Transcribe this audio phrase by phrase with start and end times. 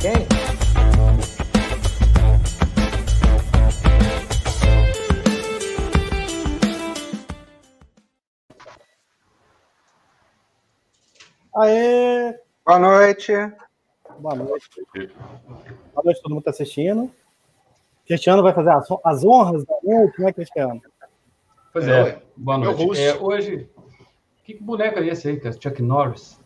[0.00, 0.12] Quem?
[11.54, 12.40] Aê!
[12.64, 13.32] Boa noite.
[14.20, 14.68] Boa noite.
[15.92, 17.12] Boa noite, todo mundo está assistindo.
[18.06, 20.80] Cristiano vai fazer as, as honras da noite, não é, Cristiano?
[21.74, 22.98] Pois é, boa noite.
[22.98, 23.68] É, hoje,
[24.44, 26.39] que boneco é esse aí, que é Chuck Norris?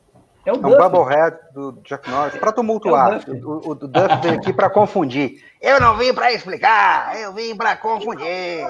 [0.44, 3.24] É, o é um Bubblehead do Chuck Norris, para tumultuar.
[3.26, 5.42] É o, o, o Duff veio aqui para confundir.
[5.60, 8.66] Eu não vim para explicar, eu vim para confundir.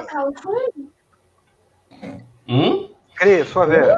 [2.48, 2.90] Hum?
[3.16, 3.88] Cris, sua vez.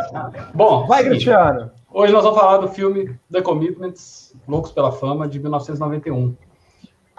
[0.55, 1.71] Bom, vai, Cristiano.
[1.91, 6.37] Hoje nós vamos falar do filme The Commitments, Loucos pela Fama, de 1991.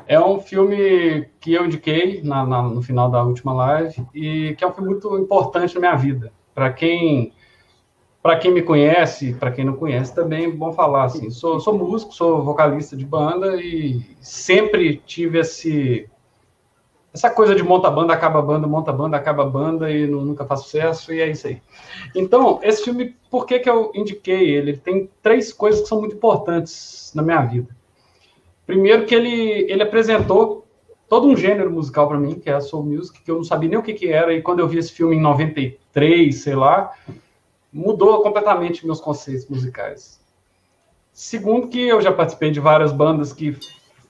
[0.08, 4.64] É um filme que eu indiquei na, na, no final da última live e que
[4.64, 6.32] é um filme muito importante na minha vida.
[6.56, 7.34] Para quem
[8.28, 11.74] para quem me conhece, para quem não conhece também, é bom falar assim, sou, sou
[11.74, 16.10] músico, sou vocalista de banda e sempre tive esse
[17.14, 21.14] essa coisa de monta banda, acaba banda, monta banda, acaba banda e nunca faz sucesso,
[21.14, 21.62] e é isso aí.
[22.14, 24.72] Então, esse filme, por que, que eu indiquei ele?
[24.72, 27.74] Ele tem três coisas que são muito importantes na minha vida.
[28.66, 30.68] Primeiro que ele, ele apresentou
[31.08, 33.70] todo um gênero musical para mim, que é a soul music, que eu não sabia
[33.70, 36.94] nem o que, que era, e quando eu vi esse filme em 93, sei lá,
[37.78, 40.20] mudou completamente meus conceitos musicais.
[41.14, 43.56] Segundo que eu já participei de várias bandas que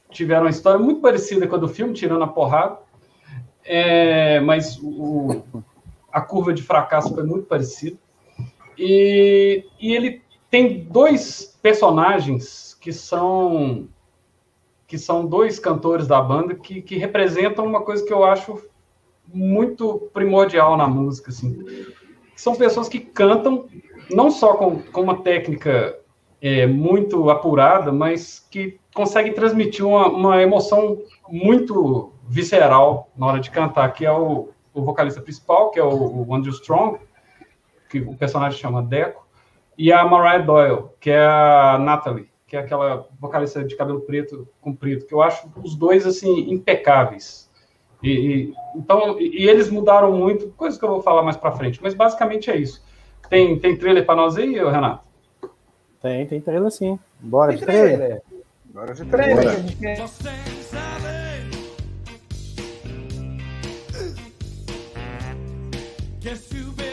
[0.09, 2.79] tiveram uma história muito parecida com a do filme, tirando a porrada,
[3.65, 5.43] é, mas o,
[6.11, 7.97] a curva de fracasso foi muito parecida.
[8.77, 13.89] E, e ele tem dois personagens que são
[14.85, 18.61] que são dois cantores da banda que, que representam uma coisa que eu acho
[19.27, 21.61] muito primordial na música, assim.
[22.37, 23.67] São pessoas que cantam
[24.11, 25.97] não só com, com uma técnica
[26.39, 33.49] é, muito apurada, mas que conseguem transmitir uma, uma emoção muito visceral na hora de
[33.49, 36.99] cantar, que é o, o vocalista principal, que é o, o Andrew Strong,
[37.89, 39.25] que o personagem chama Deco,
[39.75, 44.47] e a Mariah Doyle, que é a Natalie, que é aquela vocalista de cabelo preto
[44.61, 47.46] comprido, que eu acho os dois assim impecáveis.
[48.01, 51.79] E, e então e, eles mudaram muito, coisa que eu vou falar mais para frente,
[51.81, 52.83] mas basicamente é isso.
[53.29, 55.03] Tem tem trailer para nós aí, Renato?
[56.01, 56.99] Tem, tem trailer sim.
[57.19, 57.97] Bora tem de trailer.
[57.97, 58.21] trailer.
[58.65, 59.43] Bora de trailer.
[66.21, 66.86] Bora.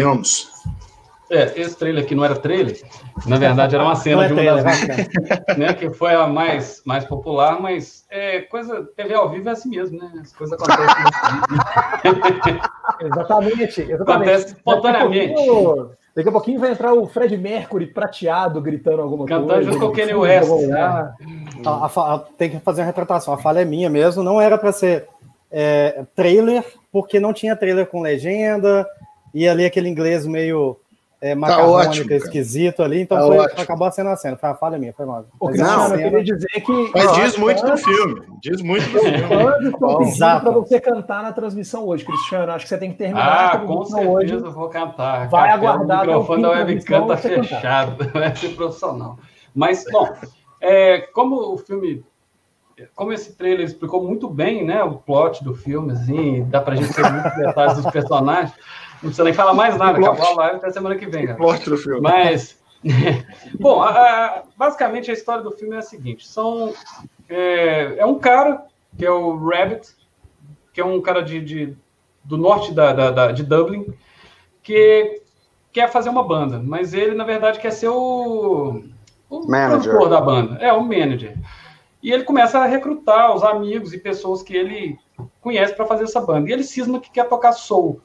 [0.00, 0.48] Voltemos.
[1.28, 2.80] É, esse trailer aqui não era trailer,
[3.26, 4.78] na verdade era uma cena é de uma trailer, das
[5.58, 9.68] né, que foi a mais, mais popular, mas é coisa, TV ao vivo é assim
[9.70, 10.08] mesmo, né?
[10.20, 10.86] As coisas acontecem.
[13.02, 14.02] exatamente, exatamente.
[14.02, 15.34] Acontece espontaneamente.
[16.14, 19.72] Daqui a pouquinho vai entrar o Fred Mercury prateado gritando alguma Cantando coisa.
[19.72, 20.80] junto com o Kanye Sim, West, né?
[20.80, 21.14] A-
[21.66, 23.34] a a- tem que fazer uma retratação.
[23.34, 24.22] A falha é minha mesmo.
[24.22, 25.08] Não era para ser
[25.50, 28.86] é, trailer, porque não tinha trailer com legenda
[29.40, 30.76] e ali aquele inglês meio
[31.20, 32.16] é, macarrônico, Tá ótimo, cara.
[32.18, 33.00] esquisito ali.
[33.00, 33.62] Então Tá foi- ótimo.
[33.62, 34.36] acabou sendo a cena.
[34.36, 35.24] Foi a falha minha, foi mal.
[35.40, 36.90] Mas Cristiano, a eu queria dizer que.
[36.94, 38.22] Mas diz muito do fãs- filme.
[38.42, 39.18] Diz muito do filme.
[39.22, 42.52] fãs estão pedindo para você cantar na transmissão hoje, Cristiano.
[42.52, 44.44] Acho que você tem que terminar Ah, a com transmissão certeza hoje.
[44.44, 45.28] eu vou cantar.
[45.28, 47.96] Vai aguardar O microfone da webcam tá você fechado.
[48.12, 49.18] Vai ser profissional.
[49.54, 50.08] Mas, bom,
[50.60, 52.04] é, como o filme.
[52.94, 54.82] Como esse trailer explicou muito bem, né?
[54.84, 58.52] O plot do filme, assim, dá pra gente ter muitos detalhes dos personagens.
[59.02, 61.34] Não precisa nem falar mais nada, acabou a live até semana que vem.
[61.36, 62.00] Plot do filme.
[62.00, 62.58] Mas,
[63.58, 66.72] bom, a- a- basicamente a história do filme é a seguinte: são
[67.28, 68.64] é, é um cara
[68.96, 69.94] que é o Rabbit,
[70.72, 71.76] que é um cara de, de-
[72.24, 73.86] do norte da, da- da- de Dublin,
[74.62, 75.20] que
[75.72, 78.82] quer fazer uma banda, mas ele na verdade quer ser o,
[79.28, 79.90] o Manager.
[79.90, 81.36] produtor da banda, é o manager.
[82.02, 84.98] E ele começa a recrutar os amigos e pessoas que ele
[85.40, 86.48] conhece para fazer essa banda.
[86.48, 88.00] E ele cisma que quer tocar soul.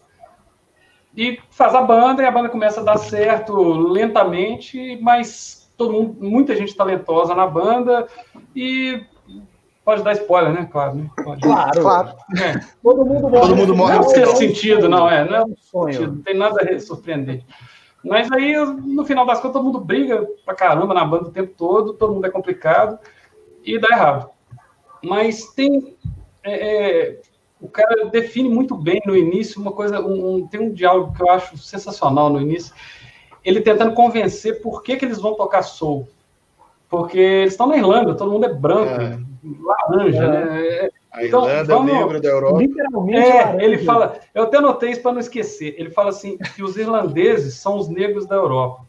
[1.16, 6.18] E faz a banda, e a banda começa a dar certo lentamente, mas todo mundo,
[6.22, 8.08] muita gente talentosa na banda,
[8.56, 9.04] e
[9.84, 10.70] pode dar spoiler, né?
[10.72, 11.10] Claro, né?
[11.24, 11.42] Pode.
[11.42, 11.82] Claro.
[11.82, 12.14] Claro.
[12.82, 13.42] Todo mundo morre.
[13.42, 14.36] Todo mundo morre Não no tem final.
[14.36, 15.26] sentido, não, é.
[15.26, 16.08] Não é um sonho.
[16.08, 17.44] não tem nada a surpreender.
[18.04, 21.54] Mas aí, no final das contas, todo mundo briga pra caramba na banda o tempo
[21.56, 22.98] todo, todo mundo é complicado
[23.64, 24.30] e dá errado.
[25.04, 25.96] Mas tem.
[26.44, 27.22] é, é,
[27.62, 30.00] o cara define muito bem no início uma coisa.
[30.02, 32.74] um- um- tem um diálogo que eu acho sensacional no início.
[33.44, 36.08] Ele tentando convencer por que, que eles vão tocar soul.
[36.90, 39.18] Porque eles estão na Irlanda, todo mundo é branco, É.
[39.64, 40.28] laranja, É.
[40.28, 40.68] né?
[40.68, 42.58] É, A Então, Irlanda, vamos- negro da Europa.
[42.60, 43.18] Literalmente.
[43.20, 43.64] é, laranja.
[43.66, 44.16] ele fala.
[44.34, 45.76] Eu até anotei isso para não esquecer.
[45.78, 48.86] Ele fala assim que os irlandeses são os negros da Europa.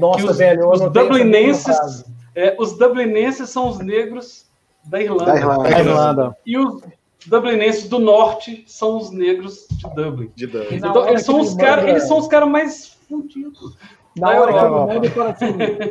[0.00, 0.68] Nossa, que os, velho.
[0.68, 4.46] os dublinenses, é, os dublinenses são os negros
[4.84, 5.26] da Irlanda.
[5.32, 5.68] Da Irlanda.
[5.68, 6.36] A Irlanda.
[6.44, 6.82] E os
[7.26, 10.30] dublinenses do norte são os negros de Dublin.
[10.34, 10.76] De Dublin.
[10.76, 13.76] Então, eles são caras, manda- eles são os caras mais fundidos,
[14.16, 14.86] Na da hora que ele Europa.
[14.86, 15.46] manda, ele fala assim: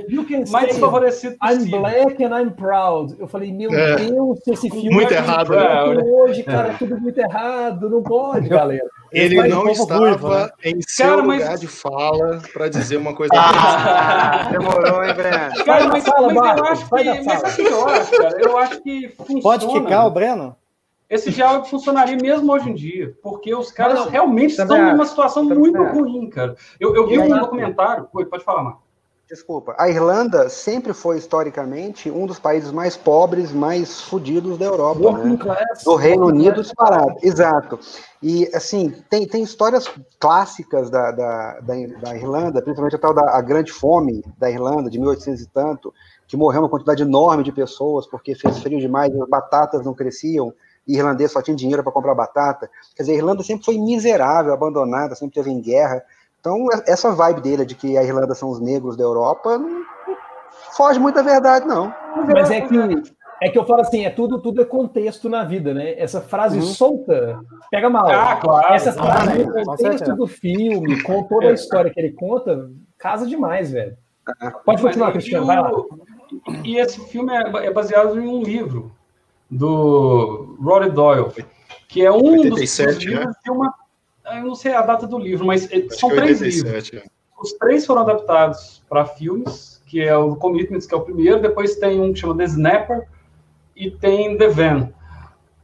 [0.09, 1.79] You can mais say desfavorecidos I'm possível.
[1.81, 3.15] black and I'm proud.
[3.19, 3.95] Eu falei, meu É.
[3.95, 6.01] Deus, esse filme Muito é errado, né?
[6.03, 8.85] hoje, cara, tudo muito errado, não pode, galera.
[9.11, 10.49] Ele não estava ruivo, né?
[10.65, 15.63] em seu Cara, mas- lugar de fala para dizer uma coisa Ah, demorou, hein, Breno?
[15.65, 16.03] Cara, mas,
[16.33, 17.23] mas eu acho que.
[17.23, 18.37] Mas que eu acho, cara?
[18.41, 19.41] Eu acho que funciona.
[19.41, 20.55] Pode quicar o Breno?
[21.09, 25.05] Esse diálogo funcionaria mesmo hoje em dia, porque os caras Não, realmente também estão numa
[25.05, 25.93] situação também muito acho.
[25.99, 26.55] ruim, cara.
[26.79, 28.07] Eu, eu vi um aí- documentário.
[28.13, 28.87] Oi, pode falar, Marco.
[29.29, 29.75] Desculpa.
[29.77, 35.29] A Irlanda sempre foi, historicamente, um dos países mais pobres, mais fodidos da Europa, Working
[35.31, 35.37] né?
[35.37, 35.83] class.
[35.83, 37.77] Do Reino Unido disparado, exato.
[38.23, 43.31] E, assim, tem, tem histórias clássicas da, da, da, da Irlanda, principalmente a tal da
[43.37, 45.93] a Grande Fome da Irlanda, de 1800 e tanto,
[46.25, 50.53] que morreu uma quantidade enorme de pessoas porque fez frio demais, as batatas não cresciam,
[50.87, 52.69] irlandês só tinha dinheiro para comprar batata.
[52.95, 56.01] Quer dizer, a Irlanda sempre foi miserável, abandonada, sempre teve em guerra.
[56.39, 59.85] Então, essa vibe dele de que a Irlanda são os negros da Europa não
[60.77, 61.93] foge muito da verdade, não.
[62.31, 62.75] Mas é que,
[63.41, 65.99] é que eu falo assim, é tudo, tudo é contexto na vida, né?
[65.99, 66.63] Essa frase Uhum.
[66.63, 67.39] solta
[67.71, 68.07] pega mal.
[68.09, 68.73] Ah, claro.
[68.73, 73.25] Essa frase, com o contexto do filme, com toda a história que ele conta, casa
[73.25, 73.97] demais, velho.
[74.65, 75.71] Pode continuar, Cristiano, e vai lá.
[76.63, 78.91] E esse filme é, é baseado em um livro
[79.49, 81.31] do Rory Doyle,
[81.87, 83.73] que é um dos- 87, dos livros de uma.
[84.25, 86.63] Eu não sei a data do livro, mas eh, Acho são é três livros.
[86.73, 86.97] 87.
[86.97, 87.03] é.
[87.41, 91.75] Os três foram adaptados para filmes, que é o Commitments, que é o primeiro, depois
[91.75, 93.07] tem um que chama The Snapper
[93.75, 94.89] e tem The Van.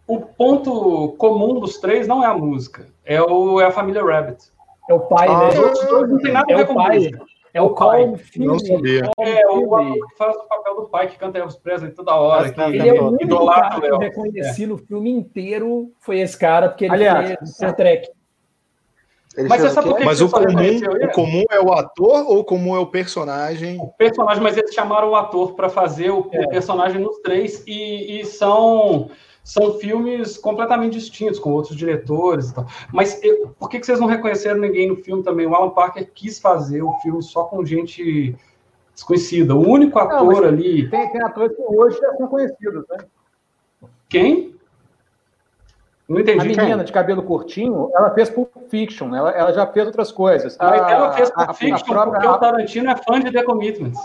[0.08, 4.52] O ponto comum dos três não é a música, é, o, é a família Rabbit.
[4.90, 5.48] É o pai, Ah, né?
[5.50, 6.96] Os outros dois não tem nada a É ver o com pai.
[6.98, 7.26] música.
[7.54, 8.04] É o pai.
[8.06, 8.18] Colm.
[8.38, 9.12] Não sabia.
[9.20, 12.50] É, o ator que faz o papel do pai que canta Elvis Presley toda hora.
[12.50, 16.38] Que, cara, Ele é o único o que eu reconheci no filme inteiro, foi esse
[16.38, 18.10] cara, porque ele Aliás, fez Star Trek.
[19.36, 22.40] Ele Mas você o sabe que Mas o comum, o comum é o ator ou
[22.40, 23.80] o comum é o personagem?
[23.80, 26.48] o personagem, mas eles chamaram o ator para fazer o, o É.
[26.48, 29.10] personagem nos três e, e são
[29.44, 32.66] são filmes completamente distintos com outros diretores e tal.
[32.94, 35.46] Mas eu- por que, que vocês não reconheceram ninguém no filme também?
[35.46, 38.36] O Alan Parker quis fazer o filme só com gente
[38.94, 39.54] desconhecida.
[39.56, 42.98] O único ator mas- ali, Tem, tem atores que hoje já são conhecidos, né?
[44.08, 44.54] quem?
[46.08, 46.56] Não A entendi.
[46.56, 50.56] menina de cabelo curtinho, ela fez Pulp Fiction, ela, ela já fez outras coisas.
[50.60, 53.32] Mas A- ela fez a- Pulp Fiction a própria- porque o Tarantino é fã de
[53.32, 54.00] The Commitments.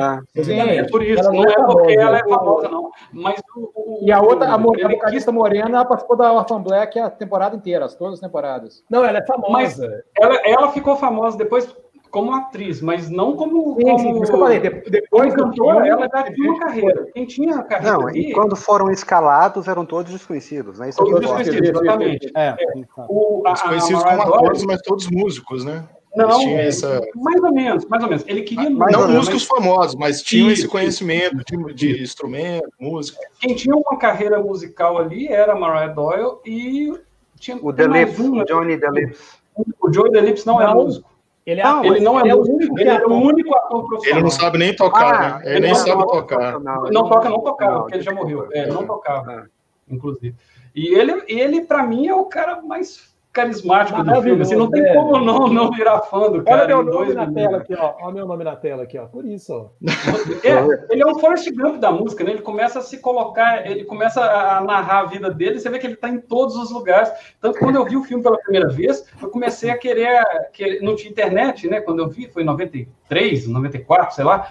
[0.00, 2.90] Ah, Sim, É por isso, Ela não não é é porque ela é famosa, não.
[3.12, 6.62] Mas o, o- E a outra, a, mo- a vocalista Morena, ela participou da Orphan
[6.62, 8.84] Black a temporada inteira, as- todas as temporadas.
[8.88, 9.50] Não, ela é famosa.
[9.52, 11.68] Mas- ela, ela ficou famosa depois,
[12.10, 13.74] como atriz, mas não como.
[13.80, 14.14] Sim, sim, como...
[14.14, 17.06] por isso que eu falei, depois cantora, filme, ela já tinha uma carreira.
[17.12, 20.90] Quem tinha a carreira Não, ali, e quando foram escalados eram todos desconhecidos, né?
[20.90, 21.42] Isso todos aqui importa.
[21.42, 22.30] desconhecidos, exatamente.
[22.36, 23.06] É, então.
[23.08, 25.82] O, a, Os a como atores, mas todos músicos, né?
[26.16, 28.24] Não, Eles tinham essa- mais ou menos, mais ou menos.
[28.28, 33.18] Ele queria Mais não músicos famosos, mas tinham Isso, esse conhecimento de, de instrumento, música.
[33.40, 36.92] quem tinha uma carreira musical ali era Mariah Doyle e
[37.38, 38.42] tinha O Delips, um, né?
[38.42, 39.38] o Johnny Delips.
[39.80, 41.10] O Joey Delips não, é Não, músico.
[41.46, 42.78] Ele é Não, Ele não é, ele é o músico.
[42.80, 43.12] Ele é é o ator.
[43.12, 44.16] único ator profissional.
[44.18, 45.42] Ele não sabe nem tocar, Ah, né?
[45.44, 46.60] Ele ele nem não sabe sabe tocar.
[46.60, 48.48] Não toca, não tocava, Não, porque ele já morreu.
[48.52, 49.48] É, não tocava,
[49.88, 50.34] inclusive.
[50.74, 54.42] E ele, ele para mim, é o cara mais carismático do filme.
[54.42, 54.94] Assim, não tem é.
[54.94, 57.42] como não, não virar fã do Olha cara meu em dois nome na minutos.
[57.42, 57.94] tela aqui, ó.
[58.00, 59.06] Olha meu nome na tela aqui, ó.
[59.06, 59.68] Por isso, ó.
[60.44, 62.30] É, ele é um Forrest Gump da música, né?
[62.30, 65.86] Ele começa a se colocar, ele começa a narrar a vida dele, você vê que
[65.86, 67.10] ele está em todos os lugares.
[67.40, 70.22] Tanto quando eu vi o filme pela primeira vez, eu comecei a querer,
[70.52, 71.80] que não tinha internet, né?
[71.80, 74.48] Quando eu vi, foi em 93, 94, sei lá.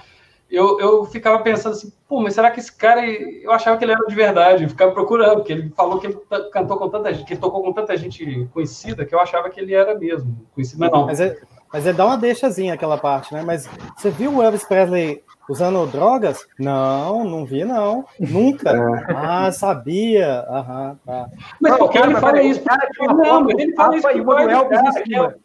[0.50, 3.92] Eu, eu ficava pensando assim, pô, mas será que esse cara, eu achava que ele
[3.92, 6.20] era de verdade, eu ficava procurando, porque ele falou que ele
[6.52, 9.60] cantou com tanta gente, que ele tocou com tanta gente conhecida, que eu achava que
[9.60, 11.08] ele era mesmo conhecido, mas não.
[11.08, 11.36] Mas, é,
[11.72, 13.42] mas ele dá uma deixazinha aquela parte, né?
[13.42, 16.46] Mas você viu o Elvis Presley usando drogas?
[16.60, 18.06] Não, não vi, não.
[18.20, 18.74] Nunca.
[19.10, 20.46] Ah, sabia.
[20.48, 21.30] Aham, tá.
[21.60, 24.18] Mas Não, porque cara, ele fala isso, o cara não, mas ele fala isso Papa
[24.18, 25.36] e pro uma do pai do Elvis em cara, que é- cima.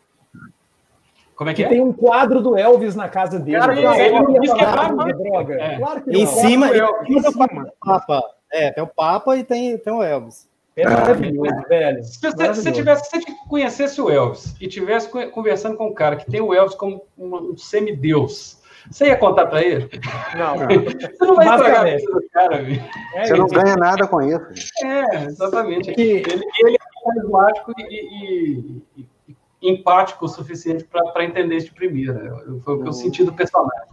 [1.39, 1.69] Como é que Que é?
[1.71, 3.59] tem um quadro do Elvis na casa dele.
[3.61, 5.55] Cara, Claro ele que disse que é de droga.
[5.55, 5.77] É.
[5.79, 6.33] Claro que Em não.
[6.33, 7.73] cima, Elvis, cima em cima.
[7.81, 8.23] Papa.
[8.53, 10.49] É, tem o Papa e tem, tem o Elvis.
[10.77, 12.03] É maravilhoso, velho.
[12.03, 15.95] Se você, se tivesse, se você conhecesse o Elvis e tivesse co- conversando com um
[15.95, 18.59] cara que tem o Elvis como um, um semideus,
[18.91, 19.89] você ia contar pra ele?
[20.37, 20.55] Não,
[21.19, 22.01] Você não vai estragar a Basicamente.
[22.07, 22.83] vida do cara, viu?
[23.15, 24.73] É Você não ganha nada com isso.
[24.85, 25.93] É, exatamente.
[25.93, 29.07] Que- Ele, ele é carismático e- e- e
[29.63, 32.45] empático o suficiente para entender isso de primeira.
[32.65, 33.89] Foi o que eu senti do personagem.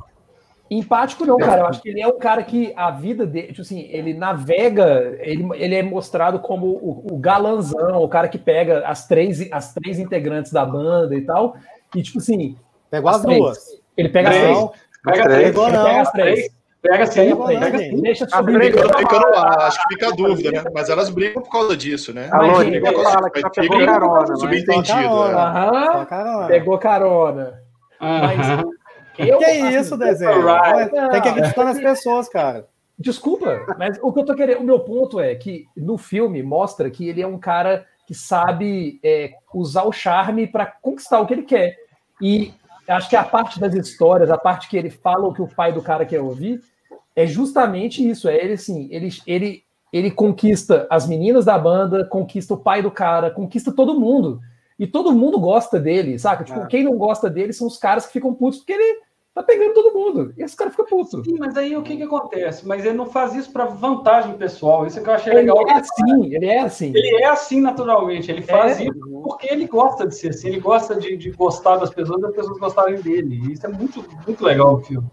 [0.69, 1.61] Empático não, cara.
[1.61, 5.15] Eu acho que ele é um cara que a vida dele, tipo assim, ele navega,
[5.19, 9.73] ele, ele é mostrado como o, o galanzão, o cara que pega as três, as
[9.73, 11.55] três integrantes da banda e tal.
[11.95, 12.57] E, tipo assim,
[12.89, 13.39] Pegou as, três.
[13.39, 13.81] duas.
[13.97, 14.57] Ele pega as Três.
[14.57, 14.71] três.
[15.03, 15.53] Pega três.
[15.53, 15.67] três.
[15.67, 16.54] Ele pega as três.
[16.89, 18.01] Pega sim, Pega três, pega sim.
[18.01, 18.53] Deixa A subir.
[18.53, 20.63] três- Fica, no ar, acho que fica a dúvida, né?
[20.73, 22.29] Mas elas brigam por causa disso, né?
[22.31, 24.35] Mas, ninguém é- fala que só fica- pegou carona, né?
[24.35, 24.93] Subentendido.
[25.25, 26.05] É.
[26.05, 26.47] carona.
[26.47, 27.61] Pegou carona.
[29.17, 30.41] Eu, Que assim, isso, desenho?
[30.45, 30.91] Right.
[31.11, 32.67] Tem que acreditar nas pessoas, cara.
[32.97, 36.89] Desculpa, mas o que eu tô querendo, o meu ponto é que no filme mostra
[36.89, 41.33] que ele é um cara que sabe é, usar o charme para conquistar o que
[41.33, 41.75] ele quer.
[42.21, 42.53] E
[42.87, 45.73] acho que a parte das histórias, a parte que ele fala o que o pai
[45.73, 46.61] do cara quer ouvir,
[47.15, 48.27] é justamente isso.
[48.27, 52.91] É ele assim, ele, ele, ele conquista as meninas da banda, conquista o pai do
[52.91, 54.39] cara, conquista todo mundo.
[54.77, 56.43] E todo mundo gosta dele, saca?
[56.43, 56.65] Tipo, É.
[56.67, 58.99] quem não gosta dele são os caras que ficam putos porque ele
[59.33, 60.33] tá pegando todo mundo.
[60.37, 61.23] E esse cara fica puto.
[61.23, 62.67] Sim, mas aí o que, que acontece?
[62.67, 64.85] Mas ele não faz isso para vantagem pessoal.
[64.85, 65.65] Isso é que eu achei Ele legal.
[65.67, 66.91] é assim, ele é assim.
[66.93, 68.29] Ele é assim naturalmente.
[68.29, 68.83] Ele faz É.
[68.83, 70.47] isso porque ele gosta de ser assim.
[70.49, 73.41] Ele gosta de, de gostar das pessoas e as pessoas gostarem dele.
[73.47, 75.07] E isso é muito, muito legal no filme.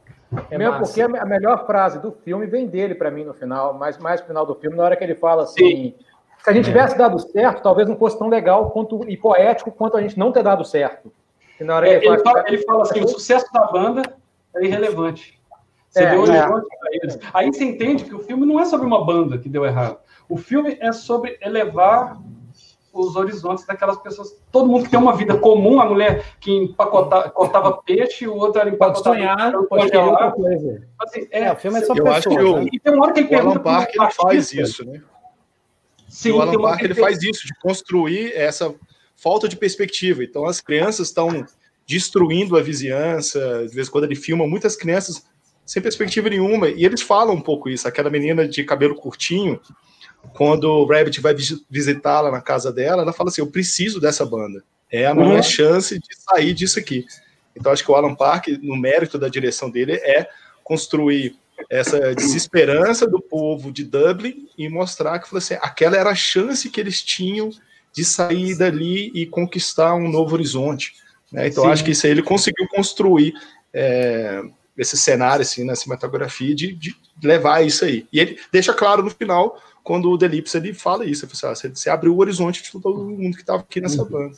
[0.51, 0.87] É Mesmo massa.
[0.87, 4.27] porque a melhor frase do filme vem dele para mim no final, mais, mais no
[4.27, 5.95] final do filme, na hora que ele fala assim:
[6.43, 9.97] se a gente tivesse dado certo, talvez não fosse tão legal quanto e poético quanto
[9.97, 11.13] a gente não ter dado certo.
[11.61, 14.03] E na hora É, ele, ele fala, fala, ele fala assim: o sucesso da banda
[14.57, 15.41] é irrelevante.
[15.89, 16.47] Você É, deu é.
[16.49, 16.63] para
[16.93, 17.19] eles.
[17.35, 19.99] Aí você entende que o filme não é sobre uma banda que deu errado.
[20.29, 22.19] O filme é sobre elevar
[22.93, 24.37] os horizontes daquelas pessoas.
[24.51, 28.61] Todo mundo que tem uma vida comum, a mulher que empacota, cortava peixe, o outro
[28.61, 29.17] era Pode empacotado.
[29.17, 30.87] sonhar, no pode querer outra coisa.
[31.01, 32.55] Assim, É, o filme é sobre Eu acho pessoas.
[32.59, 32.71] que né?
[32.73, 35.03] E tem uma hora que ele O Alan Park ele faz artista- isso, né?
[36.09, 38.75] Sim, o Alan Park ele faz isso, de construir essa
[39.17, 40.23] falta de perspectiva.
[40.23, 41.47] Então as crianças estão
[41.87, 43.67] destruindo a vizinhança.
[43.67, 45.25] De vez em quando ele filma muitas crianças
[45.65, 46.69] sem perspectiva nenhuma.
[46.69, 47.89] E eles falam um pouco isso.
[47.89, 49.59] Aquela menina de cabelo curtinho,
[50.35, 54.25] quando o Rabbit vai visi- visitá-la na casa dela, ela fala assim: Eu preciso dessa
[54.25, 54.63] banda.
[54.91, 55.43] É a minha Uhum.
[55.43, 57.07] chance de sair disso aqui.
[57.57, 60.29] Então acho que o Alan Park, no mérito da direção dele, é
[60.65, 61.35] construir
[61.71, 66.81] essa desesperança do povo de Dublin e mostrar que assim, aquela era a chance que
[66.81, 67.51] eles tinham
[67.93, 70.95] de sair dali e conquistar um novo horizonte.
[71.31, 71.47] né?
[71.49, 71.71] Então Sim.
[71.71, 73.33] acho que isso aí ele conseguiu construir
[73.73, 74.43] é,
[74.77, 78.07] esse cenário assim na cinematografia de, de levar isso aí.
[78.13, 81.69] E ele deixa claro no final quando o Delips ele fala isso, ele fala assim,
[81.69, 84.35] ah, você abriu o horizonte de todo mundo que estava aqui nessa banda.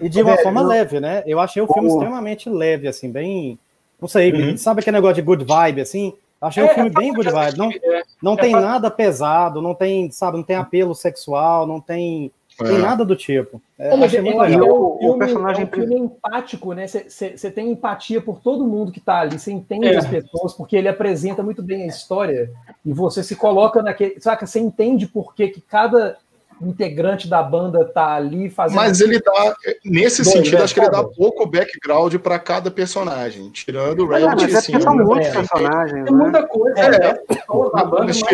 [0.00, 1.22] E de uma É, forma eu- leve, né?
[1.26, 3.58] Eu achei o filme O- extremamente leve, assim, bem.
[4.00, 4.56] Não sei, Uhum.
[4.56, 6.12] sabe aquele negócio de good vibe, assim?
[6.40, 7.56] Achei o filme bem good vibe.
[7.58, 11.66] Não, É, não é tem fácil- nada pesado, não tem, sabe, não tem apelo sexual,
[11.66, 12.30] não tem.
[12.58, 13.60] Tem nada do tipo.
[13.78, 14.66] É, Pô, achei muito legal.
[15.00, 16.86] é O- personagem é um filme empático, né?
[16.86, 19.96] Você tem empatia por todo mundo que tá ali, você entende É.
[19.96, 22.50] as pessoas, porque ele apresenta muito bem a história
[22.84, 24.20] e você se coloca naquele.
[24.20, 24.46] Saca?
[24.46, 26.16] Você entende por que, que cada
[26.62, 28.76] integrante da banda tá ali fazendo.
[28.76, 30.64] Mas ele dá, nesse Dois, sentido, né?
[30.64, 34.80] acho que ele dá pouco background para cada personagem, tirando o Rabbit, mas é porque
[34.80, 35.04] são né?
[35.04, 35.32] muitos É.
[35.32, 36.22] personagens, Tem né?
[36.22, 36.80] muita coisa.
[36.80, 37.06] É.
[37.10, 37.20] É,
[37.50, 38.24] o Rabbit.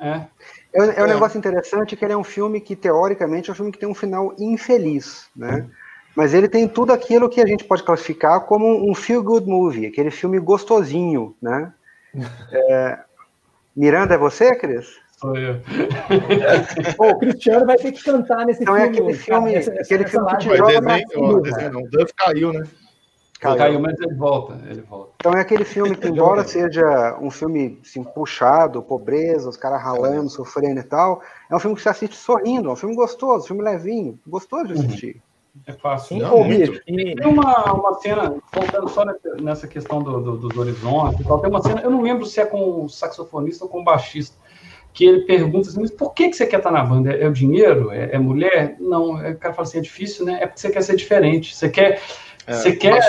[0.00, 0.20] É.
[0.76, 1.14] É, é um É.
[1.14, 3.94] negócio interessante que ele é um filme que, teoricamente, é um filme que tem um
[3.94, 5.66] final infeliz, né?
[6.14, 10.10] Mas ele tem tudo aquilo que a gente pode classificar como um feel-good movie, aquele
[10.10, 11.72] filme gostosinho, né?
[12.52, 12.98] É,
[13.76, 14.86] Miranda, é você, Cris?
[15.18, 15.56] Sou eu.
[16.96, 18.98] Pô, o Cristiano vai ter que cantar nesse Então é filme.
[18.98, 22.12] aquele filme- nessa- aquele nessa filme que te joga desenho, ó, desenho não, o Duff
[22.16, 22.62] caiu, né?
[23.38, 23.58] Caiu.
[23.58, 24.60] Caiu, mas ele volta.
[24.68, 25.12] Ele volta.
[25.18, 30.30] Então é aquele filme que, embora seja um filme assim, puxado, pobreza, os caras ralando,
[30.30, 33.48] sofrendo e tal, é um filme que você assiste sorrindo, é um filme gostoso, um
[33.48, 35.22] filme levinho, gostoso de assistir.
[35.66, 36.08] É fácil.
[36.16, 39.04] Sim, Não, pô, bicho, e- Tem uma, uma cena, voltando só
[39.40, 42.40] nessa, questão do, do- dos horizontes e tal, tem uma cena, eu não lembro se
[42.40, 44.36] é com o saxofonista ou com o baixista,
[44.92, 47.10] que ele pergunta assim, mas por que, que você quer estar na banda?
[47.12, 47.90] É, é o dinheiro?
[47.90, 48.76] É, é mulher?
[48.78, 50.38] Não, é, o cara fala assim, é difícil, né?
[50.42, 52.00] É porque você quer ser diferente, você quer...
[52.46, 53.00] É, Você quer-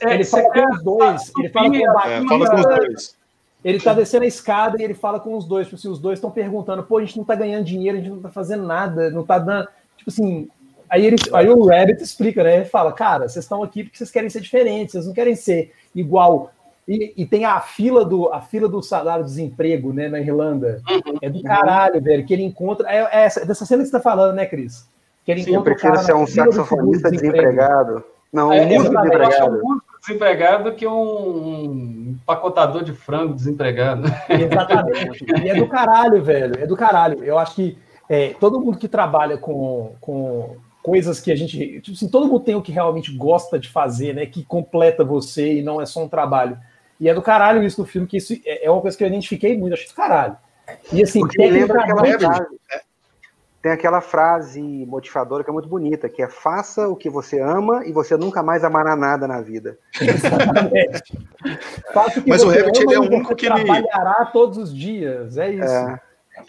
[0.00, 1.32] é, ele fala quer com os dois.
[1.38, 3.18] Ele fala com É, fala com os dois.
[3.64, 5.66] Ele tá descendo a escada e ele fala com os dois.
[5.66, 8.10] Tipo assim, os dois estão perguntando, pô, a gente não tá ganhando dinheiro, a gente
[8.10, 9.68] não tá fazendo nada, não tá dando.
[9.96, 10.48] Tipo assim.
[10.88, 12.56] Aí, ele, aí o Rabbit explica, né?
[12.56, 15.72] Ele fala, cara, vocês estão aqui porque vocês querem ser diferentes, vocês não querem ser
[15.94, 16.50] igual.
[16.86, 20.80] E, e tem a fila do a fila do salário-desemprego, né, na Irlanda.
[21.20, 22.88] É do caralho, velho, que ele encontra.
[22.90, 24.88] É, é essa, dessa cena que você tá falando, né, Cris?
[25.26, 28.02] Que ele Sim, Eu encontra o prefiro cara ser um saxofonista desempregado.
[28.32, 28.94] Não, um É, músico.
[28.94, 29.56] Eu acho desempregado.
[29.56, 34.02] um músico desempregado do que um empacotador de frango desempregado.
[34.28, 35.24] Exatamente.
[35.44, 36.54] E é do caralho, velho.
[36.62, 37.24] É do caralho.
[37.24, 41.80] Eu acho que é, todo mundo que trabalha com, com coisas que a gente.
[41.80, 44.26] Tipo assim, todo mundo tem o que realmente gosta de fazer, né?
[44.26, 46.58] Que completa você e não é só um trabalho.
[47.00, 49.08] E é do caralho isso no filme, que isso é é uma coisa que eu
[49.08, 50.36] identifiquei muito, achei do caralho.
[50.92, 52.46] E assim, Porque me lembra aquela frase.
[53.68, 57.84] Tem aquela frase motivadora que é muito bonita, que é faça o que você ama
[57.84, 59.78] e você nunca mais amará nada na vida.
[60.00, 61.02] Exatamente.
[61.92, 64.56] Faça que Mas o você Rabbit, ama ele é o único que ele- trabalhará todos
[64.56, 65.36] os dias.
[65.36, 65.64] É isso.
[65.64, 66.00] É,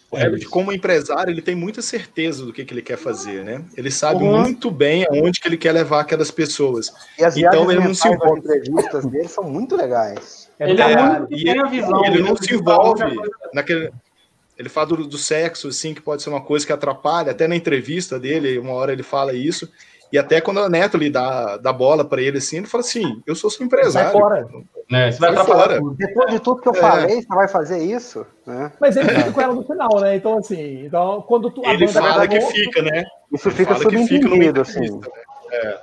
[0.10, 3.65] O Herbert, como empresário, ele tem muita certeza do que, que ele quer fazer, né?
[3.75, 4.39] Ele sabe Uhum.
[4.43, 6.93] muito bem aonde que ele quer levar aquelas pessoas.
[7.19, 8.39] E as Então, ele não se envolve.
[8.39, 10.49] entrevistas dele são muito legais.
[10.58, 12.05] É ele é o E tem ele- a visão.
[12.05, 13.03] ele não se envolve
[13.53, 13.91] naquele.
[14.59, 17.31] Ele fala do, do sexo, assim, que pode ser uma coisa que atrapalha.
[17.31, 19.71] Até na entrevista dele, uma hora ele fala isso.
[20.11, 23.21] E até quando a Neto lhe dá, dá bola para ele, assim, ele fala assim:
[23.25, 24.11] Eu sou seu Sai empresário.
[24.11, 24.47] fora.
[24.89, 25.11] Né?
[25.11, 25.95] Você vai Sai atrapalhar fora.
[25.95, 26.79] Depois de tudo que eu É.
[26.79, 28.25] falei, você vai fazer isso?
[28.45, 28.71] Né?
[28.81, 30.15] Mas ele fica com ela no final, né?
[30.15, 33.05] Então, assim, então, quando tu, a Ele banda fala que acabou- fica, né?
[33.31, 34.79] Isso Ele fica que subentendido, assim.
[35.51, 35.77] né?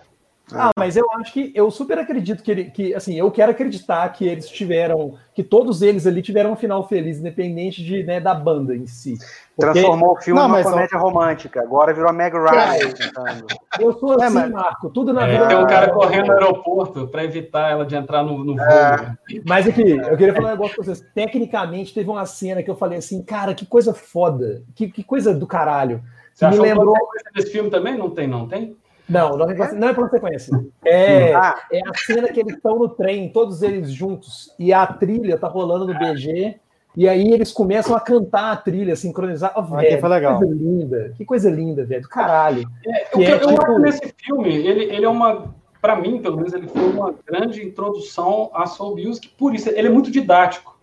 [0.52, 4.09] Ah, mas eu acho que eu super acredito que ele, que assim, eu quero acreditar
[4.12, 8.32] que eles tiveram, que todos eles ali tiveram um final feliz, independente de, né, da
[8.32, 9.18] banda em si.
[9.56, 11.61] Porque Transformou o filme Não, numa comédia romântica.
[11.61, 12.92] Agora virou a Meg Ryan.
[12.92, 13.46] cantando.
[13.80, 15.48] eu sou assim, É, mas- Marco, tudo na É, vida.
[15.48, 18.64] tem um cara correndo no aeroporto para evitar ela de entrar no, no voo.
[18.64, 19.16] É.
[19.44, 21.04] Mas aqui, eu queria falar um negócio pra vocês.
[21.12, 25.35] Tecnicamente, teve uma cena que eu falei assim, cara, que coisa foda, que, que coisa
[25.35, 26.02] do caralho.
[26.32, 26.94] Você me lembrou.
[27.35, 27.98] desse filme também?
[27.98, 28.76] Não tem, não tem?
[29.09, 30.53] Não, não, é- não é pra você conhecer.
[30.85, 31.57] É, Ah.
[31.73, 35.47] é a cena que eles estão no trem, todos eles juntos, e a trilha tá
[35.49, 36.57] rolando no BG,
[36.97, 39.53] e aí eles começam a cantar a trilha, sincronizar.
[39.55, 40.38] Oh, Ah, velho, que foi legal.
[40.38, 42.69] Que coisa linda, que coisa linda, velho, do caralho.
[42.87, 45.95] É, Que o que é eu tipo- acho nesse filme, ele, ele é uma, para
[45.97, 49.90] mim, pelo menos, ele foi uma grande introdução à Soul Music, por isso, ele é
[49.90, 50.77] muito didático.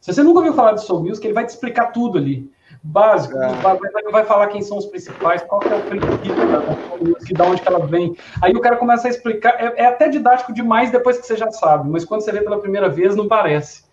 [0.00, 2.48] Se você nunca ouviu falar de Soul Music, ele vai te explicar tudo ali.
[2.88, 3.48] Básico, É.
[3.56, 6.60] vai, vai- vai falar quem são os principais, qual que é o princípio da
[7.04, 8.16] Music, da onde que ela vem.
[8.40, 11.50] Aí o cara começa a explicar, é, é até didático demais depois que você já
[11.50, 13.84] sabe, mas quando você vê pela primeira vez, não parece.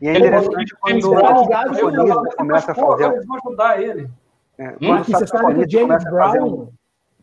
[0.00, 0.52] E é Ele interessante
[0.86, 3.04] James quando o começa a "Pô, fazer.
[3.12, 4.08] Eles vão ajudar ele.
[4.58, 6.68] é, Hum, você sabe que o saxofonista James começa a fazer um- Brown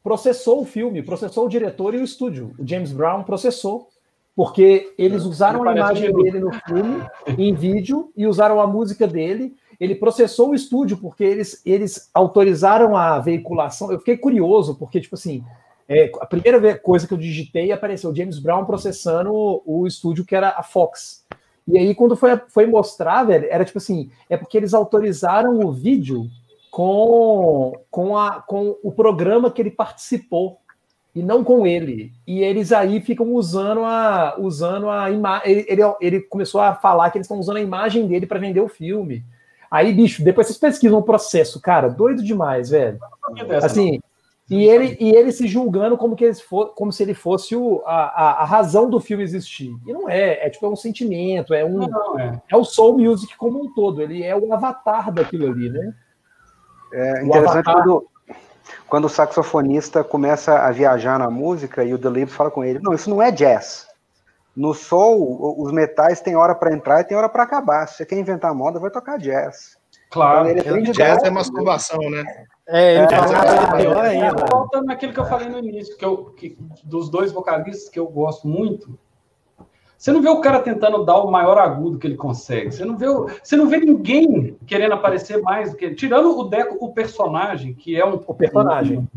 [0.03, 2.51] processou o filme, processou o diretor e o estúdio.
[2.59, 3.88] O James Brown processou,
[4.35, 7.03] porque eles usaram a imagem dele no filme,
[7.38, 9.55] em vídeo, e usaram a música dele.
[9.79, 13.91] Ele processou o estúdio, porque eles, eles autorizaram a veiculação.
[13.91, 15.43] Eu fiquei curioso, porque, tipo assim,
[15.88, 20.35] é, a primeira coisa que eu digitei apareceu James Brown processando o, o estúdio que
[20.35, 21.25] era a Fox.
[21.67, 25.71] E aí, quando foi, foi mostrar, velho, era tipo assim: é porque eles autorizaram o
[25.71, 26.27] vídeo
[26.71, 30.59] com, com, a, com o programa que ele participou
[31.15, 32.11] e não com ele.
[32.27, 35.65] E eles aí ficam usando a usando a imagem.
[35.67, 38.67] Ele, ele começou a falar que eles estão usando a imagem dele para vender o
[38.67, 39.23] filme.
[39.69, 42.99] Aí, bicho, depois vocês pesquisam o processo, cara, doido demais, velho.
[43.62, 43.99] Assim,
[44.49, 47.82] e ele, e ele se julgando como, que ele for, como se ele fosse o,
[47.86, 49.75] a, a, razão do filme existir.
[49.88, 52.41] E não é, é tipo é um sentimento, é um não, é.
[52.51, 55.93] é o soul music como um todo, ele é o avatar daquilo ali, né?
[56.93, 58.08] É interessante quando,
[58.88, 62.93] quando o saxofonista começa a viajar na música e o Delib fala com ele: Não,
[62.93, 63.88] isso não é jazz.
[64.55, 67.87] No soul, os metais têm hora para entrar e tem hora para acabar.
[67.87, 69.77] Se você quer inventar moda, vai tocar jazz.
[70.09, 70.49] Claro.
[70.49, 72.23] Então, ele jazz é masturbação, né?
[72.67, 74.45] É, ele é, pior ainda.
[74.49, 78.07] Voltando naquilo que eu falei no início, que eu, que, dos dois vocalistas que eu
[78.07, 78.97] gosto muito,
[79.97, 82.71] você não vê o cara tentando dar o maior agudo que ele consegue.
[82.71, 85.95] Você não vê, você não vê ninguém querendo aparecer mais do que ele.
[85.95, 88.21] Tirando o Deco, o personagem, que é um.
[88.25, 88.99] O personagem.
[88.99, 89.07] Um,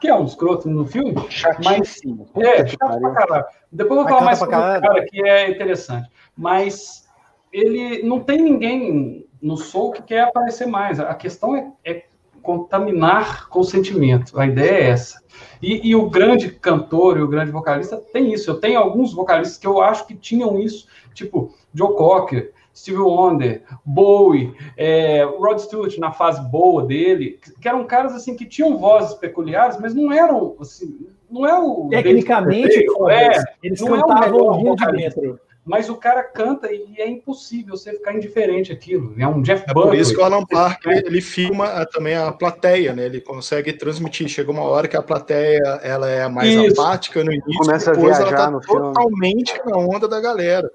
[0.00, 1.14] que é um escroto no filme.
[1.30, 2.26] Chatíssimo.
[2.34, 3.44] Mas, é, chato pra caralho.
[3.74, 6.08] Depois eu vou falar mais sobre o cara, que é interessante.
[6.36, 7.08] Mas
[7.52, 11.00] ele não tem ninguém no Soul que quer aparecer mais.
[11.00, 12.04] A questão é, é
[12.40, 14.38] contaminar com o sentimento.
[14.38, 15.20] A ideia é essa.
[15.60, 18.50] E, e, o grande cantor e o grande vocalista tem isso.
[18.50, 23.62] Eu tenho alguns vocalistas que eu acho que tinham isso, tipo Joe Cocker, Steve Wonder,
[23.84, 29.14] Bowie, é, Rod Stewart na fase boa dele, que eram caras assim que tinham vozes
[29.14, 34.76] peculiares, mas não eram assim, não é o tecnicamente, é, eles não cantavam é o
[34.76, 39.14] de dentro mas o cara canta e é impossível você ficar indiferente àquilo.
[39.18, 42.30] É um Jeff É por isso que o Alan Parker ele filma ah, também a
[42.30, 43.06] plateia, né?
[43.06, 44.28] Ele consegue transmitir.
[44.28, 46.80] Chega uma hora que a plateia ela é mais isso.
[46.80, 49.70] apática no início, começa a viajar ela tá totalmente filme.
[49.70, 50.70] na onda da galera.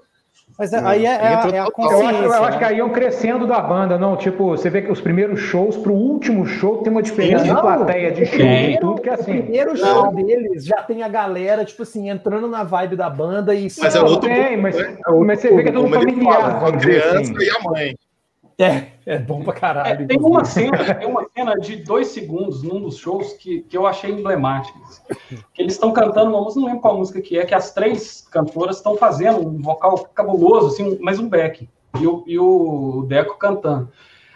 [0.60, 2.04] Mas é, aí é, é, é a consciência.
[2.04, 2.58] Eu acho, eu acho né?
[2.58, 4.14] que aí iam crescendo da banda, não?
[4.14, 8.12] Tipo, você vê que os primeiros shows pro último show tem uma diferença de plateia,
[8.12, 9.38] de show e tudo, que é assim.
[9.38, 10.14] O primeiro show não.
[10.14, 13.68] deles já tem a galera, tipo assim, entrando na vibe da banda e...
[13.78, 14.28] Mas é outro...
[14.28, 14.98] Tem, mas, né?
[15.24, 16.62] mas você vê que é tudo familiar.
[16.62, 17.34] a criança assim.
[17.38, 17.96] e a mãe.
[18.60, 20.02] É, é bom pra caralho.
[20.02, 23.74] É, tem uma cena, tem uma cena de dois segundos num dos shows que, que
[23.74, 24.78] eu achei emblemática.
[25.54, 28.20] Que eles estão cantando uma música, não lembro qual música que é, que as três
[28.30, 31.70] cantoras estão fazendo um vocal cabuloso, assim, mais um back.
[31.98, 33.90] E o, e o Deco cantando.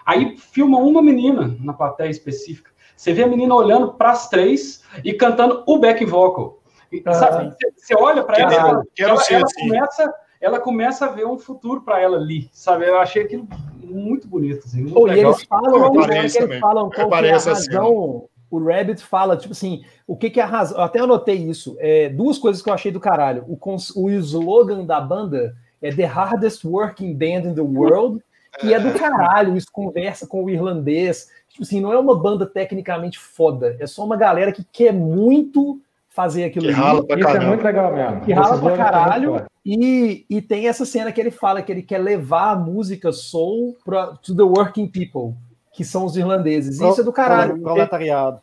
[0.07, 2.71] Aí filma uma menina na plateia específica.
[2.97, 6.61] Você vê a menina olhando para as três e cantando o back vocal.
[7.05, 7.55] Ah, sabe?
[7.77, 12.01] Você olha para ela, ela, ela, ela começa ela começa a ver um futuro para
[12.01, 12.87] ela ali, sabe?
[12.87, 13.49] Eu achei aquilo
[13.95, 17.51] muito bonito, assim, muito oh, E eles falam, eles falam qual que é a assim,
[17.51, 18.17] razão.
[18.17, 20.79] Assim, o Rabbit fala, tipo assim, o que, que é a razão.
[20.79, 21.77] Eu até anotei isso.
[21.81, 23.45] É, duas coisas que eu achei do caralho.
[23.49, 23.59] O,
[23.97, 28.23] o slogan da banda é The Hardest Working Band in the World,
[28.61, 28.99] que é do é.
[28.99, 29.57] caralho.
[29.57, 31.29] Isso conversa com o irlandês.
[31.49, 33.77] Tipo assim, não é uma banda tecnicamente foda.
[33.81, 35.81] É só uma galera que quer muito
[36.15, 38.21] fazer aquilo que rala pra Isso é muito legal mesmo.
[38.21, 39.45] Que rala pra caralho.
[39.67, 43.77] E, e tem essa cena que ele fala que ele quer levar a música soul
[43.85, 45.35] pra, to the working people,
[45.73, 46.79] que são os irlandeses.
[46.79, 47.61] Pro, isso é do caralho.
[47.61, 48.41] Proletariado.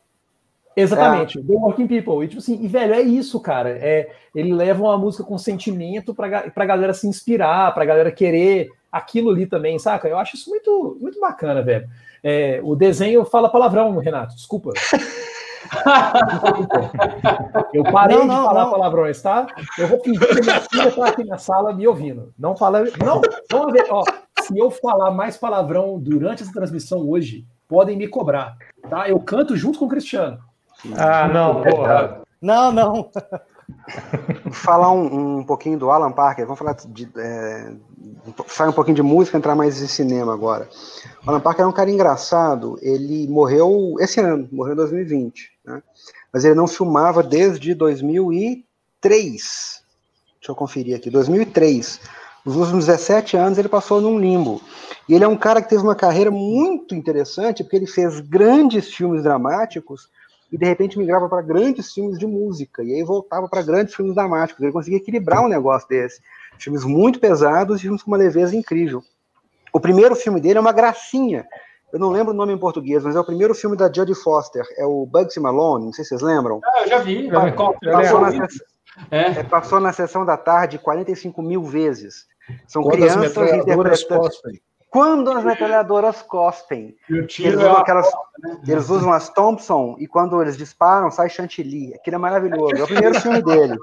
[0.75, 1.41] Exatamente, é.
[1.41, 2.23] the working people.
[2.23, 3.69] E tipo assim, e velho, é isso, cara.
[3.69, 8.69] É, ele leva uma música com sentimento pra, pra galera se inspirar, pra galera querer
[8.91, 10.09] aquilo ali também, saca?
[10.09, 11.87] Eu acho isso muito, muito bacana, velho.
[12.21, 14.71] É, o desenho fala palavrão, Renato, desculpa.
[17.73, 18.71] Eu parei não, não, de falar não.
[18.71, 19.47] palavrões, tá?
[19.77, 22.33] Eu vou fingir que minha filha está aqui na sala me ouvindo.
[22.37, 22.83] Não fala.
[23.03, 23.85] Não, vamos ver.
[23.89, 24.03] Ó,
[24.41, 28.57] se eu falar mais palavrão durante essa transmissão hoje, podem me cobrar.
[28.89, 29.09] Tá?
[29.09, 30.39] Eu canto junto com o Cristiano.
[30.97, 32.21] Ah, não, porra.
[32.41, 33.09] Não, não.
[34.51, 36.45] falar um, um, pouquinho do Alan Parker.
[36.45, 37.09] Vamos falar de.
[37.17, 37.73] É,
[38.47, 40.69] sair um pouquinho de música, entrar mais em cinema agora.
[41.25, 42.77] O Alan Parker é um cara engraçado.
[42.81, 45.51] Ele morreu esse ano, morreu em 2020.
[45.65, 45.81] Né?
[46.31, 49.81] Mas ele não filmava desde 2003.
[50.39, 51.09] Deixa eu conferir aqui.
[51.09, 51.99] 2003.
[52.45, 54.61] Nos últimos 17 anos ele passou num limbo.
[55.07, 58.93] E ele é um cara que teve uma carreira muito interessante, porque ele fez grandes
[58.93, 60.09] filmes dramáticos
[60.51, 62.83] e de repente migrava para grandes filmes de música.
[62.83, 64.61] E aí voltava para grandes filmes dramáticos.
[64.61, 66.19] Ele conseguia equilibrar um negócio desse.
[66.61, 69.03] Filmes muito pesados e filmes com uma leveza incrível.
[69.73, 71.45] O primeiro filme dele é uma gracinha.
[71.91, 74.63] Eu não lembro o nome em português, mas é o primeiro filme da Jodie Foster.
[74.77, 76.61] É o Bugsy Malone, não sei se vocês lembram.
[76.63, 77.29] Ah, eu já vi.
[77.31, 78.65] Passou, na sessão,
[79.09, 79.17] é.
[79.19, 82.27] É, passou, na sessão, da tarde 45 mil vezes.
[82.67, 84.61] São Quando crianças interpretando...
[84.91, 86.97] Quando as metralhadoras cospem.
[87.09, 88.11] Eles usam, aquelas,
[88.43, 88.59] né?
[88.67, 91.93] eles usam as Thompson e quando eles disparam, sai chantilly.
[91.95, 92.75] Aquilo é maravilhoso.
[92.75, 93.77] É o primeiro filme dele.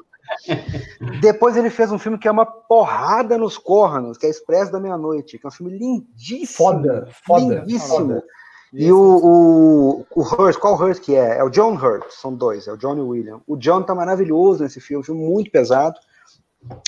[1.20, 4.80] Depois ele fez um filme que é uma porrada nos cornos, que é Expresso da
[4.80, 6.46] Meia-Noite, que é um filme lindíssimo.
[6.46, 7.54] Foda, foda.
[7.56, 7.96] Lindíssimo.
[7.96, 8.24] Foda.
[8.72, 11.38] E o, o, o Hurt, qual Hurt que é?
[11.38, 13.40] É o John Hurt, são dois, é o John e o William.
[13.46, 15.98] O John tá maravilhoso nesse filme, um filme muito pesado.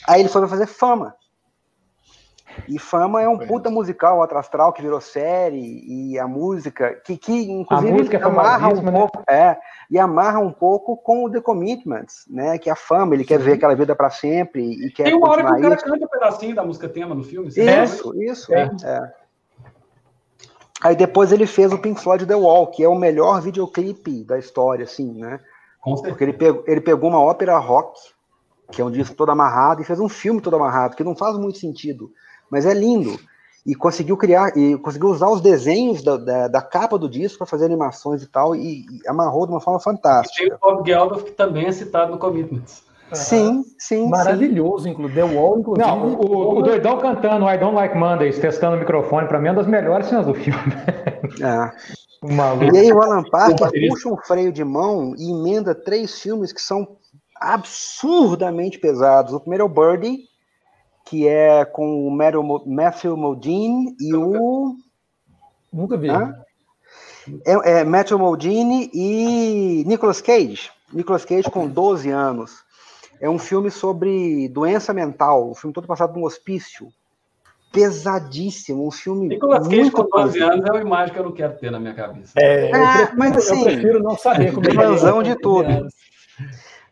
[0.07, 1.14] Aí ele foi fazer fama.
[2.68, 7.16] E Fama é um puta musical, Atro Astral, que virou série, e a música, que,
[7.16, 8.92] que inclusive música é amarra um né?
[8.92, 9.56] pouco, é,
[9.90, 12.58] e amarra um pouco com o The Commitments, né?
[12.58, 15.28] Que é a fama, ele quer ver aquela vida para sempre e quer Tem uma
[15.28, 15.84] hora que o cara isso.
[15.84, 17.50] canta um pedacinho da música tema no filme.
[17.50, 17.84] você sabe?
[17.84, 18.54] Isso, isso.
[18.54, 19.12] É.
[20.82, 24.38] Aí depois ele fez o Pink Floyd The Wall, que é o melhor videoclipe da
[24.38, 25.38] história, assim, né?
[25.80, 26.12] Com certeza.
[26.12, 27.98] Porque ele pegou, ele pegou uma ópera rock,
[28.70, 31.36] que é um disco todo amarrado, e fez um filme todo amarrado, que não faz
[31.36, 32.10] muito sentido,
[32.50, 33.18] mas é lindo.
[33.66, 37.46] E conseguiu criar, e conseguiu usar os desenhos da, da, da capa do disco para
[37.46, 40.56] fazer animações e tal, e, e amarrou de uma forma E tem fantástica.
[40.56, 42.82] o Bob Geldof, que também é citado no Commitments.
[43.12, 44.08] Sim, sim, sim.
[44.08, 45.20] Maravilhoso, inclusive.
[45.20, 45.86] The Wall, inclusive.
[45.86, 49.50] Não, o, o doidão cantando I Don't Like Mondays, testando o microfone, pra mim é
[49.50, 50.60] uma das melhores cenas do filme.
[51.40, 51.70] É.
[52.34, 52.74] Maluco.
[52.74, 56.60] E aí o Alan Parker puxa um freio de mão e emenda três filmes que
[56.60, 56.96] são
[57.40, 59.32] absurdamente pesados.
[59.32, 60.18] O primeiro é o Birdie,
[61.04, 64.74] que é com o Matthew Mo- Matthew Modine e o
[65.72, 66.10] Nunca vi.
[66.10, 66.34] Hã?
[67.46, 70.70] é, é Matthew Modine e Nicolas Cage.
[70.92, 72.64] Nicolas Cage com 12 anos.
[73.20, 76.88] É um filme sobre doença mental, um filme todo passado num hospício.
[77.72, 80.52] Pesadíssimo, um filme Nicolas Cage muito com 12 pesado.
[80.54, 82.32] anos é uma imagem que eu não quero ter na minha cabeça.
[82.36, 84.72] É, eu, Ah, prefiro, mas assim, eu prefiro não saber como é.
[84.72, 85.68] Ilusão de tudo.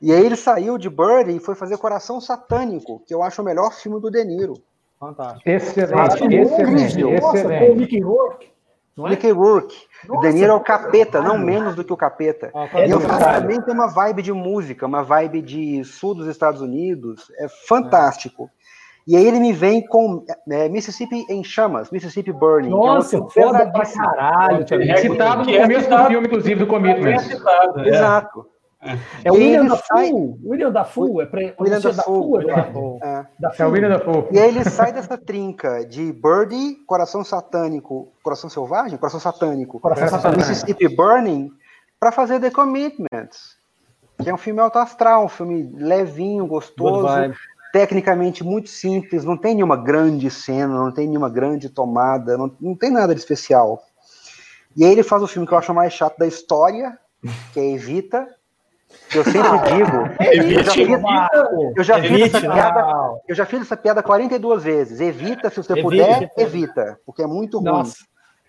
[0.01, 3.45] E aí ele saiu de Birdie e foi fazer Coração Satânico, que eu acho o
[3.45, 4.55] melhor filme do De Niro.
[4.99, 5.49] Fantástico.
[5.49, 7.77] Excelente, é excelente, Nossa, o excelente.
[7.79, 8.49] Mickey Rourke.
[8.97, 9.11] Não é?
[9.11, 9.77] Mickey Rourke.
[10.09, 12.51] O Nossa, De Niro é o capeta, não menos do que o capeta.
[12.75, 13.43] É E o do filme caralho.
[13.43, 17.31] também tem uma vibe de música, uma vibe de sul dos Estados Unidos.
[17.39, 18.51] É fantástico.
[19.07, 22.69] E aí ele me vem com é, Mississippi em chamas, Mississippi Burning.
[22.69, 24.67] Nossa, que é um filme foda pra caralho.
[24.91, 27.19] É Citado no Que é começo do filme, inclusive, do Também é Commitment.
[27.21, 27.89] citado, é.
[27.89, 28.47] Exato.
[29.25, 30.39] É o E William Dafoe.
[30.45, 31.23] William Dafoe.
[31.23, 31.41] É pra...
[31.61, 32.99] William você é Dafoe, Dafoe, Dafoe.
[33.03, 33.27] É.
[33.39, 33.59] Dafoe.
[33.59, 34.25] É o William Dafoe.
[34.31, 38.97] E aí ele sai dessa trinca de Birdie, Coração Satânico, Coração Selvagem?
[38.97, 39.81] Coração Satânico.
[39.81, 40.39] Coração Satânico.
[40.39, 41.51] Mississippi Burning,
[41.99, 43.57] para fazer The Commitments,
[44.23, 47.09] que é um filme alto astral, um filme levinho, gostoso,
[47.73, 52.77] tecnicamente muito simples, não tem nenhuma grande cena, não tem nenhuma grande tomada, não, não
[52.77, 53.83] tem nada de especial.
[54.77, 56.97] E aí ele faz o filme que eu acho mais chato da história,
[57.53, 58.29] que é Evita,
[59.15, 61.73] eu sempre digo, eu já fiz, Marco.
[61.77, 65.01] eu já fiz Evite, essa piada eu já fiz essa piada 42 vezes.
[65.01, 66.99] Evita, se você Evite, puder, evita.
[67.07, 67.67] porque é muito ruim.
[67.67, 67.97] Nossa,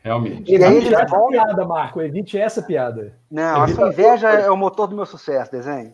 [0.04, 0.52] Realmente.
[0.52, 1.32] E aí evite ele essa volta.
[1.32, 2.02] piada, Marco.
[2.02, 3.13] Evite essa piada.
[3.30, 5.93] Não, a sua inveja é o motor do meu sucesso, desenho.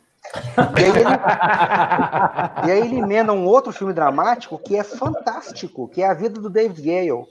[0.77, 1.03] E aí, ele,
[2.67, 6.39] e aí ele emenda um outro filme dramático que é fantástico, que é a vida
[6.39, 7.25] do David Gale.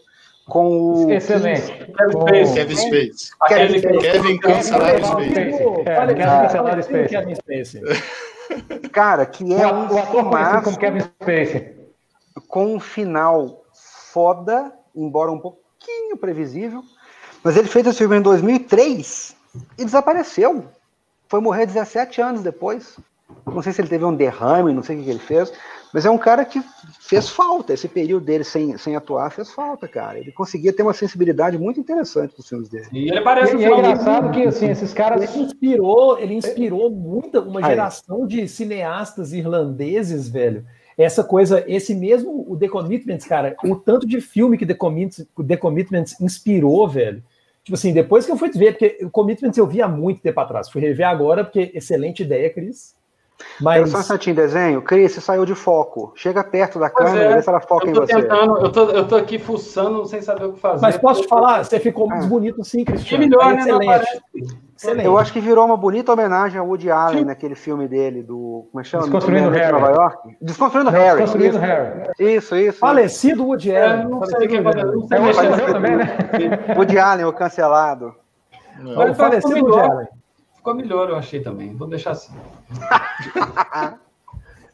[0.46, 1.72] Com o Excelente.
[1.72, 2.54] Kevin Spacey.
[2.54, 3.10] Kevin Spacey.
[3.40, 4.40] Aquele Kevin que- Kevin.
[5.86, 7.08] É, Fala- Kevin fala- Spacey.
[7.08, 7.82] Kevin Spacey.
[8.92, 11.74] cara, que é um o ator conhecido filmaço como Kevin Spacey.
[12.48, 13.62] com um final
[14.12, 16.82] foda, embora um pouquinho previsível.
[17.42, 19.34] Mas ele fez esse filme em 2003
[19.78, 20.64] e desapareceu.
[21.28, 22.98] Foi morrer 17 anos depois.
[23.46, 25.52] Não sei se ele teve um derrame, não sei o que que ele fez.
[25.94, 26.60] Mas é um cara que
[26.98, 27.72] fez falta.
[27.72, 30.18] Esse período dele sem, sem atuar fez falta, cara.
[30.18, 32.88] Ele conseguia ter uma sensibilidade muito interessante nos filmes dele.
[32.92, 35.22] E ele aparece E, no e é engraçado que, assim, esses caras...
[35.22, 37.66] Ele inspirou, ele inspirou muita, uma Aí.
[37.66, 40.66] geração de cineastas irlandeses, velho.
[40.98, 45.28] Essa coisa, esse mesmo, o The Commitments, cara, o tanto de filme que The Commitments,
[45.46, 47.22] The Commitments inspirou, velho.
[47.62, 50.40] Tipo assim, depois que eu fui ver, porque o Commitments eu vi há muito tempo
[50.40, 52.96] atrás, fui rever agora, porque excelente ideia, Cris.
[53.60, 53.80] Mas...
[53.82, 54.82] Mas Só um instantinho, desenho.
[54.82, 56.12] Cris, você saiu de foco.
[56.16, 57.34] Chega perto da Pois câmera, é.
[57.36, 58.14] vê se ela foca em você.
[58.14, 60.82] tentando, eu tô, eu tô aqui fuçando sem saber o que fazer.
[60.82, 61.64] Mas posso te falar?
[61.64, 62.16] Você ficou Ah.
[62.16, 63.24] muito bonito sim, Que Cristiano.
[63.24, 63.64] melhor, Tá né?
[63.66, 63.80] Não
[64.76, 65.06] Excelente.
[65.06, 68.66] Eu acho que virou uma bonita homenagem ao Woody Allen naquele filme dele, do.
[68.72, 69.04] Como é que chama?
[69.04, 69.72] Desconstruindo Harry.
[69.72, 70.36] Nova York?
[70.42, 71.20] Desconstruindo Harry.
[71.20, 72.10] Construindo Isso, Harry.
[72.18, 72.78] Isso, isso.
[72.80, 74.08] Falecido Woody É, Allen.
[74.08, 75.18] não sei o Falecido que Woody aconteceu.
[75.18, 75.32] Allen.
[75.32, 76.74] Não sei É, né?
[76.76, 78.14] Woody Allen, o cancelado.
[78.80, 79.90] Não, Mas falecido ficou Woody.
[79.90, 80.06] Allen.
[80.64, 81.74] Ficou melhor, eu achei também.
[81.76, 82.32] Vou deixar assim.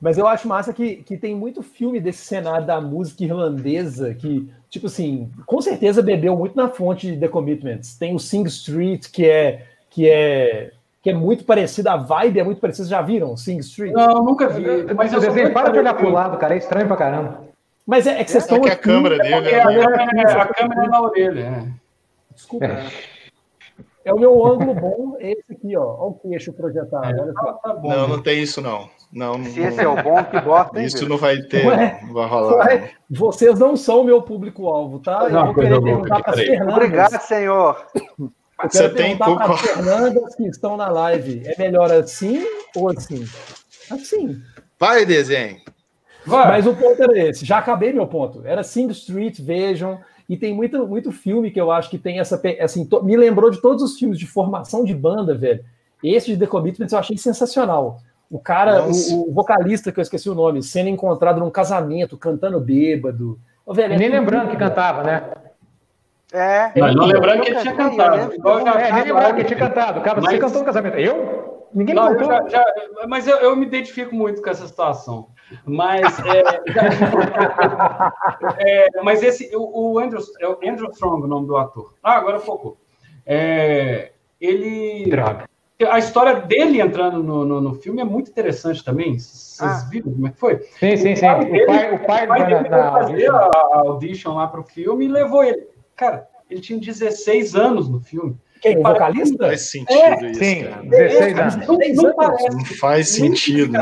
[0.00, 4.48] Mas eu acho massa que, que tem muito filme desse cenário da música irlandesa que,
[4.70, 7.96] tipo assim, com certeza bebeu muito na fonte de The Commitments.
[7.98, 10.70] Tem o Sing Street, que é que é
[11.02, 12.84] que é muito parecido, a vibe é muito parecida.
[12.84, 13.92] Vocês já viram Sing Street?
[13.92, 14.64] Não, nunca vi.
[14.84, 16.54] Mas Mas eu desenho, muito para de olhar pro lado, cara.
[16.54, 17.40] É estranho pra caramba.
[17.84, 19.80] Mas é, é que vocês É estão que a aqui- câmera dele, É, a, né?
[19.82, 21.40] câmera, é, a câmera é na orelha.
[21.40, 21.64] É.
[22.34, 22.66] Desculpa.
[24.10, 25.82] É o meu ângulo bom, esse aqui, ó.
[25.84, 27.20] Olha o queixo projetado.
[27.20, 27.52] Olha Tá, só.
[27.54, 27.88] tá bom.
[27.88, 28.88] Não, não tem isso, não.
[29.12, 32.00] Não, não- Se esse é o bom, que bota, hein, isso não vai ter, Ué?
[32.06, 32.66] não vai rolar.
[32.66, 35.24] Ué, vocês não são o meu público-alvo, tá?
[35.24, 36.36] Eu Não, vou coisa querer louca perguntar aqui, para.
[36.36, 36.74] Fernandas.
[36.76, 37.86] Obrigado, senhor.
[38.18, 38.30] Eu
[38.70, 39.52] Você tem perguntar para pouco.
[39.52, 41.42] as Fernandas que estão na live.
[41.46, 42.44] É melhor assim
[42.76, 43.24] ou assim?
[43.90, 44.40] Assim.
[44.78, 45.56] Vai, desenho.
[46.26, 46.48] Vai.
[46.48, 47.44] Mas o ponto era esse.
[47.44, 48.42] Já acabei meu ponto.
[48.46, 49.98] Era Sing Street, vejam.
[50.30, 52.40] E tem muito, muito filme que eu acho que tem essa.
[52.60, 55.64] Assim, to, me lembrou de todos os filmes de formação de banda, velho.
[56.04, 57.98] Esse de The Commitments eu achei sensacional.
[58.30, 62.60] O cara, o, o, vocalista, que eu esqueci o nome, sendo encontrado num casamento, cantando
[62.60, 63.40] bêbado.
[63.66, 65.32] Ô, velho, é nem lembrando que cantava, né?
[66.32, 66.78] É.
[66.78, 68.32] Mas não lembrando que ele tinha cantado.
[68.78, 70.00] É, nem lembrando que ele tinha cantado.
[70.00, 70.96] Cara, você cantou no casamento.
[70.96, 71.66] Eu?
[71.74, 72.64] Ninguém não, eu já, já,
[73.08, 75.26] mas eu, eu, me identifico muito com essa situação.
[75.64, 76.42] Mas, é,
[78.94, 81.94] é, mas esse, o, o Andrew, é o Andrew Strong, o nome do ator.
[82.02, 82.76] Ah, agora focou.
[83.26, 85.08] É, ele.
[85.10, 85.48] Droga.
[85.88, 89.18] A história dele entrando no, no, no, filme é muito interessante também.
[89.18, 89.88] Vocês ah.
[89.90, 90.58] viram como é que foi?
[90.78, 91.26] Sim, sim, sim.
[91.26, 94.46] O, dele, o pai, o pai, o pai dele da, fazer a, a audition lá
[94.46, 95.68] para o filme e levou ele.
[95.96, 98.36] Cara, ele tinha 16 anos no filme.
[98.60, 98.78] Quem?
[98.78, 99.46] O vocalista?
[99.46, 100.40] Faz sentido é, isso.
[100.44, 100.82] Sim, cara.
[100.82, 101.56] 16 anos.
[101.66, 103.72] Não, não, parece, não faz sentido.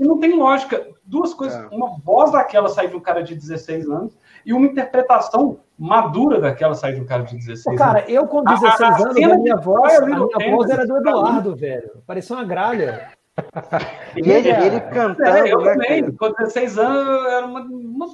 [0.00, 0.86] Não tem lógica.
[1.04, 1.58] Duas coisas.
[1.58, 1.74] É.
[1.74, 6.74] Uma voz daquela sai de um cara de 16 anos e uma interpretação madura daquela
[6.74, 8.10] sai de um cara de 16 Pô, cara, anos.
[8.10, 11.56] eu com 16 a, a anos, a minha, voz, a minha voz era do Eduardo,
[11.56, 12.02] velho.
[12.06, 13.08] Parecia uma gralha.
[14.16, 15.28] E ele, ele cantando.
[15.28, 16.10] É, eu né, também.
[16.12, 18.06] Com 16 anos, era uma, uma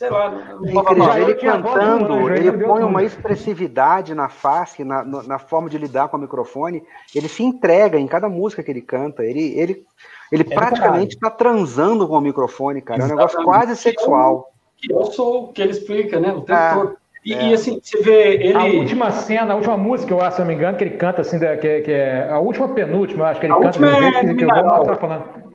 [0.00, 0.30] sei lá.
[0.30, 6.16] Não ele cantando, ele põe uma expressividade na face, na, na forma de lidar com
[6.16, 6.82] o microfone.
[7.14, 9.22] Ele se entrega em cada música que ele canta.
[9.22, 9.84] Ele, ele,
[10.32, 13.02] ele é praticamente está transando com o microfone, cara.
[13.02, 14.50] É um negócio quase sexual.
[14.78, 16.32] Que eu sou o que ele explica, né?
[16.32, 16.74] O tempo é.
[16.74, 16.96] todo.
[17.22, 17.48] E, é.
[17.48, 18.56] e, assim, você vê ele.
[18.56, 21.20] A última cena, a última música, eu acho, se não me engano, que ele canta
[21.20, 23.66] assim, que, é, que é a última penúltima, eu acho que ele a canta.
[23.66, 25.49] Última é que, que eu vou mostrar falando.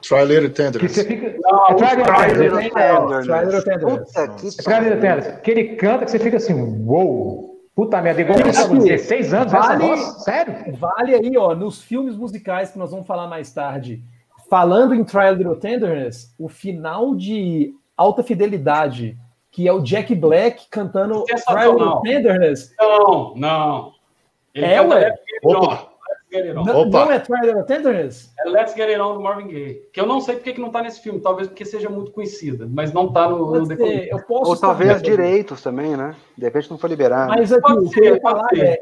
[0.00, 0.80] Try Little Tenderness.
[0.80, 1.36] Que você fica...
[1.40, 1.96] Não, é Try
[2.38, 3.26] Little Tenderness.
[3.26, 4.12] Try Little Tenderness.
[4.12, 5.40] Puta que Try Little Tenderness.
[5.40, 7.52] Que ele canta que você fica assim, uou.
[7.74, 10.24] Puta merda, igual você 16 anos, vale, essa voz?
[10.24, 10.76] Sério?
[10.76, 14.02] Vale aí, ó, nos filmes musicais que nós vamos falar mais tarde.
[14.50, 19.16] Falando em Try Little Tenderness, o final de Alta Fidelidade,
[19.50, 22.74] que é o Jack Black cantando Try Little Tenderness.
[22.78, 23.92] Não, não.
[24.54, 25.14] Ele é, ué.
[25.42, 25.91] Opa.
[26.32, 26.64] Get It On.
[26.64, 27.16] Não, não é?
[27.16, 29.82] É Let's Get It On do Marvin Gaye.
[29.92, 31.20] Que eu não sei porque que não tá nesse filme.
[31.20, 35.62] Talvez porque seja muito conhecida, mas não tá no, no eu posso Ou talvez direitos
[35.62, 36.14] também, né?
[36.36, 37.28] De repente não foi liberado.
[37.28, 38.80] Mas aqui, o que eu ia falar é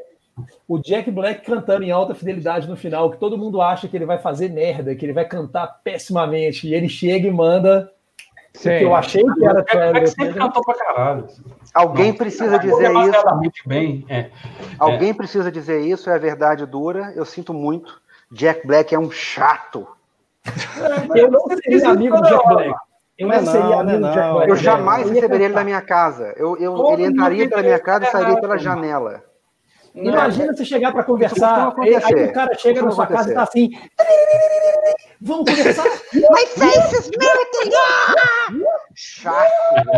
[0.66, 4.06] o Jack Black cantando em alta fidelidade no final, que todo mundo acha que ele
[4.06, 7.90] vai fazer merda, que ele vai cantar pessimamente, e ele chega e manda
[8.52, 8.78] Sim.
[8.78, 11.26] que eu achei que era Jack sempre cantou pra caralho.
[11.72, 13.68] Alguém precisa dizer isso.
[13.68, 14.30] Bem, é.
[14.78, 15.14] Alguém é.
[15.14, 17.12] precisa dizer isso, é a verdade dura.
[17.14, 18.00] Eu sinto muito.
[18.30, 19.86] Jack Black é um chato.
[21.14, 22.74] eu não seria amigo do Jack Black.
[23.18, 24.50] Eu não, não seria amigo do Jack Black.
[24.50, 26.34] Eu jamais receberia ele na minha casa.
[26.36, 29.22] Eu, eu, ele entraria pela minha casa e sairia pela janela.
[29.94, 33.42] Imagina você chegar para conversar, aí, aí, o cara chega na sua casa e tá
[33.42, 33.70] assim.
[35.22, 35.84] Vamos conversar?
[36.14, 37.70] My face is melting!
[38.94, 39.50] Chato.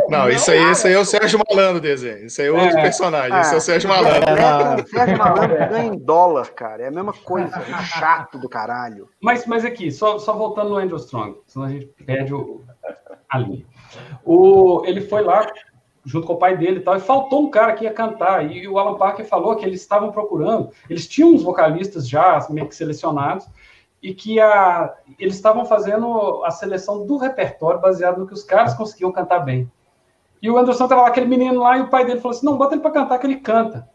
[0.09, 2.27] Não, isso aí, isso aí é o Sérgio Malandro desenho.
[2.27, 3.37] Isso aí é outro é, personagem.
[3.37, 3.41] É.
[3.41, 4.31] Esse é o Sérgio Malandro.
[4.31, 6.83] É, Sérgio Malandro ganha em dólar, cara.
[6.83, 7.57] É a mesma coisa.
[7.57, 9.09] É chato do caralho.
[9.21, 12.63] Mas, mas aqui, só, só voltando no Andrew Strong, senão a gente perde o,
[13.29, 13.65] a linha.
[14.25, 15.47] O, ele foi lá
[16.05, 18.51] junto com o pai dele e tal, e faltou um cara que ia cantar.
[18.51, 22.69] E o Alan Parker falou que eles estavam procurando, eles tinham uns vocalistas já meio
[22.69, 23.47] que selecionados,
[24.03, 28.75] e que a, eles estavam fazendo a seleção do repertório baseado no que os caras
[28.75, 29.71] conseguiam cantar bem.
[30.43, 32.59] E o Anderson estava lá, aquele menino lá, e o pai dele falou assim: não,
[32.59, 33.89] bota ele para cantar, que ele canta.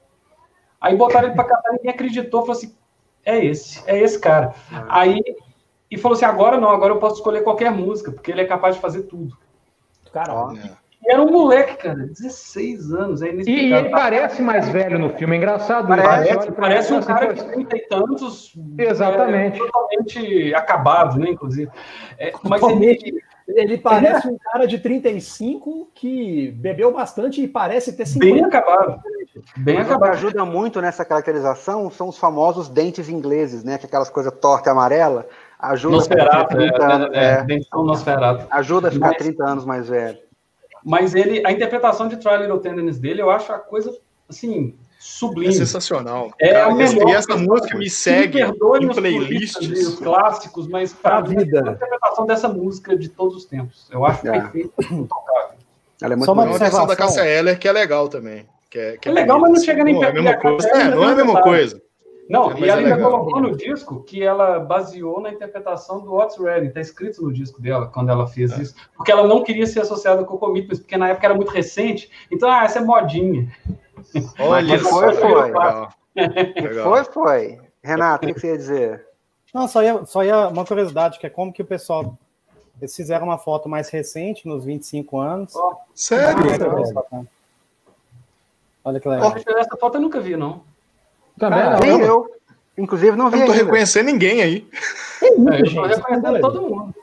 [0.80, 2.74] Aí botaram ele para cantar, ninguém acreditou, falou assim:
[3.26, 4.56] é esse, é esse cara.
[4.88, 5.22] Aí,
[5.92, 8.76] e falou assim: agora não, agora eu posso escolher qualquer música, porque ele é capaz
[8.76, 9.38] de fazer tudo.
[10.14, 10.54] Caramba.
[10.56, 13.22] E era um moleque, cara, 16 anos.
[13.22, 15.88] É e ele parece mais velho no filme, é engraçado.
[15.88, 16.56] Parece, né?
[16.58, 18.54] parece um cara de 30 e tantos.
[18.78, 19.56] Exatamente.
[19.56, 21.72] É, totalmente acabado, né, inclusive.
[22.20, 28.06] É, mas ele, ele parece um cara de 35 que bebeu bastante e parece ter
[28.06, 28.34] 50.
[28.34, 29.02] Bem acabado.
[29.56, 30.10] Bem acabado.
[30.10, 33.78] O que ajuda muito nessa caracterização são os famosos dentes ingleses, né?
[33.78, 35.26] Que é aquelas coisas torta e amarela.
[35.58, 38.48] Ajuda Nosferatu, a ficar 30 é, anos, é, é, é.
[38.52, 40.27] Ajuda a ficar mas, 30 anos mais velho.
[40.88, 43.94] Mas ele, a interpretação de Try Little Tenderness dele, eu acho a coisa,
[44.30, 45.50] assim, sublime.
[45.50, 46.32] É sensacional.
[46.40, 47.10] É cara, a melhor.
[47.10, 49.70] E essa música me segue me em playlists.
[49.70, 51.58] Os clássicos, mas para a vida.
[51.58, 53.86] a interpretação dessa música de todos os tempos.
[53.92, 54.32] Eu acho é.
[54.32, 55.58] perfeito, intocável.
[56.02, 58.46] Ela é muito Só uma versão da Cássia Eller que é legal também.
[58.70, 60.16] Que é, que é, é legal, mas não chega nem perto.
[60.16, 60.68] É, a mesma coisa.
[60.70, 61.82] É, não é a mesma coisa.
[62.30, 66.14] Não, é, e ela é ainda colocou no disco que ela baseou na interpretação do
[66.14, 68.62] What's Ready, tá escrito no disco dela, quando ela fez é.
[68.62, 71.52] isso, porque ela não queria ser associada com o Commitments, porque na época era muito
[71.52, 73.50] recente, então, ah, essa é modinha.
[74.40, 75.42] Olha, foi, foi.
[75.44, 75.94] Legal.
[76.84, 77.60] Foi, foi.
[77.82, 79.08] Renato, o que você ia dizer?
[79.54, 82.18] Não, só ia, só ia uma curiosidade, que é como que o pessoal
[82.82, 85.54] Eles fizeram uma foto mais recente, nos 25 anos.
[85.96, 86.44] Sério?
[88.84, 89.34] Olha que legal.
[89.36, 90.62] Essa foto eu nunca vi, não.
[91.40, 91.80] Também não.
[91.80, 92.28] nem eu.
[92.78, 93.64] Inclusive, não Eu vi não tô ainda.
[93.64, 94.68] reconhecendo ninguém aí.
[95.20, 95.96] Tem muita É, eu tô gente.
[95.96, 96.96] reconhecendo todo mundo.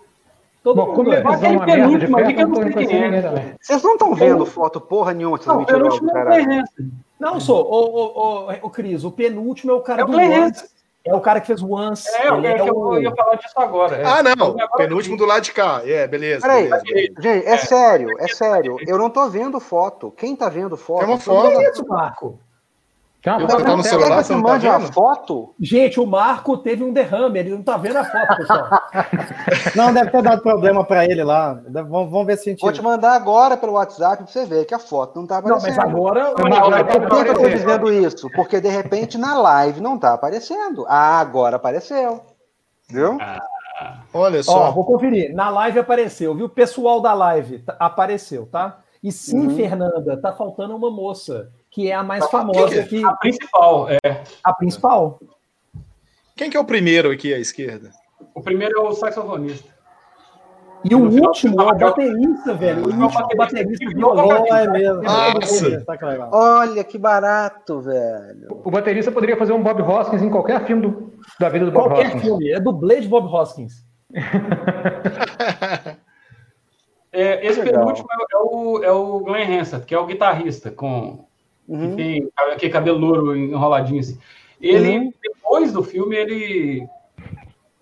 [0.62, 1.18] Todo Bom, mundo como é.
[1.18, 3.22] Aquele penúltimo perto, que eu eu não não sei quem é.
[3.22, 3.54] também.
[3.60, 6.44] Vocês não estão vendo foto porra nenhuma, seus Não, o mentirosos, penúltimo é o caralho.
[6.44, 6.90] Clay Hansen.
[7.20, 7.64] Não, sou.
[7.70, 10.64] Ô, ô, ô, ô, Cris, o penúltimo é o cara É o do Once.
[11.06, 12.08] É o cara que fez o Once.
[12.16, 13.96] É, eu, é que eu o- ia falar disso agora.
[13.96, 14.04] é.
[14.06, 14.46] Ah, não.
[14.52, 15.82] Agora Penúltimo do lado de cá.
[15.84, 16.40] É, beleza.
[16.46, 16.82] Peraí, beleza.
[17.20, 18.76] gente, é sério, é sério.
[18.86, 20.10] Eu não tô vendo foto.
[20.16, 21.02] Quem tá vendo foto?
[21.02, 21.58] É uma foto.
[21.58, 22.38] Que isso, Marco?
[23.24, 24.92] Tá, Eu tá, tô no tá, celular, você não tá mande a vendo?
[24.92, 25.54] foto?
[25.58, 28.68] Gente, o Marco teve um derrame, ele não tá vendo a foto, pessoal.
[29.74, 31.54] Não, deve ter dado problema para ele lá.
[31.54, 32.60] Deve- Vamos, vamos ver se a gente.
[32.60, 35.56] Vou te mandar agora pelo WhatsApp pra você ver que a foto não tá não,
[35.56, 35.76] aparecendo.
[35.76, 36.34] mas agora.
[36.38, 38.28] Não, mas agora Por que, eu tô dizendo isso?
[38.36, 40.84] Porque de repente na live não tá aparecendo.
[40.86, 42.20] Ah, agora apareceu.
[42.90, 43.16] Viu?
[44.12, 44.70] Olha Ó, só.
[44.70, 45.34] vou conferir.
[45.34, 46.44] Na live apareceu, viu?
[46.46, 48.78] O pessoal da live tá- apareceu, tá?
[49.02, 49.56] E sim, Uhum.
[49.56, 54.22] Fernanda, tá faltando uma moça, que é a mais famosa que aqui, A principal, é.
[54.44, 55.18] a principal.
[56.36, 57.90] Quem que é o primeiro aqui à esquerda?
[58.32, 59.74] O primeiro é o saxofonista.
[60.84, 62.86] E o No último é o baterista, velho.
[62.86, 64.28] O É o último baterista baterista que violão.
[64.28, 65.02] Oh, é mesmo.
[65.02, 65.80] Nossa.
[65.84, 66.30] Tá que legal.
[66.32, 68.60] Olha que barato, velho.
[68.64, 71.88] O baterista poderia fazer um Bob Hoskins em qualquer filme do- da vida do Bob
[71.88, 72.22] Qualquer Hoskins.
[72.22, 72.50] filme.
[72.52, 73.84] É dublê de Bob Hoskins.
[77.16, 77.80] É, esse Legal.
[77.80, 81.24] penúltimo é, é o, é o Glenn Hansard, que é o guitarrista, com,
[81.68, 81.90] Uhum.
[81.90, 84.18] que tem aquele cabelo louro enroladinho assim.
[84.60, 85.12] Ele, Uhum.
[85.22, 86.86] depois do filme, ele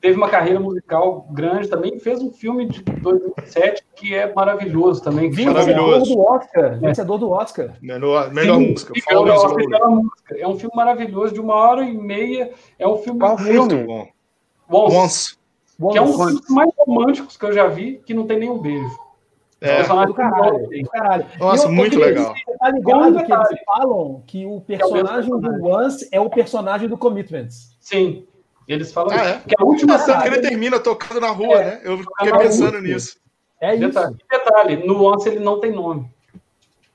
[0.00, 5.30] teve uma carreira musical grande também, fez um filme de 2007 que é maravilhoso também.
[5.30, 6.00] Maravilhoso.
[6.00, 6.80] Vencedor do Oscar.
[6.80, 7.76] Vencedor do Oscar.
[7.80, 8.92] Melhor, melhor Sim, música.
[8.92, 10.36] assisti a música.
[10.38, 12.50] É um filme maravilhoso, de uma hora e meia.
[12.78, 13.84] É um filme Qual muito filme?
[13.86, 14.08] Bom.
[14.68, 14.90] bom.
[15.04, 15.36] Once.
[15.92, 16.26] Que é um dos Once.
[16.32, 18.98] filmes mais românticos que eu já vi, que não tem nenhum beijo.
[19.62, 19.76] É.
[19.76, 21.26] personagens Do caralho, do caralho.
[21.38, 22.34] Nossa, eu- muito legal.
[22.34, 25.72] Você tá ligado que eles falam que o personagem do personagem.
[25.86, 27.76] Once é o personagem do Commitments.
[27.80, 28.26] Sim.
[28.68, 29.40] Eles falam Ah, é?
[29.46, 30.36] que a última Engraçado que cena.
[30.36, 31.64] ele termina tocando na rua, É.
[31.64, 31.80] né?
[31.84, 33.16] Eu fiquei na pensando nisso.
[33.60, 33.86] É isso.
[33.88, 36.08] Detalhe, detalhe, no Once ele não tem nome.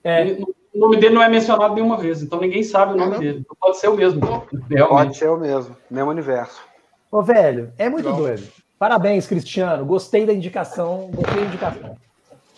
[0.03, 0.21] É.
[0.21, 0.43] Ele-
[0.73, 3.19] o nome dele não é mencionado nenhuma vez, então ninguém sabe o nome Ah, não?
[3.19, 3.39] dele.
[3.39, 5.17] Então Pode ser o mesmo, Pode realmente.
[5.17, 5.75] ser o mesmo.
[5.89, 6.61] Mesmo universo.
[7.11, 8.21] Ô, velho, é muito Legal.
[8.21, 8.43] doido.
[8.79, 9.85] Parabéns, Cristiano.
[9.85, 11.09] Gostei da indicação.
[11.13, 11.97] Gostei da indicação.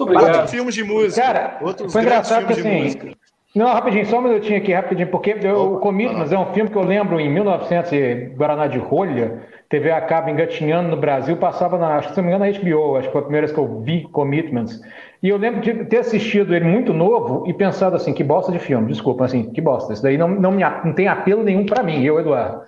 [0.04, 0.48] Obrigado.
[0.48, 1.22] filmes de música.
[1.22, 3.14] Cara, Outros foi engraçado que assim.
[3.56, 6.78] Não, rapidinho, só um minutinho aqui, rapidinho, porque eu, o Commitments é um filme que
[6.78, 11.76] eu lembro em 1900 e Guaraná de Rolha, TV a cabo engatinhando no Brasil, passava
[11.76, 13.56] na, acho que se não me engano, na HBO, acho que foi a primeira vez
[13.56, 14.80] que eu vi Commitments.
[15.22, 18.60] E eu lembro de ter assistido ele muito novo e pensado assim, que bosta de
[18.60, 19.94] filme, desculpa, assim, que bosta.
[19.94, 22.62] Isso daí não, não, me, não tem apelo nenhum pra mim, eu, Eduardo.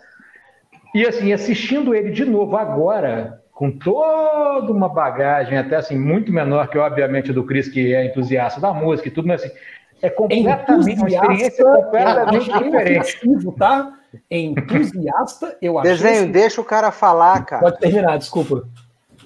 [0.95, 6.67] E assim, assistindo ele de novo agora, com toda uma bagagem, até assim, muito menor
[6.67, 9.53] que, obviamente, do Chris, que é entusiasta da música e tudo, mas assim,
[10.01, 12.99] é completamente uma experiência completamente diferente.
[12.99, 13.93] ofensivo, tá?
[14.31, 15.87] Entusiasta, eu acho.
[15.87, 17.61] Desenho, deixa o cara falar, cara.
[17.61, 18.67] Pode terminar, desculpa.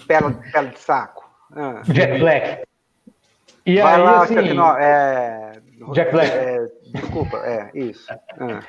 [0.05, 1.23] Pela, pela de saco.
[1.55, 1.81] Ah.
[1.85, 2.63] Jack Black.
[3.65, 4.35] E Vai aí, lá, assim.
[4.81, 5.51] É...
[5.93, 6.29] Jack Black.
[6.29, 6.64] é,
[6.95, 8.05] Desculpa, é, isso.
[8.39, 8.59] Ah.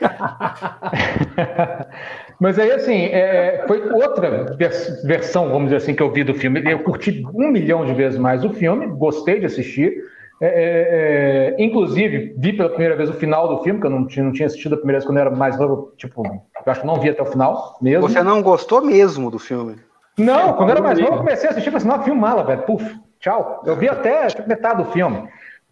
[2.41, 6.35] Mas aí, assim, é, foi outra vers- versão, vamos dizer assim, que eu vi do
[6.35, 6.63] filme.
[6.71, 9.95] Eu curti um milhão de vezes mais o filme, gostei de assistir.
[10.39, 14.07] É, é, é, inclusive, vi pela primeira vez o final do filme, que eu não
[14.07, 15.93] tinha, não tinha assistido a primeira vez quando eu era mais novo.
[15.97, 18.09] Tipo, eu acho que não vi até o final mesmo.
[18.09, 19.77] Você não gostou mesmo do filme?
[20.19, 22.21] Não, quando eu era mais novo, eu comecei a assistir e falei assim, não, filme
[22.21, 22.63] mala, velho.
[22.63, 22.85] Puf,
[23.19, 23.63] tchau.
[23.65, 25.27] Eu vi até tipo, metade do filme.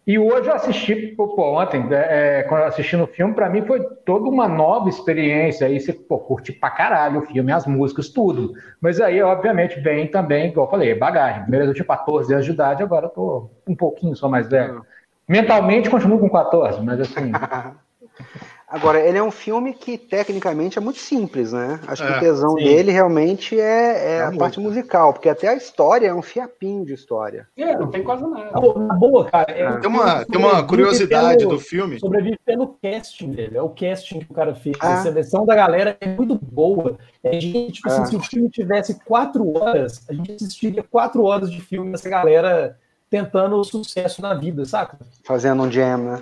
[0.07, 3.65] E hoje eu assisti, pô, ontem, é, é, quando eu assisti no filme, pra mim
[3.65, 5.65] foi toda uma nova experiência.
[5.65, 8.53] Aí você, pô, curte pra caralho o filme, as músicas, tudo.
[8.79, 11.41] Mas aí, obviamente, vem também, igual eu falei, bagagem.
[11.41, 14.85] Primeiro eu tinha 14 anos de idade, agora eu tô um pouquinho só mais velho.
[15.27, 17.31] Mentalmente continuo com 14, mas assim.
[18.75, 21.79] Agora, ele é um filme que tecnicamente é muito simples, né?
[21.87, 22.63] Acho que É, o tesão sim.
[22.65, 26.85] dele realmente é, é É a parte musical, porque até a história é um fiapinho
[26.85, 27.47] de história.
[27.57, 28.51] É, não tem quase nada.
[28.51, 29.49] Na boa, cara.
[29.51, 31.99] é um Tem uma, tem uma curiosidade pelo- do filme.
[31.99, 33.57] Sobrevive pelo casting dele.
[33.57, 34.75] É o casting que o cara fez.
[34.81, 34.95] Ah.
[34.95, 36.97] A seleção da galera é muito boa.
[37.23, 38.05] É, gente, tipo assim, Ah.
[38.07, 42.77] se o filme tivesse quatro horas, a gente assistiria quatro horas de filme dessa galera
[43.09, 44.97] tentando sucesso na vida, saca?
[45.23, 46.21] Fazendo um jam, né?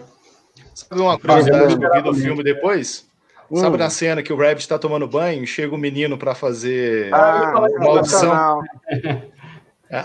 [0.74, 3.08] Sabe uma curiosidade Fazendo- que eu vi do filme depois?
[3.52, 3.58] Hum.
[3.58, 7.14] Sabe na cena que o Rabbit tá tomando banho, chega o menino pra fazer.
[7.14, 8.62] Ah, maldição.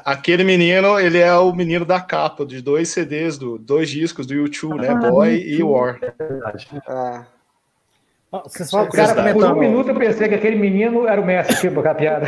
[0.04, 4.34] Aquele menino, ele é o menino da capa de dois CDs, do, dois discos do
[4.34, 4.88] YouTube, né?
[4.90, 5.50] Ah, Boy YouTube.
[5.58, 5.98] e War.
[6.02, 6.12] É.
[6.86, 11.56] Ah, Vocês falam Cara, por um minuto eu pensei que aquele menino era o mestre,
[11.56, 12.26] tipo, a piada.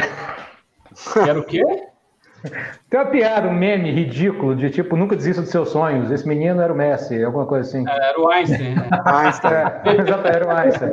[1.29, 1.63] Era o quê?
[2.89, 6.11] Tem uma piada, um meme ridículo de tipo, nunca desista dos seus sonhos.
[6.11, 7.87] Esse menino era o Messi, alguma coisa assim.
[7.89, 8.75] Era o Einstein.
[8.75, 8.89] Né?
[9.05, 9.53] Einstein.
[9.53, 10.93] É, era o Einstein.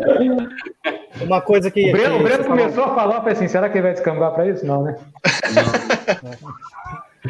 [1.21, 1.89] Uma coisa que.
[1.89, 4.33] O Breno, que o Breno começou a falar, falei assim: será que ele vai descambar
[4.33, 4.65] para isso?
[4.65, 4.97] Não, né?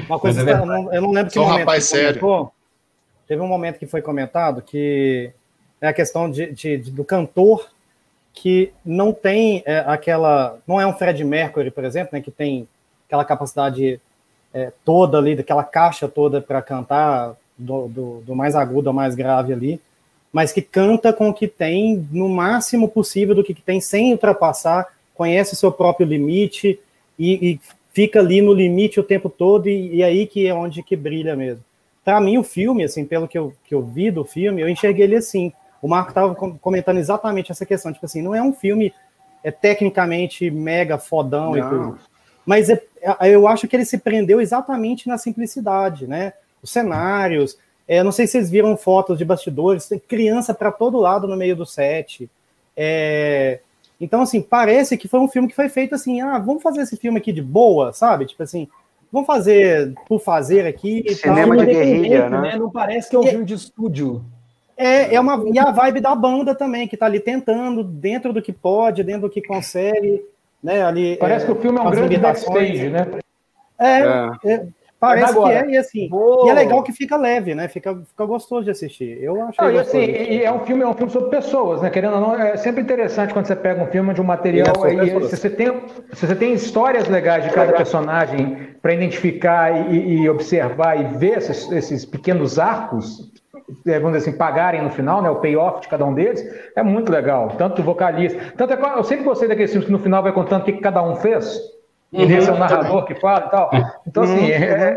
[0.07, 2.19] Uma coisa que eu não, eu não lembro que Só um momento rapaz que sério.
[2.19, 2.53] comentou.
[3.27, 5.31] Teve um momento que foi comentado que
[5.81, 7.67] é a questão de, de- de- do cantor
[8.33, 10.57] que não tem é, aquela.
[10.67, 12.67] Não é um Fred Mercury, por exemplo, né, que tem
[13.07, 13.99] aquela capacidade
[14.57, 19.13] é, toda ali, daquela caixa toda para cantar, do, do- do mais agudo ao mais
[19.15, 19.79] grave ali,
[20.31, 24.87] mas que canta com o que tem no máximo possível do que tem, sem ultrapassar,
[25.15, 26.79] conhece o seu próprio limite
[27.17, 27.59] e, e
[27.93, 31.35] fica ali no limite o tempo todo, e, e aí que é onde que brilha
[31.35, 31.63] mesmo.
[32.03, 35.05] Para mim, o filme, assim, pelo que eu, que eu vi do filme, eu enxerguei
[35.05, 35.51] ele assim.
[35.81, 38.93] O Marco estava comentando exatamente essa questão, tipo assim, não é um filme
[39.43, 41.69] é tecnicamente mega fodão e Não.
[41.69, 41.99] tudo.
[42.47, 46.31] Mas é- é- eu acho que ele se prendeu exatamente na simplicidade, né?
[46.63, 50.97] Os cenários, é, não sei se vocês viram fotos de bastidores, tem criança para todo
[50.97, 52.29] lado no meio do set.
[52.75, 53.59] É,
[53.99, 56.95] então, assim, parece que foi um filme que foi feito assim, ah, vamos fazer esse
[56.95, 58.25] filme aqui de boa, sabe?
[58.25, 58.67] Tipo assim,
[59.11, 61.35] vamos fazer por fazer aqui e tal.
[61.35, 62.55] Cinema de guerrilha, né?
[62.55, 64.23] Não parece que é um E- filme de estúdio.
[64.77, 68.41] É, é uma, e a vibe da banda também, que tá ali tentando, dentro do
[68.41, 70.23] que pode, dentro do que consegue,
[70.63, 70.83] né?
[70.83, 73.07] Ali, Parece que o filme é um grande backstage, né?
[73.79, 74.29] É, É.
[74.53, 74.65] é,
[74.99, 77.67] parece que é, e assim, vou- e é legal que fica leve, né?
[77.67, 79.21] Fica, fica gostoso de assistir.
[79.21, 81.89] Eu acho e assim, e é um filme, é um filme sobre pessoas, né?
[81.89, 84.99] Querendo ou não, é sempre interessante quando você pega um filme de um material E
[84.99, 85.67] é e se você tem,
[86.13, 91.37] se você tem histórias legais de cada personagem para identificar e, e observar e ver
[91.37, 93.46] esses, esses pequenos arcos, é,
[93.85, 95.29] vamos dizer assim, pagarem no final, né?
[95.29, 96.41] O payoff de cada um deles,
[96.75, 97.49] é muito legal.
[97.57, 98.53] Tanto o vocalista.
[98.57, 100.73] Tanto é que eu sempre gostei daqueles filmes que no final vai contando o que
[100.73, 101.59] cada um fez.
[102.11, 103.69] E Uhum, desse é o narrador que fala e tal.
[104.07, 104.93] Então, assim, é-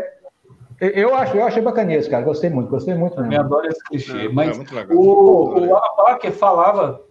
[0.79, 2.23] é- eu, acho, eu achei bacana isso, cara.
[2.23, 3.43] Gostei muito, gostei muito Eu mesmo.
[3.45, 4.25] adoro esse clichê.
[4.25, 4.97] É, Mas é muito legal.
[4.97, 7.01] o, o Alan Parker falava,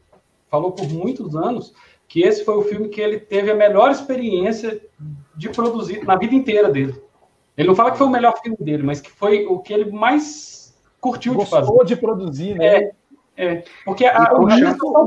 [0.50, 1.72] falou por muitos anos
[2.08, 4.80] que esse foi o filme que ele teve a melhor experiência
[5.36, 7.00] de produzir na vida inteira dele.
[7.56, 9.92] Ele não fala que foi o melhor filme dele, mas que foi o que ele
[9.92, 10.59] mais
[11.00, 11.66] curtiu de fazer.
[11.66, 12.66] Gostou de produzir, né?
[12.66, 12.92] É,
[13.36, 13.64] é.
[13.84, 14.44] Porque a, que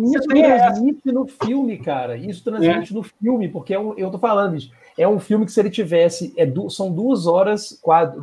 [0.06, 2.18] Isso você tem é transmite no filme, cara.
[2.18, 5.52] Isso transmite no filme, porque é um, eu tô falando, bicho, é um filme que
[5.52, 7.80] se ele tivesse, é du- são duas horas,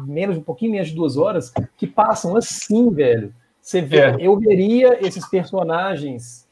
[0.06, 3.32] menos, um pouquinho menos de duas horas, que passam assim, velho.
[3.60, 4.16] Você vê, É.
[4.18, 6.48] eu veria esses personagens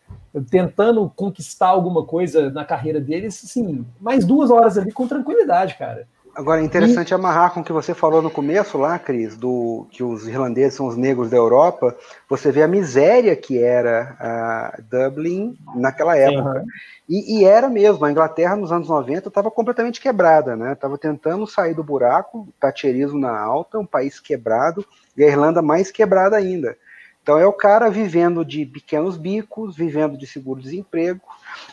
[0.51, 6.07] tentando conquistar alguma coisa na carreira deles, assim, mais duas horas ali com tranquilidade, cara.
[6.39, 10.05] Agora, é interessante amarrar com o que você falou no começo lá, Cris, do que
[10.05, 11.97] os irlandeses são os negros da Europa.
[12.29, 16.65] Você vê a miséria que era Dublin naquela época.
[17.09, 20.75] E, e era mesmo, a Inglaterra nos anos 90 estava completamente quebrada, né?
[20.75, 24.87] Estava tentando sair do buraco, tacherismo na alta, um país quebrado,
[25.17, 26.77] e a Irlanda mais quebrada ainda.
[27.29, 31.21] Então é o cara vivendo de pequenos bicos, vivendo de seguro-desemprego.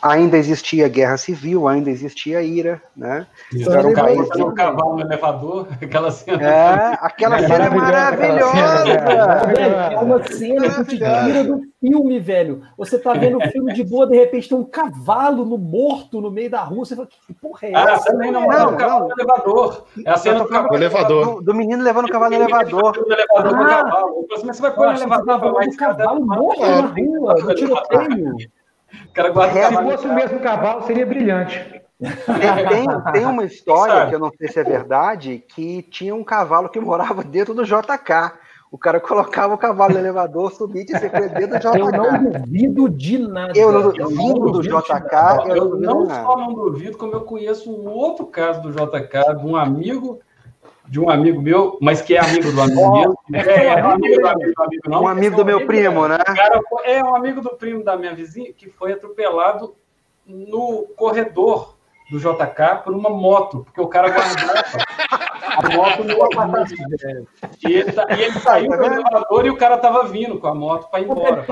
[0.02, 3.26] Ainda existia guerra civil, ainda existia ira, né?
[3.50, 6.42] Isso, Era um o cavalo no elevador, aquela cena.
[6.42, 9.92] É, aquela É cena é maravilhosa maravilhosa.
[9.92, 12.62] É uma cena que te tira do filme, velho.
[12.76, 16.30] Você tá vendo o filme de boa, de repente tem um cavalo no morto no
[16.30, 16.84] meio da rua.
[16.84, 18.12] Você fala, que porra é Ah, essa?
[18.12, 19.86] também não, Não, o cavalo no elevador.
[20.04, 21.34] É a cena do cavalo O elevador.
[21.36, 22.96] Do, do menino levando o cavalo no elevador.
[23.06, 23.68] Elevador do Ah.
[23.84, 24.26] cavalo.
[24.44, 28.34] Mas você vai pôr no elevador mais do cavalo morto É, na rua, no tiroteio.
[29.08, 31.82] O cara guarda o É, Se fosse o mesmo cavalo, seria brilhante.
[31.98, 34.10] Tem, tem, tem uma história, Sabe?
[34.10, 37.64] que eu não sei se é verdade, que tinha um cavalo que morava dentro do
[37.64, 38.32] JK.
[38.70, 42.38] O cara colocava o cavalo no elevador, subia e secreto dentro do Eu não JK.
[42.40, 43.52] duvido de nada.
[43.56, 45.48] Eu não- Eu vindo do duvido de JK, nada.
[45.56, 46.22] eu não Eu não nada.
[46.22, 50.18] só não duvido, como eu conheço um outro caso do JK, de um amigo,
[50.88, 52.92] de um amigo meu, mas que é amigo do amigo
[53.28, 53.40] meu.
[53.40, 55.02] É, é um amigo do amigo do amigo, não.
[55.02, 56.18] Um amigo do meu primo, né?
[56.18, 59.74] Cara é um amigo do primo da minha vizinha que foi atropelado
[60.26, 61.76] no corredor
[62.10, 64.62] do JK por uma moto, porque o cara guardava
[65.58, 66.74] a moto no apartamento.
[67.66, 70.54] E ele, tá- e ele saiu do elevador e o cara tava vindo com a
[70.54, 71.44] moto para ir embora.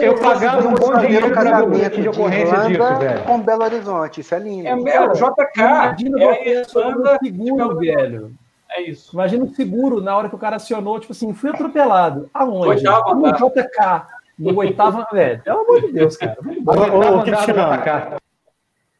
[0.00, 3.24] Eu pagava um bom dinheiro para casamento de de ocorrência disso, Irlanda velho.
[3.24, 4.20] com Belo Horizonte.
[4.20, 4.66] Isso é lindo.
[4.66, 8.32] É, é o JK, é a Irlanda o seguro, velho.
[8.74, 9.14] É isso.
[9.14, 12.28] Imagina o seguro na hora que o cara acionou, tipo assim, fui atropelado.
[12.34, 12.68] Aonde?
[12.68, 13.32] Oitavo no.
[13.32, 14.02] JK.
[14.36, 15.40] No oitavo, velho.
[15.44, 16.36] Pelo amor de Deus, cara.
[16.40, 18.18] Ô, Cristiano.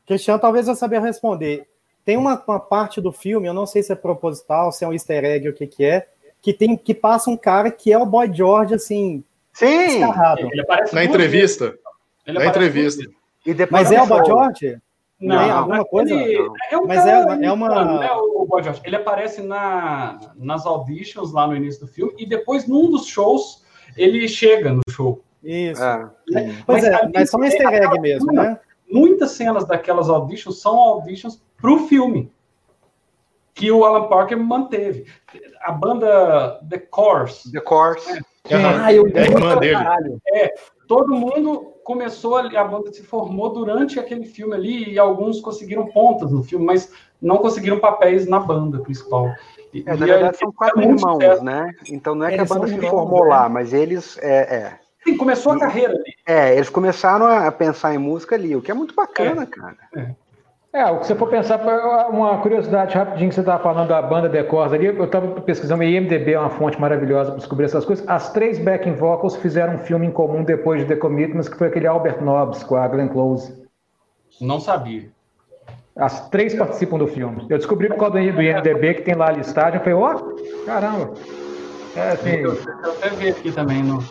[0.07, 1.67] Cristiano talvez eu saber responder.
[2.05, 4.93] Tem uma, uma parte do filme, eu não sei se é proposital, se é um
[4.93, 6.07] easter egg ou o que que é,
[6.41, 9.89] que tem que passa um cara que é o Boy George, assim, Sim!
[9.89, 10.49] descarrado.
[10.53, 11.65] Ele aparece Na entrevista.
[11.65, 11.81] vezes.
[12.27, 13.05] Ele Na entrevista.
[13.45, 14.25] E depois Mas é o Boy.
[14.25, 14.79] George?
[15.25, 16.15] Não, tem alguma coisa.
[16.71, 17.99] É um mas cara, é, é uma.
[17.99, 22.69] Né, o, o Ele aparece na, nas auditions lá no início do filme e depois,
[22.69, 23.65] num dos shows,
[23.97, 25.25] ele chega no show.
[25.43, 25.83] Isso.
[25.83, 26.11] É.
[26.67, 28.59] Pois mas, é, mas só um easter egg mesmo, né?
[28.91, 32.31] Muitas cenas daquelas auditions são auditions para o filme
[33.55, 35.07] que o Alan Parker manteve.
[35.63, 37.51] A banda The Course.
[37.51, 38.19] The Course.
[38.49, 38.57] É.
[38.57, 39.77] Ah, eu é, irmã dele.
[40.35, 40.53] É,
[40.87, 45.87] todo mundo começou ali, a banda se formou durante aquele filme ali e alguns conseguiram
[45.87, 49.31] pontas no filme, mas não conseguiram papéis na banda principal.
[49.73, 51.45] E, é, na verdade, são quatro é irmãos, sucesso.
[51.45, 51.73] né?
[51.89, 53.31] Então não é eles que a banda se formou né?
[53.31, 54.19] lá, mas eles.
[54.19, 54.79] É, é.
[55.05, 56.15] Sim, começou a carreira ali.
[56.27, 59.47] É, eles começaram a pensar em música ali, o que é muito bacana, é.
[59.47, 59.77] cara.
[59.95, 60.24] É.
[60.75, 61.61] É, o que você for pensar,
[62.11, 65.97] uma curiosidade rapidinho que você estava falando da banda Decors ali, eu estava pesquisando, e
[65.97, 68.05] IMDB é uma fonte maravilhosa para descobrir essas coisas.
[68.09, 71.69] As três backing vocals fizeram um filme em comum depois de The Commitments, que foi
[71.69, 73.55] aquele Albert Nobbs com a Glenn Close.
[74.41, 75.09] Não sabia.
[75.95, 77.47] As três participam do filme.
[77.49, 80.67] Eu descobri por causa do IMDB que tem lá a listagem, eu falei, ó, oh,
[80.67, 81.15] caramba.
[81.95, 84.03] É, assim, eu, eu até vi aqui também no,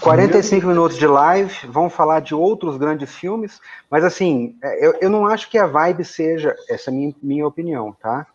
[0.00, 5.10] 45 minutos de live, vamos falar de outros grandes filmes, mas assim, é, eu, eu
[5.10, 8.26] não acho que a vibe seja, essa é a minha, minha opinião, tá?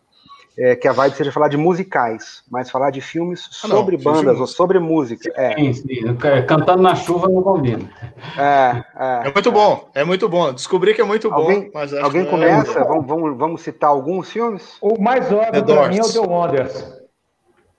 [0.55, 4.03] É, que a vibe seja falar de musicais, mas falar de filmes ah, sobre não,
[4.03, 4.39] bandas filmes.
[4.39, 5.31] ou sobre música.
[5.35, 5.55] É.
[5.55, 6.15] Sim, sim.
[6.47, 7.89] Cantando na chuva não combina.
[8.37, 10.53] É, é, é muito bom, é muito bom.
[10.53, 11.79] Descobri que é muito alguém, bom.
[12.03, 12.79] alguém começa?
[12.79, 14.77] É vamos, vamos, vamos citar alguns filmes?
[14.79, 17.02] O mais óbvio para mim é o The Wonders.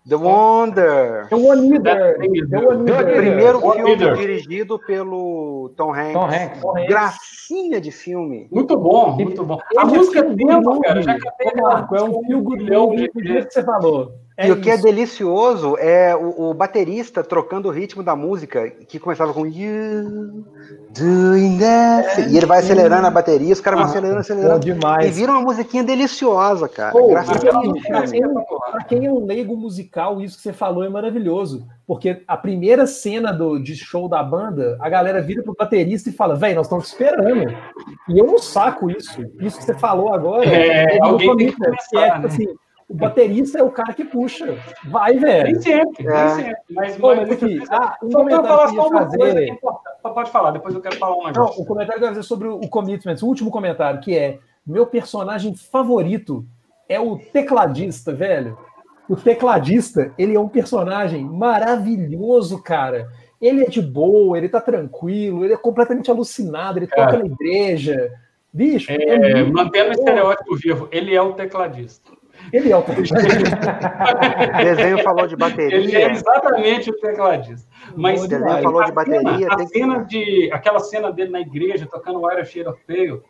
[0.06, 1.28] The Wonder.
[1.30, 3.16] The One The Wonder.
[3.16, 6.12] Primeiro filme dirigido pelo Tom Hanks.
[6.12, 6.88] Tom Hanks.
[6.88, 8.46] Gracinha de filme.
[8.52, 9.58] Muito bom, muito bom.
[9.78, 11.02] A música é tema, cara.
[11.02, 14.12] Já cantei Marco, é um fio good movie do jeito que você falou.
[14.36, 14.58] É e isso.
[14.58, 19.32] o que é delicioso é o, o, baterista trocando o ritmo da música, que começava
[19.32, 20.44] com You
[20.90, 22.20] doing that.
[22.20, 24.58] É, e ele vai acelerando a bateria, os caras vão acelerando, acelerando.
[24.58, 25.06] Demais.
[25.06, 26.90] E vira uma musiquinha deliciosa, cara.
[26.90, 27.82] Pô, Graças a Deus.
[28.72, 31.64] Pra quem é um leigo musical, isso que você falou é maravilhoso.
[31.86, 36.12] Porque a primeira cena do, de show da banda, a galera vira pro baterista e
[36.12, 37.54] fala, velho, nós estamos esperando.
[38.08, 39.24] E eu não saco isso.
[39.38, 40.44] Isso que você falou agora.
[40.44, 42.26] É, é alguém tem que que é, tipo, né?
[42.26, 42.46] assim,
[42.88, 44.58] o baterista é o cara que puxa.
[44.84, 45.44] Vai, velho.
[45.44, 46.24] Nem sempre, é.
[46.24, 46.62] nem sempre.
[46.70, 49.18] Mas, Pô, mas aqui, ah, um comentário falar que eu fazer...
[49.18, 49.94] coisa é importante.
[50.02, 51.56] Pode falar, depois eu quero falar um negócio.
[51.56, 54.38] Não, o comentário que eu quero fazer sobre o Commitments, o último comentário, que é
[54.66, 56.44] meu personagem favorito
[56.88, 58.56] é o tecladista, velho.
[59.08, 63.08] O tecladista, ele é um personagem maravilhoso, cara.
[63.40, 68.12] Ele é de boa, ele tá tranquilo, ele é completamente alucinado, ele toca na igreja.
[68.52, 72.13] Bicho, é, é mantendo o estereótipo vivo, ele é o tecladista.
[72.52, 73.18] Ele é o tecladista.
[74.60, 75.76] o desenho falou de bateria.
[75.76, 77.68] Ele é exatamente o tecladista.
[77.96, 79.48] Mas o desenho falou de bateria.
[79.48, 80.08] A cena, que...
[80.08, 83.22] de, aquela cena dele na igreja tocando Wire Shade of Pale,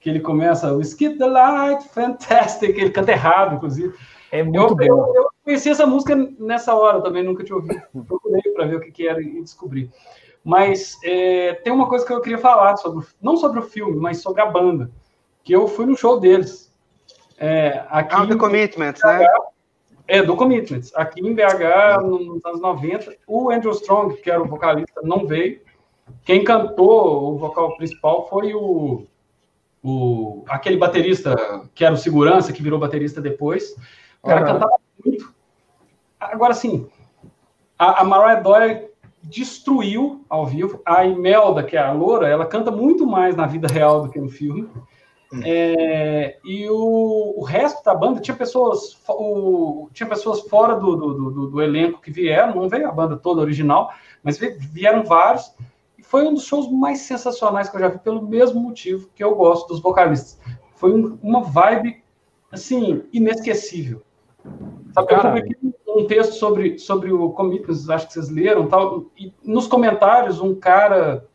[0.00, 3.94] que ele começa o Skip the Light, Fantastic, ele canta errado, inclusive.
[4.32, 7.82] É muito eu, eu, eu, conheci essa música nessa hora também, nunca tinha ouvido.
[8.06, 9.90] Procurei para ver o que, que era e descobri.
[10.42, 14.22] Mas é, tem uma coisa que eu queria falar sobre, não sobre o filme, mas
[14.22, 14.90] sobre a banda.
[15.44, 16.71] Que eu fui no show deles.
[17.38, 19.26] É, aqui ah, do Commitments, BH, né?
[20.08, 20.92] É, do Commitments.
[20.94, 25.60] Aqui em BH, nos anos 90, o Andrew Strong, que era o vocalista, não veio.
[26.24, 29.06] Quem cantou o vocal principal foi o,
[29.82, 31.34] o aquele baterista
[31.74, 33.74] que era o segurança, que virou baterista depois.
[34.22, 34.46] O cara uhum.
[34.46, 35.34] cantava muito.
[36.20, 36.88] Agora, sim,
[37.78, 38.88] a, a Mariah Doyle
[39.22, 40.80] destruiu ao vivo.
[40.84, 44.20] A Imelda, que é a loura, ela canta muito mais na vida real do que
[44.20, 44.68] no filme.
[45.42, 51.30] É, e o, o, resto da banda tinha pessoas, o, tinha pessoas fora do, do,
[51.30, 53.90] do, do, elenco que vieram, não veio a banda toda original,
[54.22, 55.54] mas vieram vários.
[55.96, 59.24] E foi um dos shows mais sensacionais que eu já vi, pelo mesmo motivo que
[59.24, 60.38] eu gosto dos vocalistas.
[60.74, 62.02] Foi um, uma vibe,
[62.50, 64.02] assim, inesquecível.
[64.92, 65.56] Sabe, eu publiquei
[65.88, 70.54] um texto sobre, sobre o Commitments, acho que vocês leram, tal, e nos comentários, um
[70.54, 71.26] cara,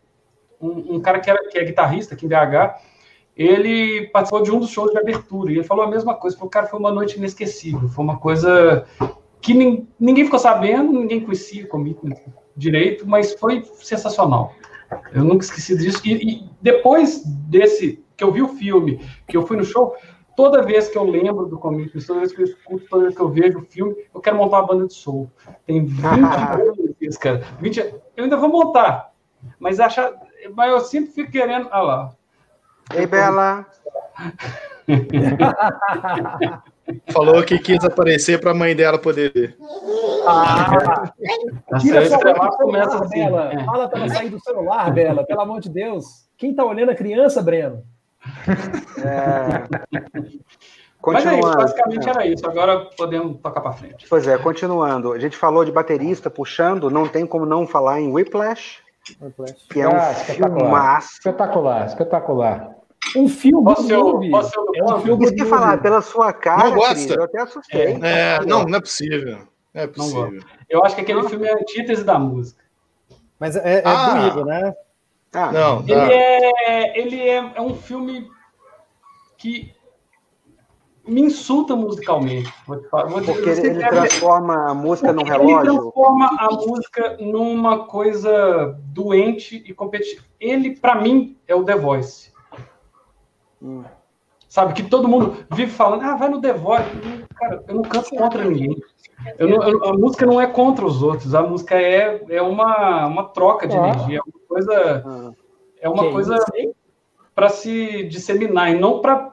[0.62, 2.76] um, um cara que, era, que é guitarrista aqui em BH,
[3.38, 6.36] ele participou de um dos shows de abertura e ele falou a mesma coisa.
[6.36, 7.88] Falou, cara, foi uma noite inesquecível.
[7.88, 8.86] Foi uma coisa
[9.40, 9.54] que
[10.00, 12.16] ninguém ficou sabendo, ninguém conhecia o commitment
[12.56, 14.54] direito, mas foi sensacional.
[15.14, 16.02] Eu nunca esqueci disso.
[16.04, 19.96] E, e, depois desse, que eu vi o filme, que eu fui no show,
[20.36, 23.22] toda vez que eu lembro do commitment, toda vez que eu escuto, toda vez que
[23.22, 25.30] eu vejo o filme, eu quero montar uma banda de soul.
[25.66, 27.44] Tem 20 anos, cara.
[27.60, 27.78] 20,
[28.16, 29.14] eu ainda vou montar,
[29.60, 30.14] mas, acha,
[30.56, 31.68] mas eu sempre fico querendo.
[31.72, 32.17] Ah lá,
[32.94, 33.66] Ei, Bela!
[37.12, 39.58] Falou que quis aparecer para a mãe dela poder ver.
[40.26, 41.12] Ah,
[41.80, 43.26] tira sua celular, começa assim.
[43.26, 43.54] Bela.
[43.54, 43.66] É.
[43.66, 46.06] Fala para ela sair do celular, Bela, pelo amor de Deus.
[46.38, 47.84] Quem tá olhando a criança, Breno?
[49.04, 49.68] É...
[51.06, 51.58] Mas é isso, Continuando.
[51.58, 52.46] basicamente era isso.
[52.50, 54.06] Agora podemos tocar pra frente.
[54.10, 55.14] Pois é, continuando.
[55.14, 58.80] A gente falou de baterista puxando, não tem como não falar em Whiplash,
[59.72, 60.60] que é um Ah, espetacular.
[60.60, 61.10] filmaço.
[61.14, 62.77] Espetacular, espetacular.
[63.16, 64.30] Um filme Posso movie.
[64.32, 66.94] posso o É um filme Isso que falar, pela sua cara, Não gosta?
[66.96, 68.00] Cris, eu até assustei.
[68.02, 69.40] É, não, não é possível.
[69.74, 70.40] Não é possível.
[70.70, 72.64] Eu acho que aquele filme é a antítese da música.
[73.40, 74.14] Mas é, é Ah.
[74.30, 74.74] doído, né?
[75.34, 76.02] Ah, Não, Ele, não.
[76.04, 78.28] é, ele é, é um filme
[79.38, 79.72] que
[81.08, 82.52] me insulta musicalmente.
[82.66, 83.06] Vou te falar.
[83.10, 85.64] Vou te- Porque ele, ele deve- transforma a música num Ele relógio.
[85.82, 90.24] transforma a música numa coisa doente e competitiva.
[90.40, 92.32] Ele, pra mim, é o The Voice.
[93.62, 93.84] Hum.
[94.50, 96.86] Sabe, que todo mundo vive falando, ah, vai no The Voice.
[97.36, 98.78] Cara, eu não canto contra ninguém.
[99.38, 103.06] Eu não- eu- a música não é contra os outros, a música é, é uma,
[103.08, 103.80] uma troca de Ah.
[103.90, 105.32] energia, é uma coisa, Ah.
[105.82, 106.38] é uma Que coisa
[107.36, 109.32] para se disseminar e não para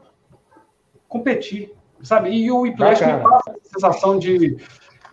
[1.09, 1.73] competir,
[2.03, 2.31] sabe?
[2.31, 4.57] E o Whiplash me passa essa sensação de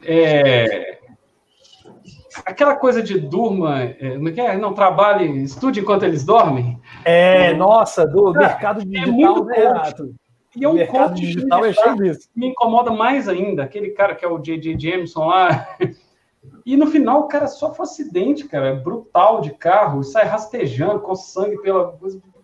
[0.03, 0.90] é,
[2.45, 4.57] aquela coisa de durma, é, como é que é?
[4.57, 6.79] Não trabalhe, estude enquanto eles dormem.
[7.03, 9.67] É, nossa, do mercado digital, é muito né, coach.
[9.67, 10.15] Renato?
[10.55, 12.29] E é um coach digital é cheio disso.
[12.35, 14.77] me incomoda mais ainda, aquele cara que é o J.J.
[14.79, 15.67] Jameson lá.
[16.65, 20.99] E no final o cara sofre um acidente, cara, é brutal de carro, sai rastejando
[20.99, 21.95] com sangue pela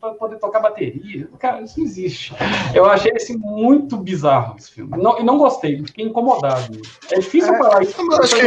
[0.10, 1.28] para poder tocar bateria.
[1.40, 2.34] Cara, isso não existe.
[2.74, 4.98] Eu achei esse muito bizarro esse filme.
[4.98, 6.72] Não, e não gostei, fiquei incomodado.
[7.12, 8.00] É difícil É, falar isso.
[8.02, 8.46] Eu que-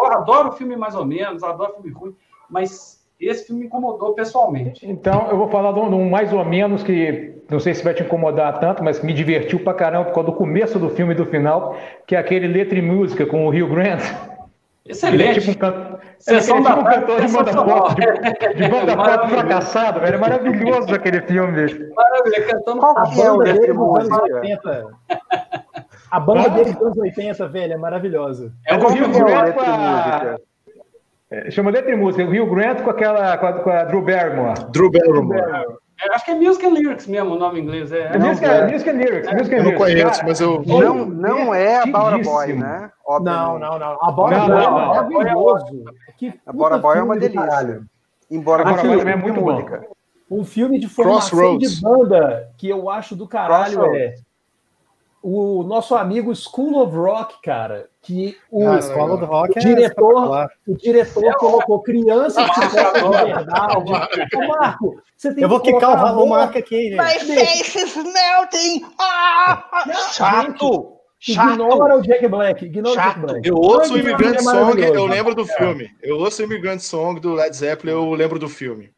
[0.00, 2.14] eu adoro filme mais ou menos, adoro filme ruim,
[2.48, 4.86] mas esse filme me incomodou pessoalmente.
[4.86, 8.02] Então, eu vou falar de um, mais ou menos que não sei se vai te
[8.02, 11.16] incomodar tanto, mas que me divertiu pra caramba por causa do começo do filme e
[11.16, 11.76] do final,
[12.06, 14.02] que é aquele letra e música com o Rio Grant.
[14.86, 15.40] Ele é Excelente.
[15.40, 15.98] tipo um, can...
[16.28, 20.00] ele é Sessão tipo da um cantor de banda pop, de, de banda pop fracassado,
[20.00, 20.14] velho.
[20.14, 21.92] É maravilhoso aquele filme.
[21.94, 24.34] Maravilha, cantando Qual A é banda dele dos anos música?
[24.36, 24.86] 80.
[26.12, 28.52] A banda dele dos anos 80, velho, é maravilhosa.
[28.66, 30.36] É o Rio Grant letra com a...
[31.28, 32.24] É, Chama letra e música.
[32.24, 34.54] O Rio Grant com aquela com a, com a Drew Barrymore.
[34.70, 35.66] Drew Barrymore.
[35.98, 37.90] É, acho que é Music and Lyrics mesmo o nome em inglês.
[37.90, 38.70] É, É music, é.
[38.70, 40.62] music and lyrics, music and Eu não conheço, Cara, mas eu.
[40.66, 42.90] Não, não é a Bora Boy, né?
[43.08, 43.60] Não, Obviamente.
[43.60, 43.98] não, não.
[44.02, 44.86] A Bora Não, Boy é não, não.
[44.88, 45.84] maravilhoso.
[46.46, 47.82] A Bora Boy é uma delícia.
[48.30, 49.86] Embora A Bora Boy também é muito única.
[50.30, 51.76] Um filme de formação Crossroads.
[51.76, 54.20] de banda que eu acho do caralho Crossroads.
[54.20, 54.25] é
[55.28, 59.60] o nosso amigo School of Rock, cara, que o, a escola do rock o é
[59.60, 60.50] diretor, espetacular.
[60.68, 63.76] o diretor colocou crianças que gostam de verdade.
[64.36, 66.96] Ô, Marco, você tem Eu vou que quicar o, Marco aqui, gente.
[66.96, 68.86] face is melting!
[69.00, 69.64] Ah!
[70.12, 70.92] Chato!
[71.26, 72.64] Ignora o Jack Black.
[72.64, 73.20] Ignora o Jack Chato.
[73.26, 73.48] Black.
[73.48, 75.90] Eu ouço o Immigrant é Song, eu lembro do filme.
[76.04, 78.92] Eu ouço o Immigrant Song do Led Zeppelin, eu lembro do filme.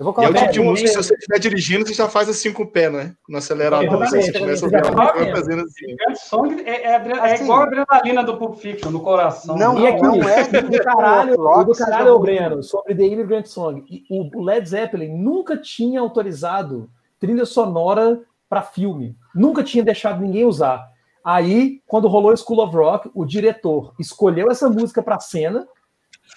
[0.00, 2.08] Eu vou E é o colocar tipo de música, se você estiver dirigindo, você já
[2.08, 3.14] faz assim com o pé, né?
[3.28, 5.94] No acelerador, se você Exatamente, alguma coisa fazendo assim.
[5.94, 7.44] Grande Song é, é, adre- é Assim.
[7.44, 9.58] igual a adrenalina do Pulp Fiction, no coração.
[9.58, 12.22] Não, E aqui, não é o do caralho, o do caralho, ô, ruim.
[12.22, 13.84] Breno, sobre The Immigrant Song.
[13.90, 16.88] E o Led Zeppelin nunca tinha autorizado
[17.18, 19.14] trilha sonora para filme.
[19.34, 20.88] Nunca tinha deixado ninguém usar.
[21.22, 25.68] Aí, quando rolou School of Rock, o diretor escolheu essa música para cena.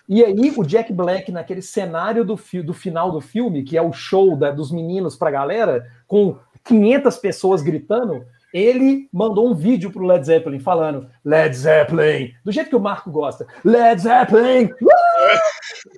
[0.08, 3.82] E aí, o Jack Black, naquele cenário do, fi- do final do filme, que é
[3.82, 9.92] o show da- dos meninos pra galera, com 500 pessoas gritando, ele mandou um vídeo
[9.92, 13.48] pro Led Zeppelin falando Led Zeppelin, do jeito que o Marco gosta.
[13.66, 14.66] Led Zeppelin!
[14.66, 14.88] Uh!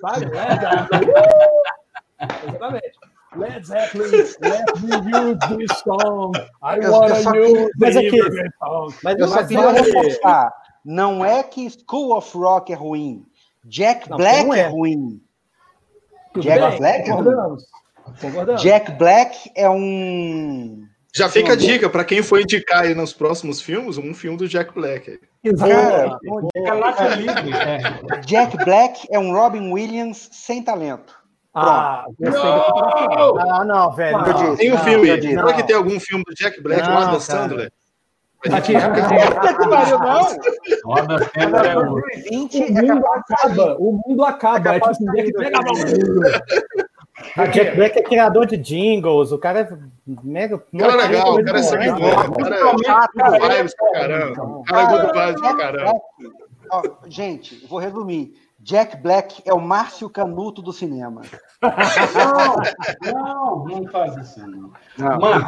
[0.00, 0.26] Sabe?
[0.26, 1.10] Led Zeppelin!
[1.10, 2.48] Uh!
[2.48, 2.92] Exatamente.
[3.36, 6.32] Led Zeppelin, let me use this song.
[6.62, 8.94] I wanna use immigrant song.
[9.04, 10.52] Mas, Eu só queria reforçar.
[10.82, 13.26] Não é que School of Rock é ruim.
[13.66, 14.60] Jack Não, Black não é.
[14.60, 14.68] é.
[14.68, 15.20] ruim.
[16.32, 17.10] Tudo Jack bem, Black?
[17.10, 17.64] Concordamos.
[18.20, 18.62] Concordamos.
[18.62, 20.86] Jack Black é um.
[21.14, 24.46] Já fica a dica para quem for indicar aí nos próximos filmes, um filme do
[24.46, 25.18] Jack Black.
[25.58, 26.18] Cara,
[27.16, 27.52] livre.
[27.54, 28.20] É.
[28.20, 31.14] Jack Black é um Robin Williams sem talento.
[31.54, 33.38] Ah, gostei da comparação.
[33.50, 34.18] Ah, não, velho.
[34.18, 34.32] Não.
[34.34, 34.56] disse.
[34.58, 37.06] Tem um Não, filme, será que tem algum filme do Jack Black, Não, o Adam
[37.06, 37.20] cara.
[37.20, 37.66] Sandler?
[37.66, 37.74] Aqui,
[40.84, 44.74] Roda sempre é o- 2020 O é mundo acaba, o mundo acaba.
[44.74, 45.72] É É tipo Jack sair pega a mão.
[47.38, 49.68] O Jack Black é criador de jingles, o cara é
[50.22, 50.56] mega.
[50.56, 53.74] O cara é legal, o cara é sangue bom, o cara é Chato, good vibes
[53.74, 54.42] pra caramba.
[54.42, 55.90] O cara é good vibes pra caramba.
[55.90, 56.00] Black-
[56.70, 58.34] ó, gente, vou resumir.
[58.66, 61.22] Jack Black é o Márcio Canuto do cinema.
[61.62, 64.40] Não, não, não faz isso.
[64.40, 64.72] Não.
[64.98, 65.20] Não.
[65.20, 65.46] Mano,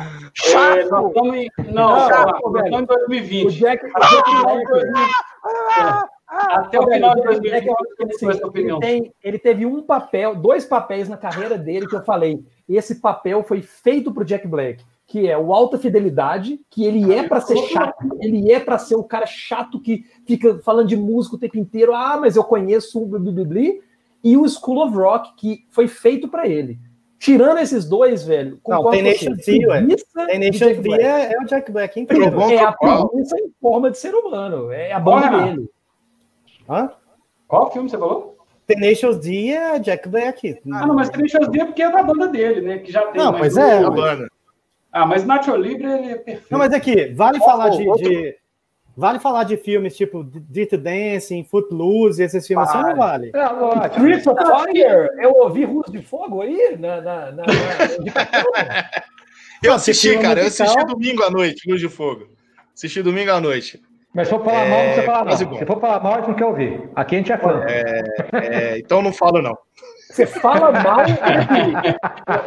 [0.54, 2.74] é, estamos em, não, Não, chato, estamos velho.
[2.76, 3.58] em O 2020.
[3.58, 4.92] Jack, o Jack Black,
[6.28, 9.38] Até o final de Jack Black, 2020, eu eu acho que, assim, ele, tem- ele
[9.38, 12.44] teve um papel, dois papéis na carreira dele que eu falei.
[12.68, 17.26] Esse papel foi feito pro Jack Black, que é o alta fidelidade, que ele é
[17.26, 21.34] para ser chato, ele é para ser o cara chato que fica falando de música
[21.34, 21.94] o tempo inteiro.
[21.94, 23.80] Ah, mas eu conheço o blibli
[24.22, 26.78] e o School of Rock que foi feito para ele.
[27.18, 29.86] Tirando esses dois, velho, Não, tem D, ué.
[30.52, 32.30] Jack D é, é o Jack Black inteiro.
[32.30, 34.70] Bom, É a preguiça em forma de ser humano.
[34.70, 35.42] É a banda Olha.
[35.54, 35.70] dele.
[36.68, 36.90] Hã?
[37.48, 38.36] Qual filme você falou?
[38.66, 40.60] Tenacious D é Jack Black.
[40.70, 42.78] Ah, não, mas Tenacious D é porque é da banda dele, né?
[42.78, 43.20] Que já tem.
[43.20, 44.28] Não, mas pois o- é, A banda.
[44.92, 46.46] Ah, mas Nacho Libre ele é perfeito.
[46.50, 48.36] Não, mas aqui, vale falar de, outro- de-
[48.96, 53.30] Vale falar de filmes tipo Dirty Dancing, Footloose, esses filmes assim, não vale.
[53.32, 53.86] É, lógico.
[53.96, 57.44] Streets of Fire, eu ouvi Ruas de Fogo aí na, na, na, na.
[59.62, 60.40] Eu assisti, cara.
[60.40, 62.28] Eu assisti domingo à noite, Luz de Fogo.
[62.74, 63.80] Assisti domingo à noite.
[64.14, 65.36] Mas se for falar É, mal, não precisa falar mal.
[65.58, 66.90] Se for falar mal, a gente não quer ouvir.
[66.96, 67.64] Aqui a gente é fã.
[68.32, 69.56] É, então não falo, não.
[70.10, 71.00] Você fala mal,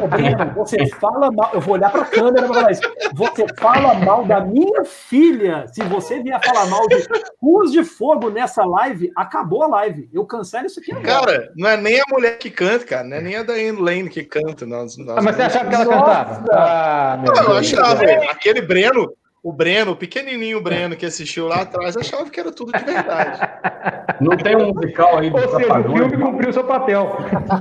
[0.00, 2.82] Ô, Breno, você fala mal, eu vou olhar pra câmera pra falar isso.
[3.14, 5.66] Você fala mal da minha filha.
[5.68, 6.96] Se você vier falar mal de
[7.40, 10.08] Ruas de Fogo nessa live, acabou a live.
[10.12, 11.04] Eu cancelo isso aqui agora.
[11.04, 13.04] Cara, não é nem a mulher que canta, cara.
[13.04, 14.66] Não é nem a Diane Lane que canta.
[14.66, 16.24] Nós, nós Ah, mas você achava que ela Nossa!
[16.24, 16.44] cantava?
[16.52, 18.30] Ah, meu Não, eu achava, velho.
[18.30, 22.72] Aquele Breno, o Breno, o pequenininho Breno que assistiu lá atrás, achava que era tudo
[22.72, 23.40] de verdade.
[24.20, 27.16] Não tem um musical aí Ou seja, o filme cumpriu seu papel.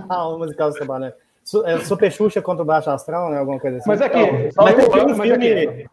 [0.10, 1.14] Ah, o musical do.
[1.44, 3.40] Su- é, Super Xuxa contra o Baixo Astral, né?
[3.40, 3.90] Alguma coisa assim.
[3.90, 5.32] Mas aqui, Só Mas tem um mas filme.
[5.32, 5.86] aqui,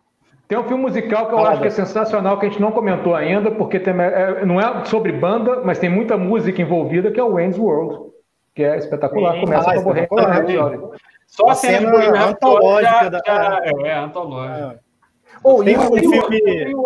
[0.47, 2.71] tem um filme musical que eu Fala, acho que é sensacional, que a gente não
[2.71, 7.19] comentou ainda, porque tem- é- não é sobre banda, mas tem muita música envolvida, que
[7.19, 8.11] é o Wayne's World,
[8.55, 9.35] que é espetacular.
[9.35, 10.79] Sim, Começa ah, com a da Rhapsody.
[11.27, 14.81] Só a cena antológica da- já- É, é antológica.
[15.45, 16.79] Ou Tem e um o- filme- tem é- Um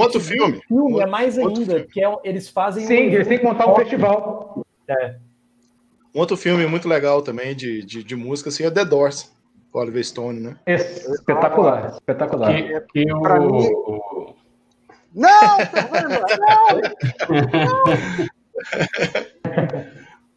[0.00, 0.60] outro filme.
[0.68, 1.84] filme é mais ainda, filme.
[1.84, 2.84] que é, eles fazem.
[2.86, 4.64] Sim, eles têm que montar um festival.
[6.14, 9.32] Um outro filme muito legal também de, de, de música assim, é The Doors,
[9.72, 10.56] com Oliver Stone, né?
[10.66, 12.54] Espetacular, espetacular.
[12.54, 13.70] Que, que o, Pra mim-
[15.14, 18.32] Não, Fernanda, não!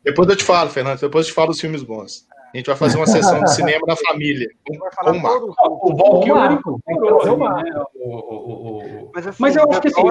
[0.04, 2.28] Depois eu te falo, Fernando, depois eu te falo os filmes bons.
[2.56, 4.48] A gente vai fazer uma sessão de cinema na família.
[4.66, 4.76] Com,
[5.12, 5.54] o Marco.
[5.60, 7.80] o Val Ô, Kilmer Marco, tem que incorporou trazer o ali, Marco.
[7.80, 7.86] né?
[7.96, 10.06] O- o- o- o- Mas, assim, Mas eu acho que assim, eu,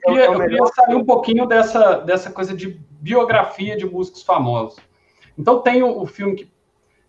[0.00, 4.78] queria, é eu queria sair um pouquinho dessa, dessa coisa de biografia de músicos famosos.
[5.38, 6.50] Então tem o, o filme que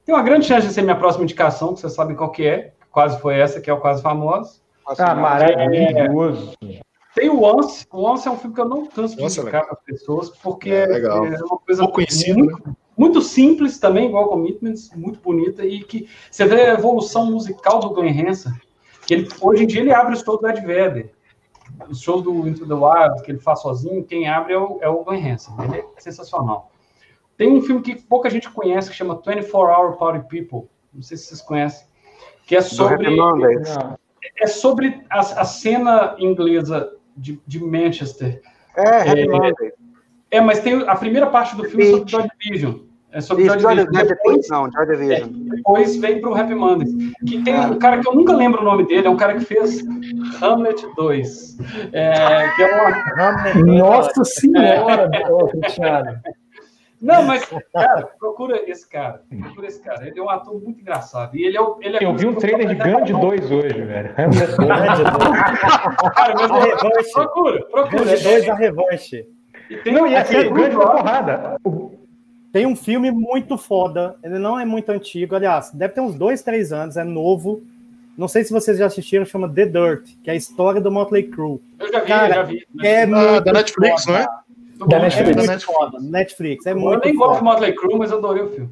[0.06, 2.74] tem uma grande chance de ser minha próxima indicação, que vocês sabem qual que é,
[2.92, 4.62] quase foi essa, que é o Quase Famoso.
[4.98, 6.52] Ah, maravilhoso.
[7.16, 9.64] Tem o Once, o Once é um filme que eu não canso de é indicar
[9.64, 12.46] para as pessoas, porque É, é, uma coisa Pouco conhecido,
[12.98, 17.90] muito, simples também, igual Commitments, muito bonita, e que você vê a evolução musical do
[17.92, 18.54] Glenn Hansen.
[19.06, 21.12] que Ele, hoje em dia ele abre o show do Ed Vedder,
[21.90, 24.90] o show do Into the Wild, que ele faz sozinho, quem abre é o, é
[24.90, 25.54] o Glenn Hansen.
[25.64, 26.72] Ele é sensacional.
[27.38, 31.18] Tem um filme que pouca gente conhece, que chama 24 Hour Party People, não sei
[31.18, 31.88] se vocês conhecem,
[32.46, 33.10] que é sobre
[34.38, 38.42] é sobre a, a cena inglesa de, de Manchester.
[38.76, 39.10] É,
[39.68, 39.82] É.
[40.32, 42.74] É, mas tem a primeira parte do filme sobre Division.
[43.14, 44.08] É sobre Isso, Joy Joy Division.
[44.08, 45.30] Depois, não, Joy Division.
[45.50, 46.88] depois vem pro Happy Monday.
[47.28, 49.42] Que tem um cara que eu nunca lembro o nome dele, é um cara que
[49.46, 49.84] fez
[50.42, 51.58] Hamlet 2.
[51.92, 56.20] É, que é uma, Nossa senhora, ô, Cristiano.
[57.02, 59.24] Não, mas, cara, procura esse cara.
[59.42, 60.08] Procura esse cara.
[60.08, 61.36] Ele é um ator muito engraçado.
[61.36, 64.14] E ele é, o- ele é Eu vi um trailer de Gandhi 2 hoje, velho.
[66.16, 67.12] Cara, mas A revanche.
[67.14, 68.04] procura, procura.
[68.06, 69.26] Grande dois a revanche.
[69.70, 71.56] E tem Não, e aqui, o Gandhi da porrada.
[71.64, 71.81] O-
[72.52, 76.42] Tem um filme muito foda, ele não é muito antigo, aliás, deve ter uns dois,
[76.42, 77.62] três anos, é novo.
[78.18, 81.24] Não sei se vocês já assistiram, chama The Dirt, que é a história do Motley
[81.24, 81.62] Crue.
[81.80, 82.68] Eu já vi, Cara, eu já vi.
[82.84, 84.12] É Ah, muito da Netflix, foda.
[84.18, 84.28] não é?
[84.28, 84.96] Muito Da bom.
[84.96, 85.36] É Netflix.
[85.36, 85.64] muito Netflix.
[85.80, 86.00] foda.
[86.02, 87.44] Netflix, é Eu muito nem gosto de foda.
[87.52, 88.70] Motley Crue, mas eu adorei o filme.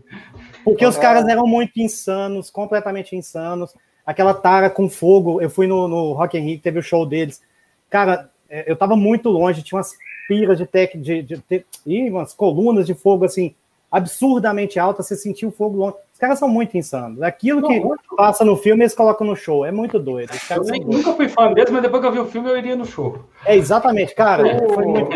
[0.63, 3.73] Porque os caras eram muito insanos, completamente insanos.
[4.05, 7.41] Aquela tara com fogo, eu fui no, no Rock in Rio, teve o show deles.
[7.89, 9.93] Cara, é, eu tava muito longe, tinha umas
[10.27, 13.55] piras de tec, de, de, de, ih, umas colunas de fogo assim,
[13.91, 15.95] absurdamente altas, você sentiu o fogo longe.
[16.13, 17.21] Os caras são muito insanos.
[17.21, 19.65] Aquilo que Não, passa no filme, eles colocam no show.
[19.65, 20.31] É muito doido.
[20.33, 22.57] Os Eu nem- nunca fui fã deles, mas depois que eu vi o filme, eu
[22.57, 23.19] iria no show.
[23.45, 24.43] É exatamente, cara.
[24.67, 25.09] Foi muito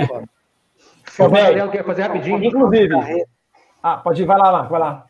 [1.71, 2.43] quer fazer rapidinho.
[2.43, 2.93] Inclusive.
[3.82, 5.05] Ah, pode ir, vai lá, Marco, vai lá.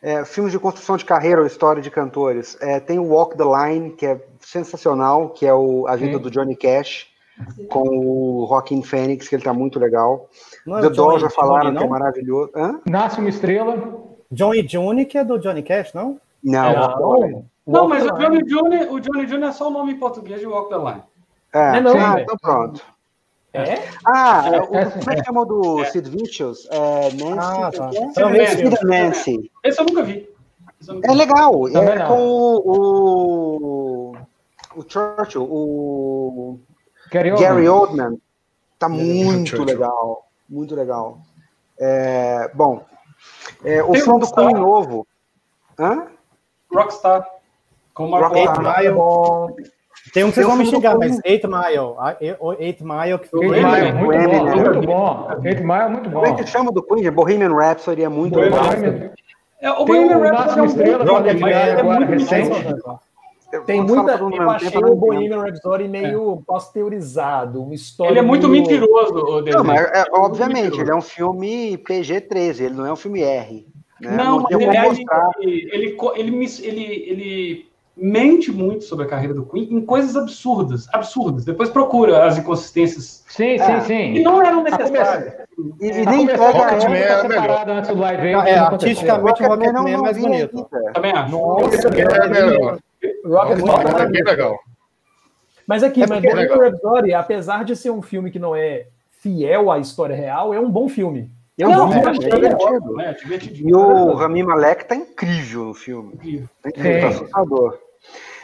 [0.00, 2.56] É, filmes de construção de carreira ou história de cantores.
[2.60, 6.22] É, tem o Walk the Line, que é sensacional, que é o, a vida Sim.
[6.22, 7.06] do Johnny Cash,
[7.68, 10.28] com o Joaquin Phoenix, que ele tá muito legal.
[10.66, 11.90] Não é The Johnny- já falaram Johnny, que é não?
[11.90, 12.50] maravilhoso.
[12.54, 12.80] Hã?
[12.86, 13.76] Nasce uma estrela.
[14.30, 16.18] Johnny Johnny, que é do Johnny Cash, não?
[16.42, 17.44] Não, É, não.
[17.66, 19.44] Não, mas o Johnny Jr., o Johnny Jr.
[19.44, 21.02] é só o nome em português de Walk the Line.
[21.54, 22.22] É, É não, ah, velho.
[22.24, 22.82] então pronto.
[23.54, 23.74] É?
[24.06, 26.66] Ah, É, o, é, como é que chama o do Sid Vicious?
[26.70, 27.38] É, Nancy.
[27.38, 27.90] Ah, tá.
[27.92, 27.98] é?
[28.04, 28.84] Então, Nancy.
[28.84, 29.50] Nancy.
[29.62, 30.28] Esse eu nunca vi.
[30.88, 31.18] Eu nunca É vi.
[31.18, 31.62] legal.
[31.70, 32.08] Também É não.
[32.08, 34.16] com o, o,
[34.76, 36.58] o Churchill, o
[37.12, 38.04] Gary Gary Oldman.
[38.06, 38.20] Oldman.
[38.78, 40.26] Tá muito legal.
[40.52, 41.18] Muito legal.
[41.80, 42.84] É, bom,
[43.64, 44.30] é, o Tem som do?
[44.30, 45.06] Queen novo.
[45.78, 46.08] Hã?
[46.70, 47.26] Rockstar.
[47.94, 48.78] Com Mark Rockstar.
[48.78, 48.94] Mile.
[48.94, 49.56] Bom,
[50.12, 51.94] Tem um que vocês vão me xingar, mas Eight Mile.
[51.98, 53.46] ah, e- o Eight Mile que foi.
[53.46, 55.28] Eight Ele- Mile, muito ele- bom, muito bom.
[55.44, 56.36] Eight Mile é muito Como é bom.
[56.36, 57.10] que chama do Queen?
[57.10, 58.76] Bohemian Rhapsody é muito Bohemian legal.
[58.76, 59.10] Bohemian-
[59.60, 61.32] É, o Bohemian Rhapsody é um Máximo Estrela, bom é falar muita.
[61.32, 62.42] todo mundo Eu ao mesmo achei
[63.60, 64.96] tempo, o eu não lembro.
[64.96, 68.10] Bohemian Rhapsody meio pasteurizado, uma história.
[68.12, 70.82] Ele é muito meio- mentiroso, o Não, mas é, muito obviamente, mentiroso.
[70.82, 73.66] ele é um filme PG-13, ele não é um filme R.
[74.00, 74.10] Né?
[74.16, 74.78] Não, mas tem ele,
[75.72, 81.44] ele, ele, ele, ele, mente muito sobre a carreira do Queen em coisas absurdas, absurdas.
[81.44, 83.22] Depois procura as inconsistências.
[83.28, 84.14] Sim, sim, sim.
[84.14, 85.34] E não eram necessárias.
[85.80, 87.42] E, e nem começar entrega com a a Rocket Man época é melhor.
[87.42, 88.48] separada antes do Live Aid.
[88.48, 90.68] É, não artisticamente- Rocket Rocket Man Man é não, mais não bonito.
[90.94, 91.30] Também acho.
[91.32, 92.78] Nossa, É melhor.
[93.24, 94.58] Rocket É Man muito É bem legal.
[95.66, 98.86] Mas aqui, É mas porque- Bohemian Rhapsody, apesar de ser um filme que não é
[99.12, 101.30] fiel à história real, é um bom filme.
[101.56, 102.96] Eu Não, vi, é, achei é divertido.
[103.22, 103.68] Divertidinho.
[103.70, 106.14] E o Rami Malek tá incrível no filme.
[106.14, 106.48] Incrível.
[106.62, 107.78] Tá incrível, tá assustador.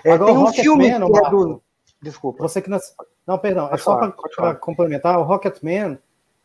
[0.05, 1.63] É, Agora, tem um Rocket filme Man, que é do.
[2.01, 2.43] Desculpa.
[2.43, 2.79] Você que não.
[3.27, 4.51] Não, perdão, é Pode só falar, pode falar.
[4.51, 5.99] para complementar, o Rocketman,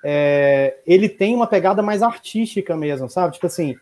[0.04, 3.34] é, ele tem uma pegada mais artística mesmo, sabe?
[3.36, 3.76] Tipo assim,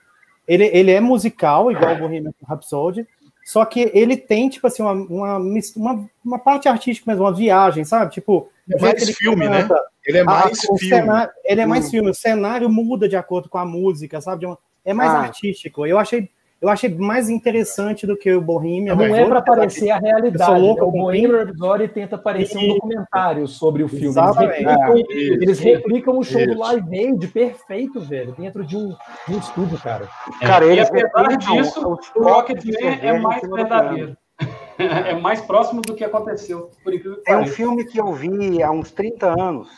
[0.47, 3.07] ele, ele é musical, igual o Bohemian Rhapsody,
[3.51, 5.37] só que ele tem, tipo assim, uma, uma,
[5.75, 8.13] uma, uma parte artística mesmo, uma viagem, sabe?
[8.13, 9.63] Tipo, É mais filme, né?
[9.63, 10.95] canta, Ele é a- mais o filme.
[11.03, 14.45] cenário- ele é mais filme, o cenário muda de acordo com a música, sabe?
[14.85, 15.19] É mais Ah.
[15.23, 15.85] artístico.
[15.85, 16.29] Eu achei,
[16.61, 18.95] eu achei mais interessante do que o Bohemian.
[18.95, 20.45] Não é para parecer a Eu realidade.
[20.51, 20.87] sou louco né?
[20.87, 24.05] O Bohemian Rhapsody tenta parecer um documentário sobre o filme.
[24.05, 24.63] Eles Exatamente.
[24.63, 25.33] replicam, Isso.
[25.43, 26.59] eles replicam o show do Isso.
[26.59, 28.89] Live Aid perfeito, velho, dentro de um,
[29.27, 30.07] de um estúdio, cara.
[30.39, 34.17] Cara, e eles apesar disso, o copos Rocket de Man é mais do verdadeiro.
[34.79, 38.63] É mais próximo do que aconteceu, por incrível que Tem um filme que eu vi
[38.63, 39.69] há uns 30 anos.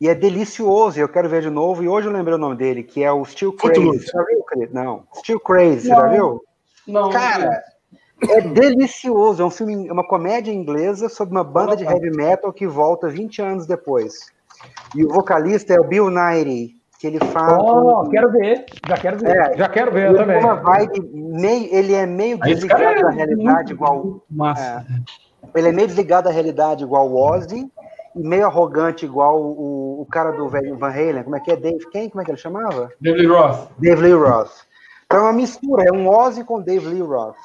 [0.00, 1.82] E é delicioso, e eu quero ver de novo.
[1.82, 3.74] E hoje eu lembrei o nome dele, que é o Still Crazy.
[3.74, 4.06] Footloose.
[4.06, 4.74] Você já viu, querido?
[4.74, 5.02] Não.
[5.16, 6.42] Still Crazy, você já viu?
[6.88, 7.62] Não, Cara,
[8.28, 9.42] é delicioso.
[9.42, 13.08] É um filme, é uma comédia inglesa sobre uma banda de heavy metal que volta
[13.08, 14.30] 20 anos depois.
[14.94, 17.58] E o vocalista é o Bill Nighy, que ele faz.
[17.62, 19.36] Oh, um- quero ver, já quero ver.
[19.36, 20.38] É, Já quero ver ele também.
[20.38, 24.84] uma vibe meio, ele é meio desligado é da realidade, muito, igual muito massa.
[25.54, 27.70] ele é meio desligado da realidade igual o Ozzy
[28.16, 31.56] e meio arrogante igual o, o cara do velho Van Halen, como é que é
[31.56, 31.88] Dave?
[31.90, 32.08] Quem?
[32.08, 32.90] Como é que ele chamava?
[33.00, 33.68] David Roth.
[33.78, 34.50] Dave Lee Roth.
[35.06, 37.36] Então é uma mistura, é um Ozzy com Dave Lee Roth.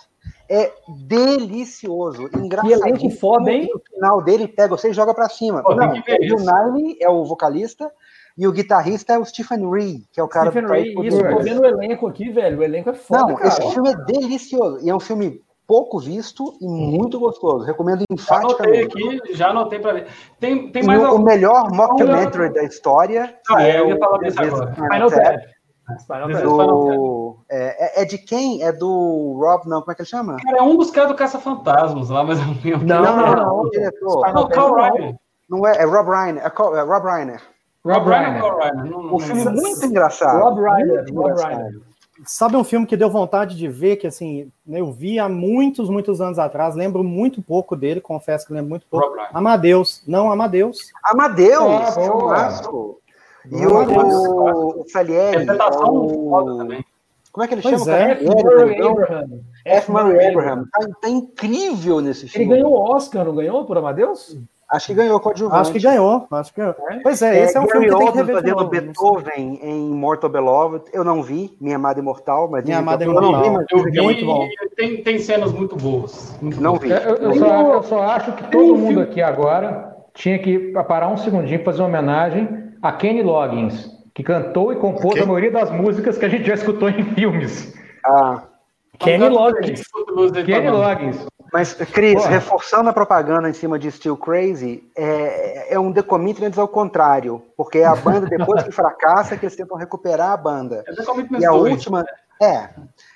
[0.50, 2.72] É delicioso, Que engraçado.
[2.72, 3.70] elenco foda, hein?
[3.74, 5.64] No final dele pega você e joga pra cima.
[5.64, 6.38] Pô, tem Não, que ver o.
[6.38, 7.92] Nighy é o vocalista
[8.38, 11.08] e o guitarrista é o Stephen Ray, que é o cara Stephen do Ray, Type
[11.08, 12.60] isso, tô vendo o elenco aqui, velho.
[12.60, 13.48] O elenco é foda, Não, cara.
[13.48, 17.66] esse filme é delicioso e é um filme pouco visto e muito gostoso.
[17.66, 19.20] Recomendo Já anotei enfaticamente.
[19.22, 20.08] aqui, já anotei pra ver.
[20.40, 21.24] Tem, tem mais o, o algum?
[21.24, 23.36] melhor mockumentary da história.
[23.50, 24.72] Ah, que é, eu ia o falar disso agora.
[24.74, 25.56] Spinal Tap.
[26.44, 28.64] Do, é, é- é de quem?
[28.64, 30.38] É do Rob, não, como é que ele chama?
[30.38, 32.88] Cara, é um dos caras do Caça-Fantasmas lá, mas eu não lembro.
[32.88, 33.60] Não, não, não.
[33.62, 34.34] o diretor.
[34.34, 35.16] Não, Carl Reiner.
[35.48, 36.44] Não é, é Rob Reiner.
[36.44, 37.42] É, é Rob Reiner.
[37.86, 38.42] Rob Reiner.
[38.42, 38.86] Reiner.
[38.86, 40.44] Não, não O filme é muito engraçado.
[40.44, 41.40] Rob Reiner, Rob.
[41.40, 41.72] Reiner.
[42.24, 45.90] Sabe um filme que deu vontade de ver, que assim, né, eu vi há muitos,
[45.90, 49.16] muitos anos atrás, lembro muito pouco dele, confesso que lembro muito pouco.
[49.34, 50.78] Amadeus, não Amadeus.
[51.04, 51.92] Amadeus, boa.
[51.92, 52.98] filmaço.
[53.52, 54.14] E Amadeus.
[54.28, 56.86] o, o Salieri, é foda o, também.
[57.34, 57.98] como é que ele Pois chama?
[57.98, 58.12] é?
[58.12, 58.24] F.
[58.24, 59.40] Ele, Murray Abraham.
[59.66, 59.92] F.
[59.92, 60.66] Murray Abraham.
[60.72, 62.50] Tá, tá incrível nesse Ele filme.
[62.56, 64.38] ganhou o Oscar, não ganhou, por Amadeus?
[64.72, 65.62] Acho que ganhou coadjuvante.
[65.62, 66.76] Acho que ganhou, acho que ganhou.
[67.04, 68.70] Pois é, esse é, um filme Gary que tem que fazendo novo.
[68.70, 70.86] Beethoven em Mortal Beloved.
[70.92, 73.54] Eu não vi, Minha Amada Imortal, mas Minha Amada é- eu não vi, Imortal.
[73.54, 74.48] mas Eu que vi, é muito bom.
[74.76, 76.36] tem, tem cenas muito boas.
[76.42, 76.82] Muito Não boas.
[76.84, 76.90] vi.
[76.90, 81.18] Eu, eu só, eu só acho que todo mundo aqui agora tinha que parar um
[81.18, 85.70] segundinho para fazer uma homenagem a Kenny Loggins, que cantou e compôs a maioria das
[85.70, 87.74] músicas que a gente já escutou em filmes.
[88.04, 88.42] Ah,
[88.98, 89.84] Kenny Loggins.
[90.46, 91.26] Kenny Loggins.
[91.56, 92.30] Mas, Cris, Porra.
[92.30, 97.42] reforçando a propaganda em cima de Still Crazy, é, é um The Commitments ao contrário,
[97.56, 100.84] porque é a banda, depois que fracassa, que eles tentam recuperar a banda.
[100.86, 101.72] É The Commitments E a 2.
[101.72, 102.06] última,
[102.42, 102.70] é,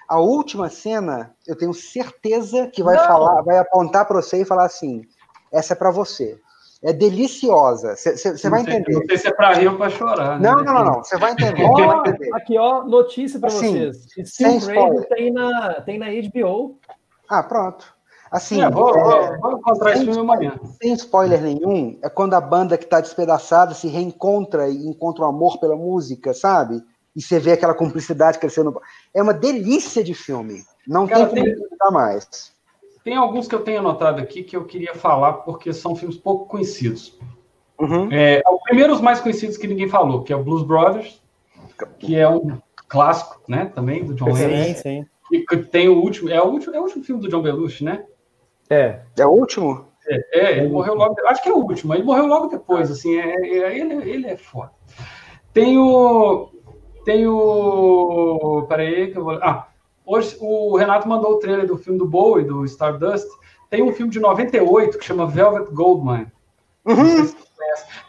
[0.07, 3.03] a última cena, eu tenho certeza que vai Não.
[3.05, 5.01] falar, vai apontar para você e falar assim:
[5.51, 6.39] essa é para você.
[6.81, 7.97] É deliciosa.
[7.97, 8.93] Você vai Não entender.
[8.93, 10.39] Não sei se é pra rir ou pra chorar.
[10.39, 10.49] né?
[10.49, 11.03] Não, não, não, não.
[11.03, 11.61] Você vai entender.
[11.67, 12.29] Vai entender.
[12.33, 14.29] aqui, ó, notícia pra Assim, vocês.
[14.29, 16.79] Steel Crazy tem na, tem na HBO.
[17.29, 17.98] Ah, pronto.
[18.31, 20.59] Assim, É, vou, é, vou, encontrar esse filme amanhã.
[20.81, 25.27] sem spoiler nenhum, é quando a banda que tá despedaçada se reencontra e encontra o
[25.27, 26.83] amor pela música, sabe?
[27.15, 28.79] E você vê aquela cumplicidade crescendo.
[29.13, 30.63] É uma delícia de filme.
[30.87, 32.53] Não Cara, tem como tem- mais.
[33.03, 36.45] Tem alguns que eu tenho anotado aqui que eu queria falar porque são filmes pouco
[36.45, 37.17] conhecidos.
[37.79, 38.11] Uhum.
[38.11, 41.21] É, o primeiro, os mais conhecidos que ninguém falou, que é o Blues Brothers,
[41.97, 44.63] que é um clássico, né, também, do John Lennon.
[44.65, 45.05] Sim, sim.
[45.31, 47.83] E que tem o último, é o último, é o último filme do John Belushi,
[47.83, 48.03] né?
[48.69, 48.99] É.
[49.17, 49.85] É o último?
[50.07, 53.35] É, ele morreu logo, acho que é o último, ele morreu logo depois, assim, é,
[53.35, 54.71] é- ele, ele é foda.
[55.53, 56.49] Tem o,
[57.05, 59.67] tem o, peraí que eu vou, ah,
[60.05, 63.27] hoje o Renato mandou o trailer do filme do Bowie, do Stardust,
[63.69, 66.27] tem um filme de 98 que chama Velvet Goldmine,
[66.85, 67.31] Uhum.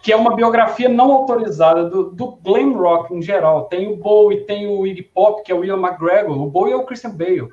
[0.02, 3.64] que é uma biografia não autorizada do, do glam rock em geral.
[3.64, 6.40] Tem o Bowie, tem o Iggy Pop, que é o Ian McGregor.
[6.40, 7.48] O Bowie é o Christian Bale.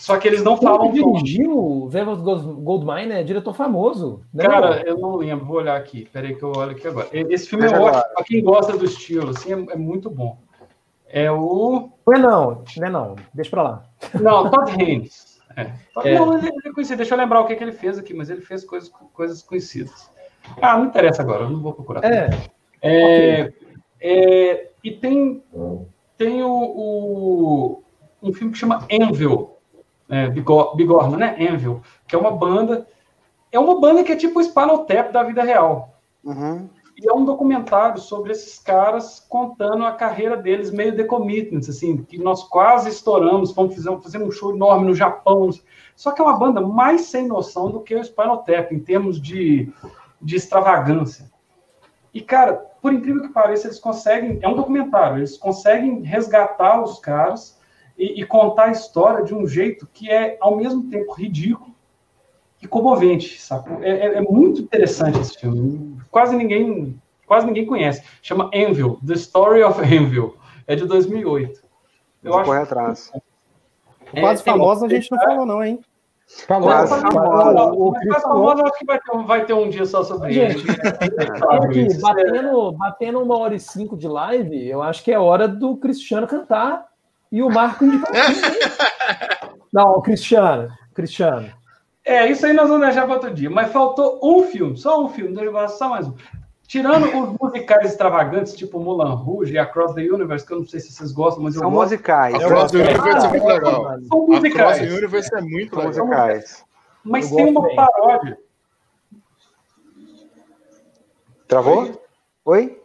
[0.00, 0.90] Só que eles não Quem falam.
[0.92, 4.22] dirigiu o Velvet Goldmine é diretor famoso.
[4.32, 4.44] né?
[4.44, 6.08] Cara, eu não lembro, vou olhar aqui.
[6.10, 7.08] Peraí que eu olho aqui agora.
[7.12, 8.14] Esse filme é Veja ótimo, agora.
[8.14, 10.38] pra quem gosta do estilo, assim, é, é muito bom.
[11.06, 11.90] É o.
[12.06, 13.16] Não é não, não é não.
[13.34, 13.84] Deixa pra lá.
[14.18, 15.38] Não, Todd Haynes.
[15.56, 15.70] É.
[16.04, 16.18] É.
[16.18, 16.96] Não, ele, é conhecido.
[16.98, 20.10] Deixa eu lembrar o que, que ele fez aqui, mas ele fez coisas, coisas conhecidas.
[20.62, 22.02] Ah, não interessa agora, eu não vou procurar.
[22.04, 22.30] É,
[22.80, 23.52] É,
[24.00, 25.42] é, e tem,
[26.16, 27.82] tem o, o-
[28.22, 29.56] um filme que chama Anvil,
[30.10, 31.36] é, Bigor- Bigorna, né?
[31.50, 32.86] Anvil, que é uma banda.
[33.52, 35.94] É uma banda que é tipo o Spinal Tap da vida real.
[36.24, 36.68] Uhum.
[36.96, 41.96] E é um documentário sobre esses caras contando a carreira deles, meio de commitments, assim,
[41.96, 45.48] que nós quase estouramos, fomos fazer, fazer um show enorme no Japão.
[45.96, 49.20] Só que é uma banda mais sem noção do que o Spinal Tap, em termos
[49.20, 49.72] de,
[50.20, 51.30] de extravagância.
[52.12, 54.38] E, cara, por incrível que pareça, eles conseguem.
[54.42, 57.59] É um documentário, eles conseguem resgatar os caras
[58.00, 61.74] e, e contar a história de um jeito que é, ao mesmo tempo, ridículo
[62.62, 63.38] e comovente?
[63.82, 65.98] É, é- é muito interessante esse filme.
[66.10, 68.02] Quase ninguém, quase ninguém conhece.
[68.22, 70.36] Chama Anvil, The Story of Anvil.
[70.66, 71.60] É de 2008.
[72.22, 73.12] Eu Vou acho atrás.
[74.12, 75.80] O quase É, famoso a gente não falou, não, hein?
[76.46, 77.72] Quase famosa.
[77.72, 80.32] o Chris famosa, eu acho que vai ter, um- vai ter um dia só sobre
[80.32, 80.78] Gente, ele.
[81.98, 85.76] É- batendo, batendo uma hora e cinco de live, eu acho que é hora do
[85.76, 86.89] Cristiano cantar
[87.30, 88.00] e o Marco hein?
[89.72, 90.68] Não, o Cristiano.
[90.94, 91.50] Cristiano.
[92.04, 93.48] É, isso aí nós vamos deixar para outro dia.
[93.48, 96.14] Mas faltou um filme, só um filme, eu só mais um.
[96.66, 100.78] Tirando os musicais extravagantes, tipo Mulan Rouge e Across the Universe, que eu não sei
[100.80, 101.82] se vocês gostam, mas eu São gosto.
[101.90, 102.34] musicais.
[102.34, 102.78] A Cross the.
[102.78, 103.82] Universe é muito Ah, legal.
[103.84, 104.06] mano.
[104.06, 104.78] São A Cross musicais.
[104.78, 106.06] the Universe é muito São legal.
[106.06, 106.64] musicais.
[107.04, 107.76] Mas Eu tem uma bem.
[107.76, 108.38] paródia.
[111.48, 112.02] Travou?
[112.44, 112.80] Oi?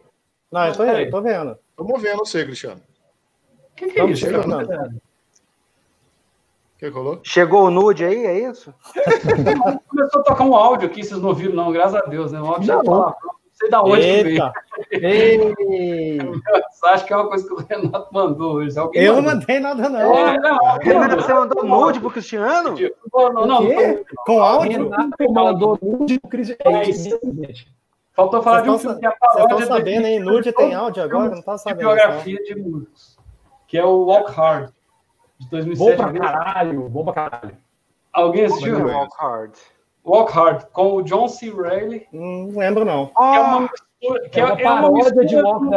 [0.50, 1.58] Não, eu tô, eu tô vendo.
[1.76, 2.80] Tô movendo você, Cristiano.
[3.76, 4.66] O que, que é isso, chegando.
[4.66, 4.88] cara?
[4.88, 7.20] O que rolou?
[7.22, 8.72] Chegou o nude aí, é isso?
[9.88, 12.40] Começou a tocar um áudio aqui, vocês não ouviram, não, graças a Deus, né?
[12.40, 12.82] Um áudio Não.
[12.82, 13.16] palavrão.
[13.22, 14.42] Não sei da onde que veio.
[14.44, 14.52] Eita,
[14.92, 16.18] Ei!
[16.84, 18.78] Acho que é uma coisa que o Renato mandou hoje.
[18.78, 19.40] Alguém eu não mandou.
[19.40, 20.18] mandei nada, não.
[20.18, 21.20] É, não, mandou.
[21.20, 22.74] você mandou nude pro Cristiano?
[23.12, 23.64] Não, não, não?
[24.26, 24.88] Com áudio?
[24.90, 26.76] Renato mandou nude pro Cristiano.
[26.78, 27.76] É isso, gente.
[28.14, 30.20] Faltou falar de um Vocês filme que é a Vocês paródia estão sabendo, hein?
[30.20, 31.34] Nude tem áudio agora?
[31.34, 31.78] Não tá sabendo.
[31.80, 33.15] biografia de músicos,
[33.66, 34.70] que é o Walk Hard,
[35.38, 35.96] de Bom 2007.
[35.96, 37.56] pra Alguém- caralho, bom pra caralho.
[38.12, 38.78] Alguém assistiu?
[38.78, 38.86] Não.
[38.86, 39.52] Walk hard.
[40.04, 41.50] Walk Hard, com o John C.
[41.50, 43.06] Reilly, Não lembro, não.
[43.06, 45.68] que é uma mistura, que É uma paródia de Walk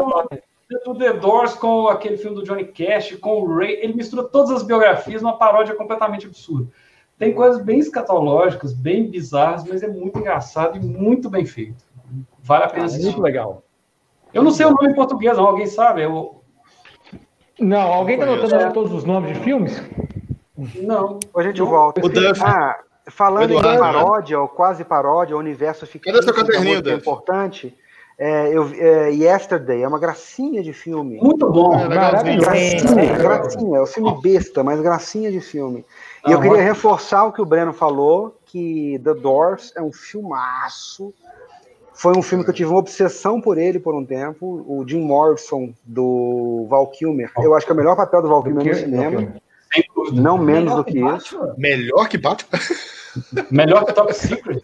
[0.69, 3.79] the do, The Doors com aquele filme do Johnny Cash, com o Ray.
[3.81, 6.69] Ele mistura todas as biografias numa paródia completamente absurda.
[7.17, 11.83] Tem coisas bem escatológicas, bem bizarras, mas é muito engraçado e muito bem feito.
[12.41, 13.05] Vale a pena É assistir.
[13.05, 13.63] muito legal.
[14.31, 15.47] Eu não sei o nome em português, não.
[15.47, 16.03] Alguém sabe?
[16.03, 16.38] Eu...
[17.59, 18.45] Não, alguém está Conheço.
[18.45, 19.83] anotando todos os nomes de filmes?
[20.81, 21.19] Não.
[21.35, 22.05] a gente volta.
[22.05, 22.41] O Duff.
[22.43, 23.91] Ah, falando em Eduardo, né?
[23.91, 27.75] paródia, ou quase paródia, ou universo fictício, seu caderninho, que é importante,
[28.17, 31.17] é, eu, é, Yesterday é uma gracinha de filme.
[31.21, 31.79] Muito bom.
[31.79, 31.87] É.
[31.87, 35.85] Gracinha, gracinha, é o filme besta, mas gracinha de filme.
[36.27, 39.91] E Ah, eu queria reforçar o que o Breno falou, que The Doors é um
[39.91, 41.13] filmaço.
[41.99, 44.63] Foi um filme que eu tive uma obsessão por ele por um tempo.
[44.65, 47.29] O Jim Morrison, do Val Kilmer.
[47.37, 49.33] Eu acho que é o melhor papel do Val Kilmer no cinema.
[50.13, 51.37] Não menos do que isso.
[51.57, 52.57] Melhor que Batman?
[53.51, 54.61] Melhor que Top Secret.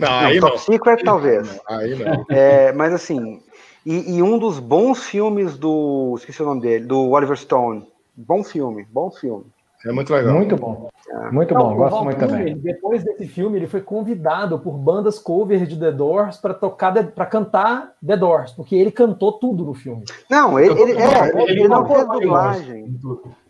[0.00, 0.58] Não, Não, aí Top não.
[0.58, 1.60] Secret, talvez.
[1.68, 2.26] Aí não.
[2.28, 3.40] É, mas assim,
[3.86, 6.16] e, e um dos bons filmes do.
[6.18, 7.86] Esqueci o nome dele, do Oliver Stone.
[8.16, 9.44] Bom filme, bom filme.
[9.84, 10.34] É muito legal.
[10.34, 10.88] Muito bom.
[11.32, 12.58] Muito Não, bom, gosto Val muito Kilmer, também.
[12.58, 17.26] Depois desse filme, ele foi convidado por bandas cover de The Doors para tocar, para
[17.26, 20.04] cantar The Doors, porque ele cantou tudo no filme.
[20.28, 23.00] Não, ele, ele, é, Ele ele não não fez foi dublagem.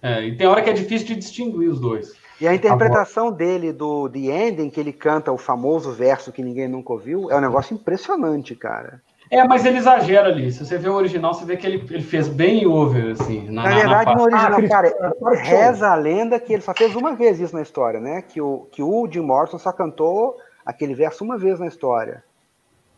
[0.03, 2.13] É, e tem hora que é difícil de distinguir os dois.
[2.41, 6.69] E a interpretação dele do The Ending, que ele canta o famoso verso que ninguém
[6.69, 9.03] nunca ouviu, é um negócio impressionante, cara.
[9.31, 10.51] É, mas ele exagera ali.
[10.51, 13.49] Se você vê o original, você vê que ele, ele fez bem over, assim.
[13.51, 16.97] Na, na verdade, na no original, ah, cara, reza a lenda que ele só fez
[16.97, 18.23] uma vez isso na história, né?
[18.23, 22.25] Que o, que o Jim Morrison só cantou aquele verso uma vez na história,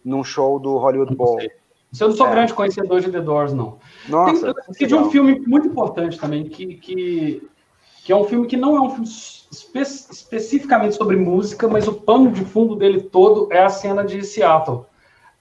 [0.04, 1.40] num show do Hollywood Bowl.
[1.40, 2.30] Eu não sou é.
[2.30, 3.78] grande conhecedor de The Doors, não.
[4.08, 7.48] Nossa, Tem, de um filme muito importante também, que, que,
[8.04, 11.92] que é um filme que não é um filme espe especificamente sobre música, mas o
[11.92, 14.86] pano de fundo dele todo é a cena de Seattle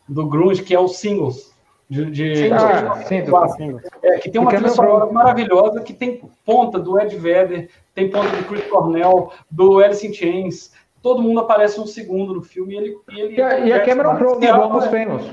[0.09, 1.53] do grunge, que é os singles.
[1.89, 6.21] De, de, sim, ah, sim, do, é, que tem uma trilha sonora maravilhosa, que tem
[6.45, 10.71] ponta do Ed Vedder, tem ponta do Chris Cornell, do Alice in Chains.
[11.01, 12.97] Todo mundo aparece um segundo no filme e ele.
[13.11, 15.25] E, ele e, a, e a Cameron Crowe do Almost Famous.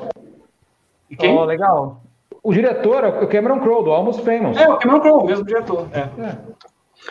[1.11, 1.37] E quem?
[1.37, 2.01] Oh, legal.
[2.43, 4.57] O diretor é o Cameron Crowe, do Almost Famous.
[4.57, 5.89] É, o Cameron Crowe, o mesmo diretor.
[5.93, 5.99] É.
[5.99, 6.39] É.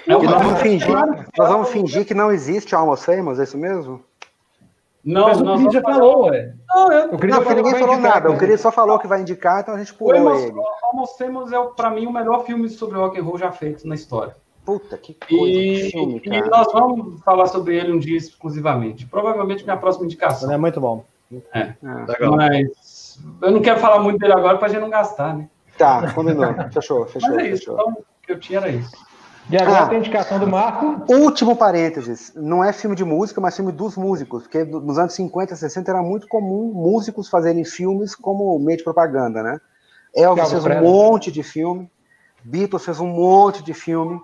[0.08, 0.96] É, nós, vamos fingir,
[1.38, 4.02] nós vamos fingir que não existe Almost Famous, é isso mesmo?
[5.06, 6.56] Não, Mas o Cris já falou, ué.
[6.68, 8.32] Não, eu, o não, porque ninguém falou nada.
[8.32, 10.56] O Cris só falou que vai indicar, então a gente pulou Oi, ele.
[10.84, 13.94] Almost Famous é, para mim, o melhor filme sobre rock and roll já feito na
[13.94, 14.36] história.
[14.66, 16.38] Puta, que coisa e, filme, cara.
[16.38, 19.06] E nós vamos falar sobre ele um dia exclusivamente.
[19.06, 20.52] Provavelmente minha próxima indicação.
[20.52, 21.06] É muito bom.
[21.54, 21.76] É.
[21.84, 22.06] Ah,
[22.36, 25.48] Mas eu não quero falar muito dele agora pra gente não gastar, né?
[25.78, 26.48] Tá, combinou.
[26.74, 27.30] fechou, fechou.
[27.30, 27.60] Mas é isso.
[27.60, 27.74] Fechou.
[27.76, 28.96] Então, o que eu tinha era isso.
[29.50, 31.04] E agora ah, tem a indicação do Marco.
[31.08, 35.56] Último parênteses, não é filme de música, mas filme dos músicos, porque nos anos 50,
[35.56, 39.62] 60 era muito comum músicos fazerem filmes como meio de propaganda, né?
[40.16, 41.92] Elvis fez um monte de filme,
[42.44, 44.20] Beatles fez um monte de filme,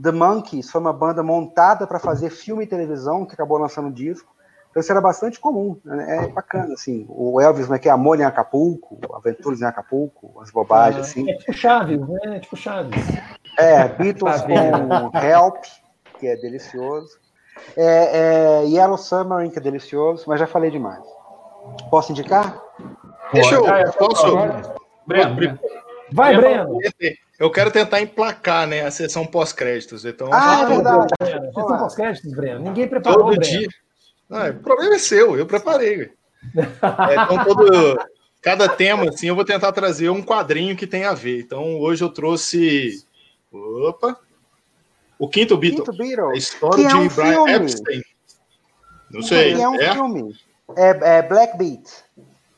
[0.00, 4.31] The Monkeys foi uma banda montada para fazer filme e televisão, que acabou lançando disco.
[4.72, 6.24] Então isso era bastante comum, né?
[6.24, 7.04] é bacana, assim.
[7.06, 7.92] O Elvis, como é que é?
[7.92, 11.30] Amor em Acapulco, Aventuras em Acapulco, as bobagens, assim.
[11.30, 12.18] É tipo Chaves, né?
[12.24, 13.04] É tipo Chaves.
[13.58, 15.64] É, Beatles tá com Help,
[16.18, 17.20] que é delicioso.
[17.76, 21.04] É, é, Yellow Submarine, que é delicioso, mas já falei demais.
[21.90, 22.58] Posso indicar?
[23.30, 23.64] Deixa eu.
[23.92, 24.24] Posso?
[25.06, 25.58] Breno.
[26.14, 26.78] Vai, Breno.
[27.38, 30.06] Eu quero tentar emplacar né, a sessão pós-créditos.
[30.06, 31.12] Então, ah, é verdade.
[31.22, 32.60] Sessão pós-créditos, Breno.
[32.60, 33.68] Ninguém preparou, Todo dia.
[34.32, 36.10] Ah, o problema é seu, eu preparei.
[36.56, 37.98] é, então, todo,
[38.40, 41.40] cada tema, assim, eu vou tentar trazer um quadrinho que tem a ver.
[41.40, 43.04] Então, hoje eu trouxe
[43.52, 44.18] Opa!
[45.18, 45.84] O Quinto Beatle.
[45.84, 46.30] Quinto Beatle.
[46.30, 47.52] A história que é de Brian filme.
[47.52, 48.02] Epstein.
[49.10, 49.54] Não sei.
[49.54, 49.92] Que é um é?
[49.92, 50.34] filme.
[50.76, 51.88] É, é Black Beat.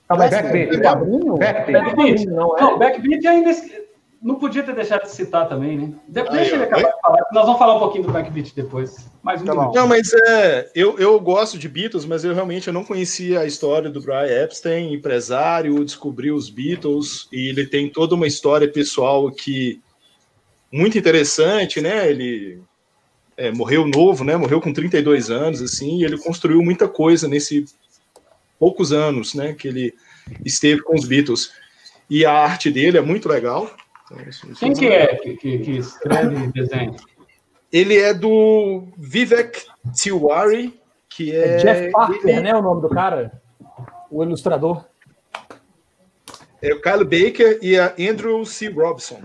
[0.08, 0.82] Ah, Black, Black Beat.
[0.82, 1.72] Backbeat.
[1.72, 2.26] Backbeat.
[2.26, 2.60] Não, é.
[2.60, 3.50] não, Backbeat ainda
[4.24, 5.92] não podia ter deixado de citar também, né?
[6.08, 7.18] Deixa Aí, ele acabar de falar.
[7.30, 9.06] Nós vamos falar um pouquinho do Backbeat depois.
[9.22, 12.72] Mais um tá Não, mas é, eu, eu gosto de Beatles, mas eu realmente eu
[12.72, 18.14] não conhecia a história do Brian Epstein, empresário, descobri os Beatles, e ele tem toda
[18.14, 19.82] uma história pessoal que
[20.72, 22.10] muito interessante, né?
[22.10, 22.62] Ele
[23.36, 24.38] é, morreu novo, né?
[24.38, 27.66] Morreu com 32 anos, assim, e ele construiu muita coisa nesse
[28.58, 29.52] poucos anos, né?
[29.52, 29.94] Que ele
[30.42, 31.52] esteve com os Beatles.
[32.08, 33.70] E a arte dele é muito legal.
[34.04, 36.94] Então, isso, isso Quem é que é que, que, que escreve e desenha?
[37.72, 39.64] Ele é do Vivek
[39.94, 40.78] Tiwari,
[41.08, 41.54] que é...
[41.54, 42.40] é Jeff Parker, ele...
[42.40, 42.54] né?
[42.54, 43.42] O nome do cara?
[44.10, 44.84] O ilustrador.
[46.60, 48.68] É o Kyle Baker e a Andrew C.
[48.68, 49.20] Robson.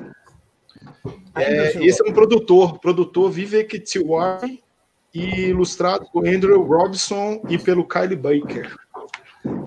[1.36, 4.62] É, esse é um produtor, produtor Vivek Tiwari
[5.14, 8.76] e ilustrado por Andrew Robson e pelo Kyle Baker.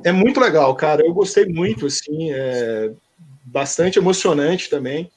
[0.05, 1.03] É muito legal, cara.
[1.07, 2.93] Eu gostei muito, assim, é
[3.53, 5.11] bastante emocionante também.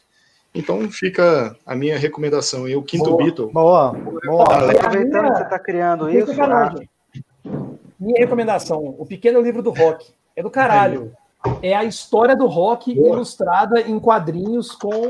[0.53, 3.51] Então fica a minha recomendação aí, o quinto boa, Beatle.
[3.51, 4.43] Boa, boa.
[4.43, 6.31] Aproveitando que você está criando isso.
[7.99, 10.13] Minha recomendação, o pequeno livro do rock.
[10.35, 11.13] É do caralho
[11.61, 13.15] é a história do rock Boa.
[13.15, 15.07] ilustrada em quadrinhos com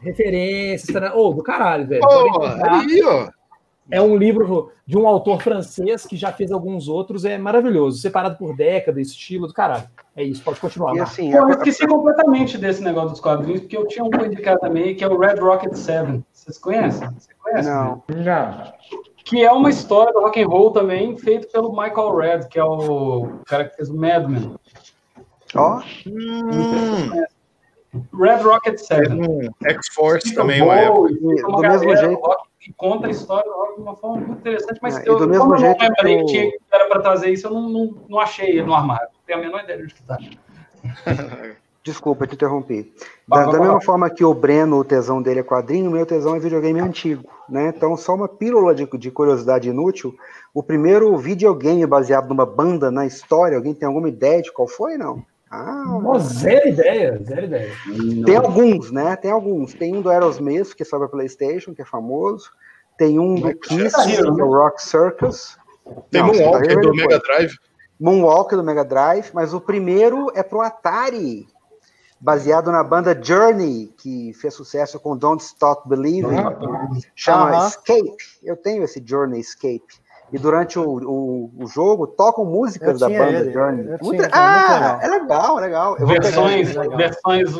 [0.00, 0.96] referências.
[1.14, 2.02] Ô, oh, do caralho, velho.
[2.04, 3.28] Oh, aí, ó.
[3.90, 8.36] É um livro de um autor francês que já fez alguns outros, é maravilhoso, separado
[8.36, 9.88] por década, estilo do caralho.
[10.16, 10.94] É isso, pode continuar.
[10.96, 14.26] E assim, Pô, eu esqueci completamente desse negócio dos quadrinhos, porque eu tinha um para
[14.26, 16.24] indicar também, que é o Red Rocket 7.
[16.32, 17.08] Vocês conhecem?
[17.12, 17.68] Você conhece?
[17.68, 18.02] Não.
[18.08, 18.72] Não.
[19.24, 22.64] Que é uma história do rock and roll também, feito pelo Michael Red, que é
[22.64, 24.54] o cara que fez o Mad Men.
[25.54, 25.80] Ó.
[26.06, 27.24] Hum.
[28.18, 29.06] Red Rocket 7.
[29.64, 31.12] X-Force também, uma época.
[31.14, 32.20] Do mesmo jeito.
[32.66, 35.28] Que conta a história do rock de uma forma muito interessante, mas é, eu, do
[35.28, 37.94] mesmo jeito eu não lembrei que, tinha, que era para trazer isso, eu não, não,
[38.08, 39.06] não achei no armário.
[39.06, 40.18] Não tenho a menor ideia de que está.
[41.84, 42.92] Desculpa, te interrompi.
[43.28, 46.34] Da, da mesma forma que o Breno, o tesão dele é quadrinho, o meu tesão
[46.34, 47.68] é videogame antigo, né?
[47.68, 50.12] Então, só uma pílula de, de curiosidade inútil.
[50.52, 54.98] O primeiro videogame baseado numa banda na história, alguém tem alguma ideia de qual foi,
[54.98, 55.24] não?
[55.50, 57.72] Ah, zero ideia, zero ideia.
[58.24, 59.14] Tem alguns, né?
[59.16, 59.74] Tem alguns.
[59.74, 62.50] Tem um do Aerosmith, que é sobre a PlayStation, que é famoso.
[62.98, 65.56] Tem um do Kiss, que é o Rock Circus.
[66.10, 67.54] Tem Não, Moonwalker Hero do Mega Drive.
[67.98, 71.46] Moonwalker do Mega Drive, mas o primeiro é pro Atari,
[72.20, 76.36] baseado na banda Journey, que fez sucesso com Don't Stop Believing.
[77.14, 77.68] Chama Aham.
[77.68, 78.16] Escape.
[78.42, 80.04] Eu tenho esse Journey Escape.
[80.32, 83.52] E durante o, o, o jogo tocam músicas da banda ele.
[83.52, 83.86] Journey.
[83.88, 85.00] Eu Muito- é ah, legal.
[85.00, 85.96] é legal, é legal.
[85.98, 87.54] Eu Versões, versões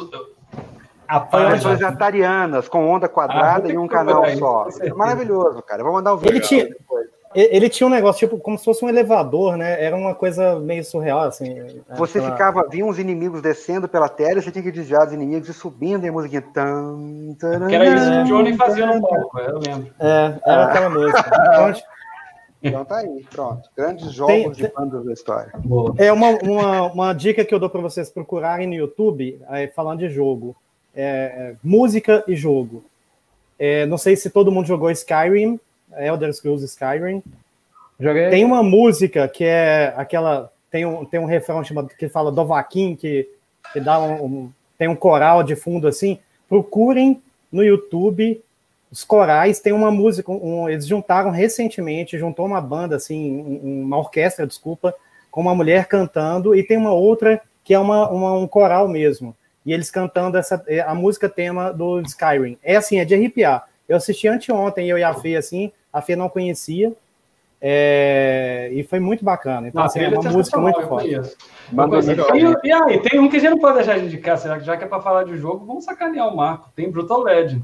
[1.49, 1.85] Versões parte.
[1.85, 4.67] atarianas, com onda quadrada Ah, e um canal isso, só.
[4.81, 5.81] É maravilhoso, cara.
[5.81, 6.33] Eu vou mandar o vídeo.
[6.33, 6.69] Ele tinha-
[7.35, 9.85] Ele tinha um negócio, tipo, como se fosse um elevador, né?
[9.85, 11.55] Era uma coisa meio surreal, assim.
[11.97, 15.13] Você Aquela- ficava, vinha uns inimigos descendo pela tela, e você tinha que desviar dos
[15.13, 16.43] inimigos e subindo, e a musiquinha.
[16.55, 19.93] Tan, taran, Que era isso que o Johnny fazia no palco, eu lembro.
[20.01, 21.31] É, era aquela música.
[22.63, 23.69] Então, tá aí, pronto.
[23.77, 25.53] Grandes jogos Tem- de bandas da história.
[25.59, 25.95] Boa.
[25.99, 30.01] É uma, uma, uma dica que eu dou para vocês procurarem no YouTube, é, falando
[30.01, 30.57] de jogo.
[30.95, 32.83] É, é, música e jogo.
[33.59, 35.61] É, não sei se todo mundo jogou Skyrim,
[35.97, 37.23] Elder Scrolls Skyrim.
[38.01, 38.31] Joguei.
[38.31, 40.51] Tem uma música que é aquela.
[40.71, 43.29] Tem um, tem um refrão chamado, que fala Dovaquim, que,
[43.73, 46.19] que dá um, um- Tem um coral de fundo assim.
[46.49, 47.23] Procurem
[47.53, 48.43] no YouTube
[48.97, 49.61] os corais.
[49.61, 50.33] Tem uma música.
[50.33, 54.95] um- eles juntaram recentemente, juntou uma banda, assim, um- uma orquestra, desculpa,
[55.31, 59.37] com uma mulher cantando, e tem uma outra que é uma, uma- um coral mesmo.
[59.67, 62.57] E eles cantando essa, é, a música tema do Skyrim.
[62.63, 63.69] É assim, é de arrepiar.
[63.87, 66.93] Eu assisti anteontem, eu e a Fê, assim, a Fê não conhecia.
[67.61, 69.67] é, e foi muito bacana.
[69.69, 71.11] Então, assim, é uma é música muito forte.
[71.11, 72.27] Eu legal.
[72.29, 72.59] conheço.
[72.63, 74.65] E, e aí, tem um que a gente não pode deixar de indicar, será que
[74.65, 76.71] já que é pra falar de jogo, vamos sacanear o Marco.
[76.77, 77.63] Tem Brutal Legend.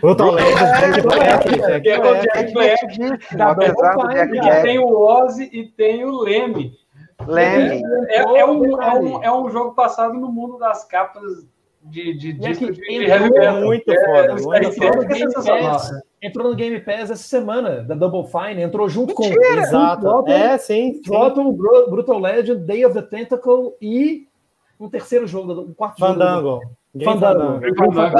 [0.00, 2.22] Brutal Legend, Jack Black, Que Jack é o Black.
[2.22, 4.62] Jack Black, divertidíssimo, Da apesar do Double Jack Fine, que Black.
[4.62, 6.72] tem o Ozzy e tem o Leme.
[7.26, 7.82] Leme.
[8.08, 11.22] É, é um, é, um, é um jogo passado no mundo das capas
[11.84, 13.60] de, de E disco de, entrou metal.
[13.62, 14.34] muito É, foda,
[14.72, 16.80] Entrou no é Game.
[16.80, 20.28] Pass, essa semana, da Double Fine, entrou junto com Exato.
[20.28, 21.00] É, sim.
[21.02, 24.28] Brutal Legend, Day of the Tentacle e
[24.78, 26.12] um terceiro jogo, um quarto jogo.
[26.12, 26.60] Fandango.
[27.04, 27.60] Fandango.
[27.76, 28.18] Fandango.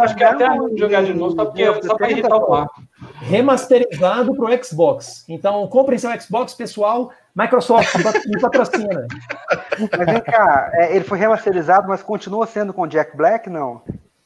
[0.00, 2.50] Acho que é até ruim de jogar de novo, só, porque, só pra irritar o
[2.50, 2.82] Marco.
[3.20, 5.26] Remasterizado pro Xbox.
[5.28, 7.10] Então, comprem seu Xbox, pessoal.
[7.34, 7.94] Microsoft
[8.26, 9.06] me patrocina.
[9.78, 13.80] Mas vem cá, é, ele foi remasterizado, mas continua sendo com Jack Black, não?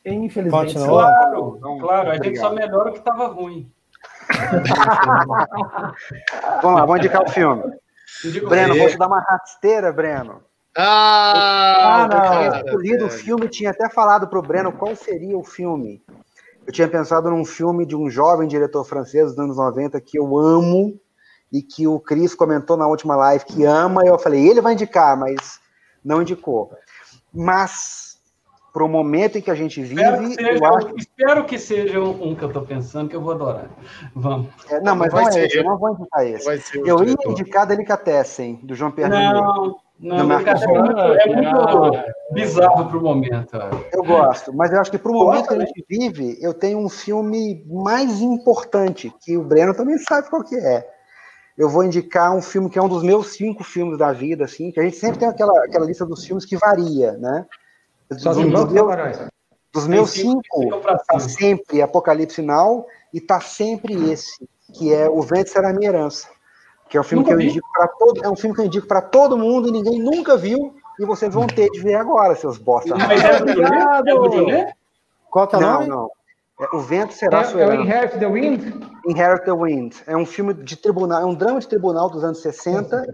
[0.04, 0.74] Infelizmente.
[0.74, 1.04] Continua.
[1.04, 3.70] Claro, Então, claro, a gente só melhora o que tava ruim.
[6.62, 7.62] Vamos lá, vamos indicar o filme.
[8.24, 10.42] Indico Breno, vou te dar uma rasteira, Breno.
[10.76, 12.16] Ah, Ah, não.
[12.16, 16.02] Eu tinha cara, escolhido o filme, tinha até falado pro Breno qual seria o filme.
[16.66, 20.36] Eu tinha pensado num filme de um jovem diretor francês dos anos 90 que eu
[20.36, 20.98] amo
[21.52, 24.72] e que o Cris comentou na última live que ama, e eu falei, ele vai
[24.72, 25.60] indicar, mas
[26.04, 26.72] não indicou.
[27.32, 28.18] Mas,
[28.72, 31.58] para o momento em que a gente Espero que vive, seja, eu acho espero que
[31.58, 33.70] seja um, que eu tô pensando que eu vou adorar.
[34.14, 34.48] Vamos.
[34.68, 36.44] É, não, mas Vai não é ser esse, eu não vou indicar esse.
[36.44, 39.32] Vai ser o Eu ia indicar Delicatessen, do João Pierre Ninet.
[39.32, 43.56] Não, não, Não, é muito, é muito bizarro pro momento.
[43.92, 46.78] eu gosto, mas eu acho que para o momento que a gente vive, eu tenho
[46.78, 50.86] um filme mais importante, que o Breno também sabe qual que é.
[51.56, 54.70] Eu vou indicar um filme que é um dos meus cinco filmes da vida, assim,
[54.70, 57.46] que a gente sempre tem aquela, aquela lista dos filmes que varia, né?
[58.18, 59.18] Só Dos, dos meus,
[59.72, 65.50] dos meus cinco tá sempre Apocalipse Now e tá sempre esse, que é O Vento
[65.50, 66.28] Será Minha Herança,
[66.88, 67.50] que é um filme Nunca que eu vi.
[67.50, 70.36] indico para todo, é um filme que eu indico para todo mundo e ninguém nunca
[70.36, 72.94] viu e vocês vão ter de ver agora, seus bosta.
[72.96, 73.40] Mas é
[74.14, 74.50] do?
[74.50, 74.72] É?
[75.30, 75.88] Qual que é o Não, nome?
[75.88, 76.10] não.
[76.58, 77.74] É, o Vento Será Sua É, é o.
[77.82, 78.62] Inherit the Wind?
[79.06, 79.94] Inherit the Wind.
[80.06, 83.04] É um filme de tribunal, é um drama de tribunal dos anos 60,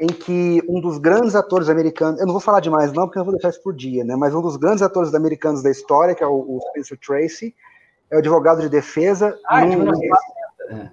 [0.00, 3.24] em que um dos grandes atores americanos, eu não vou falar demais não, porque eu
[3.24, 4.16] vou deixar isso por dia, né?
[4.16, 7.54] Mas um dos grandes atores americanos da história, que é o, o Spencer Tracy,
[8.10, 10.92] é o advogado de defesa Ah, de num- 1960.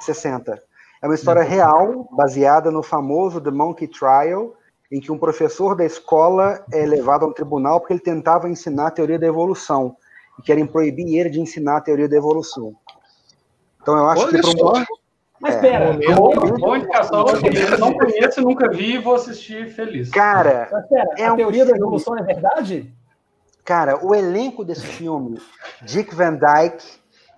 [0.00, 0.62] 60.
[1.02, 4.54] É uma história real, baseada no famoso The Monkey Trial,
[4.90, 8.88] em que um professor da escola é levado a um tribunal porque ele tentava ensinar
[8.88, 9.96] a teoria da evolução,
[10.38, 12.74] e querem proibir ele de ensinar a teoria da evolução.
[13.82, 14.72] Então eu acho Olha que para só.
[14.78, 14.84] um,
[15.40, 17.26] Mas É, pera, Boa, boa indicação.
[17.28, 20.10] Eu não conheço, nunca vi e vou assistir feliz.
[20.10, 21.80] cara, mas pera, É a um teoria da filme.
[21.80, 22.92] evolução é verdade?
[23.64, 25.40] Cara, o elenco desse filme,
[25.82, 26.86] Dick Van Dyke,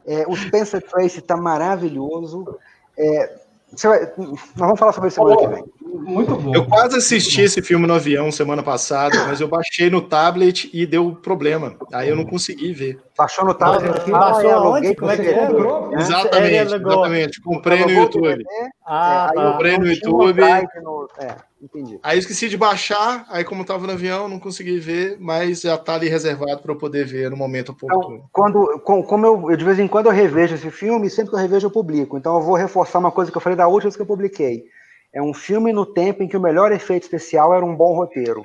[0.06, 2.59] é, o Spencer Tracy tá maravilhoso.
[2.98, 3.39] É,
[3.82, 5.65] vai- nós vamos falar sobre isso semana que vem.
[5.82, 6.55] muito bom.
[6.55, 10.86] Eu quase assisti esse filme no avião semana passada, mas eu baixei no tablet e
[10.86, 11.77] deu problema.
[11.93, 12.99] Aí eu não consegui ver.
[13.16, 14.95] Baixou no tablet aqui, Baixou ah, aonde?
[14.95, 15.31] Como é que você.
[15.31, 15.47] é?
[15.47, 15.99] Comprou?
[15.99, 16.93] Exatamente, alugou.
[16.93, 17.40] exatamente.
[17.43, 18.45] Comprei no YouTube.
[18.86, 19.53] Ah, é, tá.
[19.53, 20.40] Comprei no YouTube.
[20.82, 21.98] no- É, entendi.
[22.02, 25.76] Aí eu esqueci de baixar, aí como tava no avião, não consegui ver, mas já
[25.76, 28.16] tá ali reservado para eu poder ver no momento oportuno.
[28.16, 31.30] Então, quando, com- como eu, eu, de vez em quando eu revejo esse filme, sempre
[31.30, 32.16] que eu revejo eu publico.
[32.16, 34.64] Então eu vou reforçar uma coisa que eu falei da última vez que eu publiquei.
[35.12, 38.44] É um filme no tempo em que o melhor efeito especial era um bom roteiro.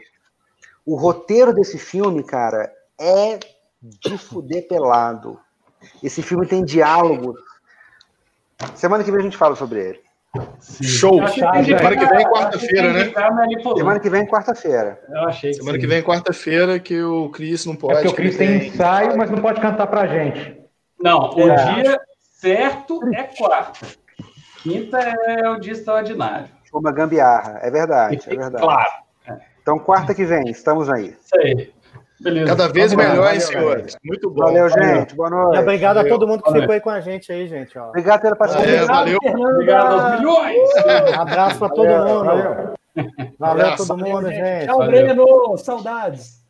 [0.85, 3.39] O roteiro desse filme, cara, é
[3.81, 5.39] de fuder pelado.
[6.01, 7.39] Esse filme tem diálogos.
[8.75, 10.02] Semana que vem a gente fala sobre ele.
[10.59, 10.83] Sim.
[10.83, 11.21] Show!
[11.21, 13.11] Achei Semana que vem é quarta-feira, né?
[13.77, 14.99] Semana que vem, quarta-feira.
[15.09, 17.93] Eu achei que Semana que vem, quarta-feira, que o Cris não É pode.
[17.93, 20.59] porque o que Cris tem ensaio, mas não pode cantar pra gente.
[20.99, 21.73] Não, o É.
[21.81, 22.01] dia
[22.39, 23.85] certo é quarta.
[24.63, 26.47] Quinta é o dia extraordinário.
[26.71, 28.63] Foi uma gambiarra, é verdade, é verdade.
[28.63, 28.89] Claro,
[29.61, 31.09] Então, quarta que vem, estamos aí.
[31.09, 31.71] isso aí.
[32.23, 32.47] Beleza.
[32.47, 33.97] Cada vez Vamos melhor, senhores?
[34.03, 34.43] Muito bom.
[34.45, 35.15] Valeu, gente.
[35.15, 35.59] Boa E noite.
[35.59, 36.13] obrigado a Valeu.
[36.17, 36.61] todo mundo que Valeu.
[36.61, 37.77] ficou aí com a gente aí, gente.
[37.77, 37.89] Ó.
[37.89, 38.85] Obrigado pela É, paciência.
[38.85, 39.17] valeu.
[39.23, 40.69] Obrigado aos milhões.
[41.19, 42.25] Abraço para todo Valeu, mundo.
[42.25, 42.73] valeu.
[43.39, 44.65] Valeu a todo mundo, gente.
[44.67, 44.85] Tchau.
[44.85, 45.57] Breno.
[45.57, 46.42] Saudades.